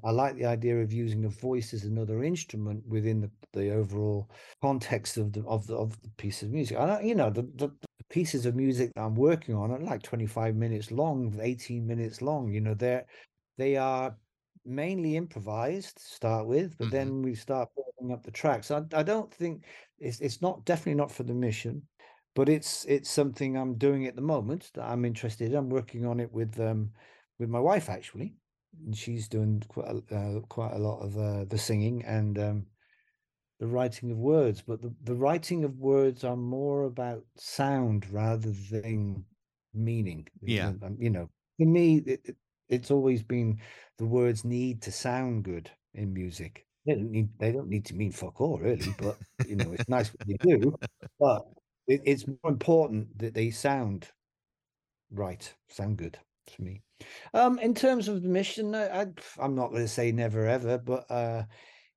I 0.04 0.10
like 0.10 0.36
the 0.36 0.46
idea 0.46 0.80
of 0.80 0.92
using 0.92 1.24
a 1.24 1.28
voice 1.28 1.74
as 1.74 1.84
another 1.84 2.22
instrument 2.22 2.82
within 2.86 3.20
the, 3.20 3.30
the 3.52 3.70
overall 3.72 4.30
context 4.62 5.16
of 5.16 5.32
the 5.32 5.44
of 5.44 5.66
the 5.66 5.76
of 5.76 6.00
the 6.02 6.10
piece 6.16 6.42
of 6.42 6.50
music. 6.50 6.78
I 6.78 6.86
don't, 6.86 7.04
you 7.04 7.14
know, 7.14 7.30
the, 7.30 7.42
the, 7.42 7.68
the 7.68 8.04
pieces 8.10 8.46
of 8.46 8.56
music 8.56 8.92
that 8.94 9.02
I'm 9.02 9.14
working 9.14 9.54
on 9.54 9.70
are 9.70 9.78
like 9.78 10.02
25 10.02 10.56
minutes 10.56 10.90
long, 10.90 11.38
18 11.40 11.86
minutes 11.86 12.22
long. 12.22 12.50
You 12.50 12.60
know, 12.60 12.74
they're 12.74 13.06
they 13.58 13.76
are 13.76 14.16
mainly 14.66 15.16
improvised 15.16 15.98
to 15.98 16.02
start 16.04 16.46
with, 16.46 16.76
but 16.78 16.86
Mhm. 16.86 16.90
then 16.90 17.22
we 17.22 17.34
start 17.34 17.70
building 17.74 18.12
up 18.12 18.22
the 18.24 18.30
tracks. 18.30 18.70
I, 18.70 18.84
I 18.92 19.02
don't 19.02 19.32
think 19.32 19.64
it's 19.98 20.20
it's 20.20 20.42
not 20.42 20.64
definitely 20.64 20.94
not 20.94 21.12
for 21.12 21.22
the 21.24 21.34
mission, 21.34 21.88
but 22.34 22.48
it's 22.48 22.84
it's 22.86 23.10
something 23.10 23.56
I'm 23.56 23.76
doing 23.78 24.06
at 24.06 24.16
the 24.16 24.22
moment 24.22 24.70
that 24.74 24.84
I'm 24.84 25.04
interested 25.04 25.50
in. 25.52 25.56
I'm 25.56 25.70
working 25.70 26.04
on 26.06 26.20
it 26.20 26.32
with 26.32 26.58
um 26.60 26.92
with 27.38 27.48
my 27.48 27.60
wife 27.60 27.88
actually, 27.90 28.36
and 28.84 28.96
she's 28.96 29.28
doing 29.28 29.62
quite 29.68 29.88
a, 30.10 30.14
uh, 30.16 30.40
quite 30.42 30.72
a 30.72 30.78
lot 30.78 31.00
of 31.00 31.16
uh, 31.18 31.44
the 31.44 31.58
singing 31.58 32.04
and 32.04 32.38
um 32.38 32.66
the 33.58 33.66
writing 33.66 34.10
of 34.10 34.18
words. 34.18 34.62
But 34.62 34.82
the, 34.82 34.94
the 35.02 35.14
writing 35.14 35.64
of 35.64 35.78
words 35.78 36.24
are 36.24 36.36
more 36.36 36.84
about 36.84 37.24
sound 37.36 38.10
rather 38.10 38.50
than 38.50 39.24
meaning. 39.74 40.28
Yeah. 40.42 40.72
um, 40.82 40.96
you 40.98 41.10
know, 41.10 41.28
for 41.58 41.66
me, 41.66 41.98
it, 41.98 42.36
it's 42.68 42.90
always 42.90 43.22
been 43.22 43.60
the 43.98 44.06
words 44.06 44.44
need 44.44 44.82
to 44.82 44.92
sound 44.92 45.44
good 45.44 45.70
in 45.94 46.12
music. 46.12 46.66
They 46.86 46.94
don't 46.94 47.10
need 47.10 47.28
they 47.38 47.52
don't 47.52 47.68
need 47.68 47.86
to 47.86 47.94
mean 47.94 48.12
fuck 48.12 48.40
all 48.40 48.58
really, 48.58 48.94
but 48.98 49.18
you 49.46 49.56
know 49.56 49.72
it's 49.72 49.88
nice 49.88 50.08
when 50.10 50.26
they 50.28 50.56
do. 50.58 50.74
But 51.18 51.42
it, 51.88 52.02
it's 52.04 52.26
more 52.26 52.50
important 52.52 53.18
that 53.18 53.34
they 53.34 53.50
sound 53.50 54.08
right, 55.10 55.52
sound 55.68 55.98
good 55.98 56.18
to 56.48 56.62
me. 56.62 56.82
Um, 57.34 57.58
in 57.58 57.74
terms 57.74 58.08
of 58.08 58.22
the 58.22 58.28
mission, 58.28 58.74
I, 58.74 59.06
I'm 59.38 59.54
not 59.54 59.70
going 59.70 59.82
to 59.82 59.88
say 59.88 60.12
never 60.12 60.46
ever, 60.46 60.78
but 60.78 61.10
uh, 61.10 61.44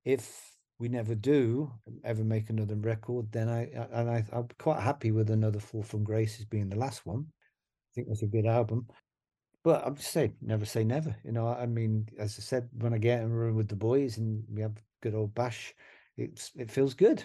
if 0.06 0.52
we 0.80 0.90
never 0.90 1.16
do 1.16 1.72
ever 2.04 2.24
make 2.24 2.50
another 2.50 2.76
record, 2.76 3.32
then 3.32 3.50
I 3.50 3.64
I- 3.64 4.02
and 4.02 4.10
I 4.10 4.26
I'm 4.34 4.48
quite 4.60 4.82
happy 4.82 5.12
with 5.12 5.30
another 5.30 5.60
Fall 5.60 5.84
from 5.84 6.04
Grace 6.04 6.40
as 6.40 6.46
being 6.46 6.70
the 6.70 6.78
last 6.78 7.06
one. 7.06 7.28
I 7.30 7.48
think 7.96 8.08
that's 8.10 8.24
a 8.24 8.28
good 8.28 8.46
album. 8.48 8.88
But 9.64 9.86
I'm 9.86 9.96
just 9.96 10.12
saying, 10.12 10.36
never 10.42 10.66
say 10.66 10.84
never. 10.84 11.16
You 11.24 11.32
know, 11.32 11.48
I 11.48 11.66
mean, 11.66 12.08
as 12.18 12.38
I 12.40 12.42
said, 12.42 12.70
when 12.78 12.94
I 12.94 12.98
get 12.98 13.22
in 13.22 13.32
a 13.32 13.36
room 13.36 13.56
with 13.56 13.68
the 13.68 13.76
boys 13.76 14.18
and 14.18 14.44
we 14.50 14.62
have 14.62 14.82
good 15.02 15.16
old 15.16 15.34
bash, 15.36 15.74
it's 16.18 16.52
it 16.56 16.72
feels 16.72 16.94
good. 16.94 17.24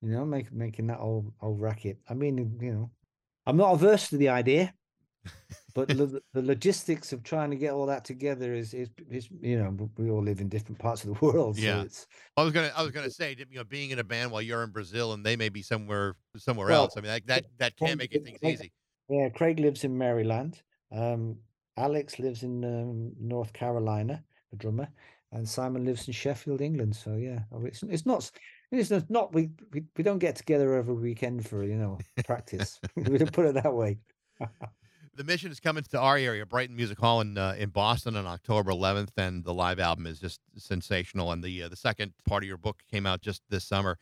You 0.00 0.10
know, 0.10 0.24
make, 0.24 0.52
making 0.52 0.86
that 0.88 1.00
old 1.00 1.32
old 1.40 1.60
racket. 1.60 1.98
I 2.08 2.14
mean, 2.14 2.58
you 2.60 2.72
know, 2.72 2.90
I'm 3.46 3.56
not 3.56 3.72
averse 3.72 4.08
to 4.08 4.16
the 4.16 4.30
idea, 4.30 4.72
but 5.74 5.88
the, 5.96 6.20
the 6.32 6.42
logistics 6.42 7.12
of 7.12 7.22
trying 7.22 7.50
to 7.50 7.56
get 7.56 7.72
all 7.72 7.86
that 7.86 8.04
together 8.04 8.54
is 8.54 8.72
is, 8.72 8.88
is 9.10 9.28
you 9.40 9.58
know 9.58 9.90
we 9.98 10.10
all 10.10 10.22
live 10.22 10.40
in 10.40 10.48
different 10.48 10.78
parts 10.78 11.04
of 11.04 11.12
the 11.14 11.26
world, 11.26 11.58
Yeah. 11.58 11.80
so 11.80 11.86
it's 11.86 12.06
I 12.36 12.44
was 12.44 12.52
gonna 12.52 12.72
I 12.74 12.82
was 12.82 12.92
gonna 12.92 13.10
say, 13.10 13.36
you 13.38 13.56
know, 13.56 13.64
being 13.64 13.90
in 13.90 13.98
a 13.98 14.04
band 14.04 14.30
while 14.30 14.42
you're 14.42 14.62
in 14.62 14.70
Brazil 14.70 15.12
and 15.12 15.24
they 15.24 15.36
may 15.36 15.50
be 15.50 15.62
somewhere 15.62 16.16
somewhere 16.36 16.68
Well, 16.68 16.84
else. 16.84 16.96
I 16.96 17.00
mean, 17.00 17.10
that 17.10 17.26
that, 17.26 17.44
that 17.58 17.76
can't 17.76 17.98
make 17.98 18.14
it 18.14 18.24
things 18.24 18.38
easy. 18.42 18.72
Yeah, 19.08 19.28
Craig 19.28 19.60
lives 19.60 19.84
in 19.84 19.98
Maryland. 19.98 20.62
Um, 20.90 21.36
Alex 21.76 22.18
lives 22.18 22.42
in 22.42 22.64
um, 22.64 23.12
North 23.20 23.52
Carolina, 23.52 24.22
the 24.50 24.56
drummer, 24.56 24.88
and 25.32 25.48
Simon 25.48 25.84
lives 25.84 26.06
in 26.06 26.12
Sheffield, 26.14 26.60
England. 26.60 26.94
So 26.94 27.14
yeah, 27.16 27.40
it's 27.62 27.82
it's 27.82 28.06
not 28.06 28.30
it's 28.70 28.90
not- 29.10 29.32
we, 29.32 29.50
we 29.72 29.84
we 29.96 30.04
don't 30.04 30.18
get 30.18 30.36
together 30.36 30.74
every 30.74 30.94
weekend 30.94 31.46
for 31.48 31.64
you 31.64 31.76
know 31.76 31.98
practice. 32.24 32.80
we 32.96 33.18
don't 33.18 33.32
put 33.32 33.46
it 33.46 33.54
that 33.54 33.74
way. 33.74 33.98
The 35.16 35.22
mission 35.22 35.52
is 35.52 35.60
coming 35.60 35.84
to 35.90 36.00
our 36.00 36.16
area, 36.16 36.44
Brighton 36.44 36.74
Music 36.74 36.98
Hall 36.98 37.20
in 37.20 37.38
uh, 37.38 37.54
in 37.58 37.70
Boston 37.70 38.16
on 38.16 38.26
October 38.26 38.72
11th, 38.72 39.10
and 39.16 39.44
the 39.44 39.54
live 39.54 39.78
album 39.78 40.06
is 40.06 40.18
just 40.18 40.40
sensational. 40.56 41.30
And 41.32 41.42
the 41.42 41.64
uh, 41.64 41.68
the 41.68 41.76
second 41.76 42.14
part 42.26 42.42
of 42.42 42.48
your 42.48 42.58
book 42.58 42.82
came 42.90 43.06
out 43.06 43.20
just 43.20 43.42
this 43.48 43.64
summer. 43.64 43.98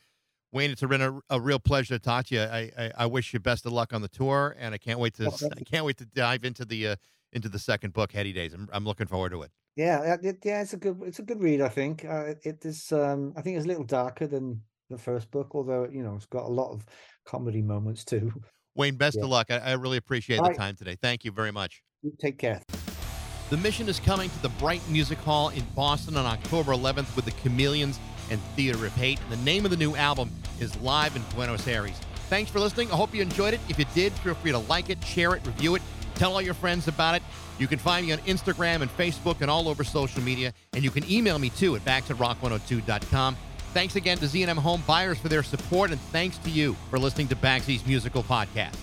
Wayne, 0.52 0.70
it's 0.70 0.82
been 0.82 1.00
a, 1.00 1.18
a 1.30 1.40
real 1.40 1.58
pleasure 1.58 1.94
to 1.94 1.98
talk 1.98 2.26
to 2.26 2.34
you. 2.34 2.42
I, 2.42 2.70
I 2.78 2.92
I 2.98 3.06
wish 3.06 3.32
you 3.32 3.40
best 3.40 3.64
of 3.64 3.72
luck 3.72 3.94
on 3.94 4.02
the 4.02 4.08
tour, 4.08 4.54
and 4.58 4.74
I 4.74 4.78
can't 4.78 4.98
wait 4.98 5.14
to 5.14 5.24
Well, 5.24 5.38
I 5.56 5.64
can't 5.64 5.84
wait 5.86 5.96
to 5.98 6.06
dive 6.06 6.44
into 6.44 6.64
the 6.64 6.88
uh, 6.88 6.96
into 7.32 7.48
the 7.48 7.58
second 7.58 7.92
book, 7.92 8.12
Heady 8.12 8.32
Daze. 8.32 8.52
I'm 8.54 8.68
I'm 8.72 8.84
looking 8.84 9.06
forward 9.06 9.30
to 9.32 9.42
it. 9.42 9.50
Yeah, 9.76 10.02
yeah, 10.22 10.30
it- 10.30 10.38
yeah, 10.44 10.62
it's 10.62 10.74
a 10.74 10.76
good 10.76 11.00
it's 11.04 11.18
a 11.18 11.22
good 11.22 11.42
read. 11.42 11.60
I 11.60 11.68
think 11.68 12.04
uh, 12.04 12.26
it- 12.26 12.40
it 12.44 12.64
is. 12.64 12.92
Um, 12.92 13.32
I 13.36 13.42
think 13.42 13.56
it's 13.56 13.64
a 13.64 13.68
little 13.68 13.84
darker 13.84 14.26
than 14.26 14.62
the 14.90 14.98
first 14.98 15.30
book, 15.30 15.50
although 15.54 15.88
you 15.90 16.02
know 16.02 16.14
it's 16.16 16.26
got 16.26 16.44
a 16.44 16.48
lot 16.52 16.70
of 16.72 16.84
comedy 17.24 17.62
moments 17.62 18.04
too. 18.04 18.32
Wayne, 18.74 18.96
best 18.96 19.16
Yeah. 19.16 19.24
of 19.24 19.30
luck. 19.30 19.50
I, 19.50 19.58
I 19.58 19.72
really 19.74 19.98
appreciate 19.98 20.38
All 20.38 20.44
the 20.44 20.50
right. 20.50 20.58
time 20.58 20.76
today. 20.76 20.96
Thank 21.00 21.24
you 21.24 21.32
very 21.32 21.50
much. 21.52 21.82
You 22.02 22.12
Take 22.20 22.38
care. 22.38 22.60
The 23.50 23.56
mission 23.58 23.86
is 23.88 24.00
coming 24.00 24.30
to 24.30 24.42
the 24.42 24.48
Brighton 24.48 24.90
Music 24.90 25.18
Hall 25.18 25.50
in 25.50 25.62
Boston 25.76 26.16
on 26.16 26.24
October 26.24 26.72
11th 26.72 27.14
with 27.14 27.26
the 27.26 27.32
Chameleons 27.32 27.98
and 28.30 28.40
Theatre 28.56 28.86
of 28.86 28.92
Hate. 28.94 29.20
And 29.20 29.30
the 29.30 29.44
name 29.44 29.66
of 29.66 29.70
the 29.70 29.76
new 29.76 29.94
album 29.94 30.30
is 30.58 30.74
Live 30.80 31.14
in 31.16 31.22
Buenos 31.34 31.66
Aires. 31.68 31.92
Thanks 32.30 32.50
for 32.50 32.60
listening. 32.60 32.90
I 32.90 32.96
hope 32.96 33.14
you 33.14 33.20
enjoyed 33.20 33.52
it. 33.52 33.60
If 33.68 33.78
you 33.78 33.84
did, 33.94 34.14
feel 34.14 34.32
free 34.34 34.52
to 34.52 34.58
like 34.58 34.88
it, 34.88 35.04
share 35.04 35.34
it, 35.34 35.46
review 35.46 35.74
it, 35.74 35.82
tell 36.14 36.32
all 36.32 36.42
your 36.42 36.54
friends 36.54 36.88
about 36.88 37.14
it. 37.14 37.22
You 37.58 37.66
can 37.66 37.78
find 37.78 38.06
me 38.06 38.12
on 38.12 38.18
Instagram 38.20 38.82
and 38.82 38.90
Facebook 38.96 39.40
and 39.40 39.50
all 39.50 39.68
over 39.68 39.84
social 39.84 40.22
media. 40.22 40.52
And 40.72 40.82
you 40.82 40.90
can 40.90 41.08
email 41.10 41.38
me 41.38 41.50
too 41.50 41.76
at 41.76 41.84
back2rock102.com. 41.84 43.36
Thanks 43.72 43.96
again 43.96 44.18
to 44.18 44.26
Z&M 44.26 44.56
Home 44.56 44.82
Buyers 44.86 45.18
for 45.18 45.28
their 45.28 45.42
support, 45.42 45.92
and 45.92 46.00
thanks 46.12 46.36
to 46.38 46.50
you 46.50 46.76
for 46.90 46.98
listening 46.98 47.28
to 47.28 47.36
Baxie's 47.36 47.86
Musical 47.86 48.22
Podcast. 48.22 48.76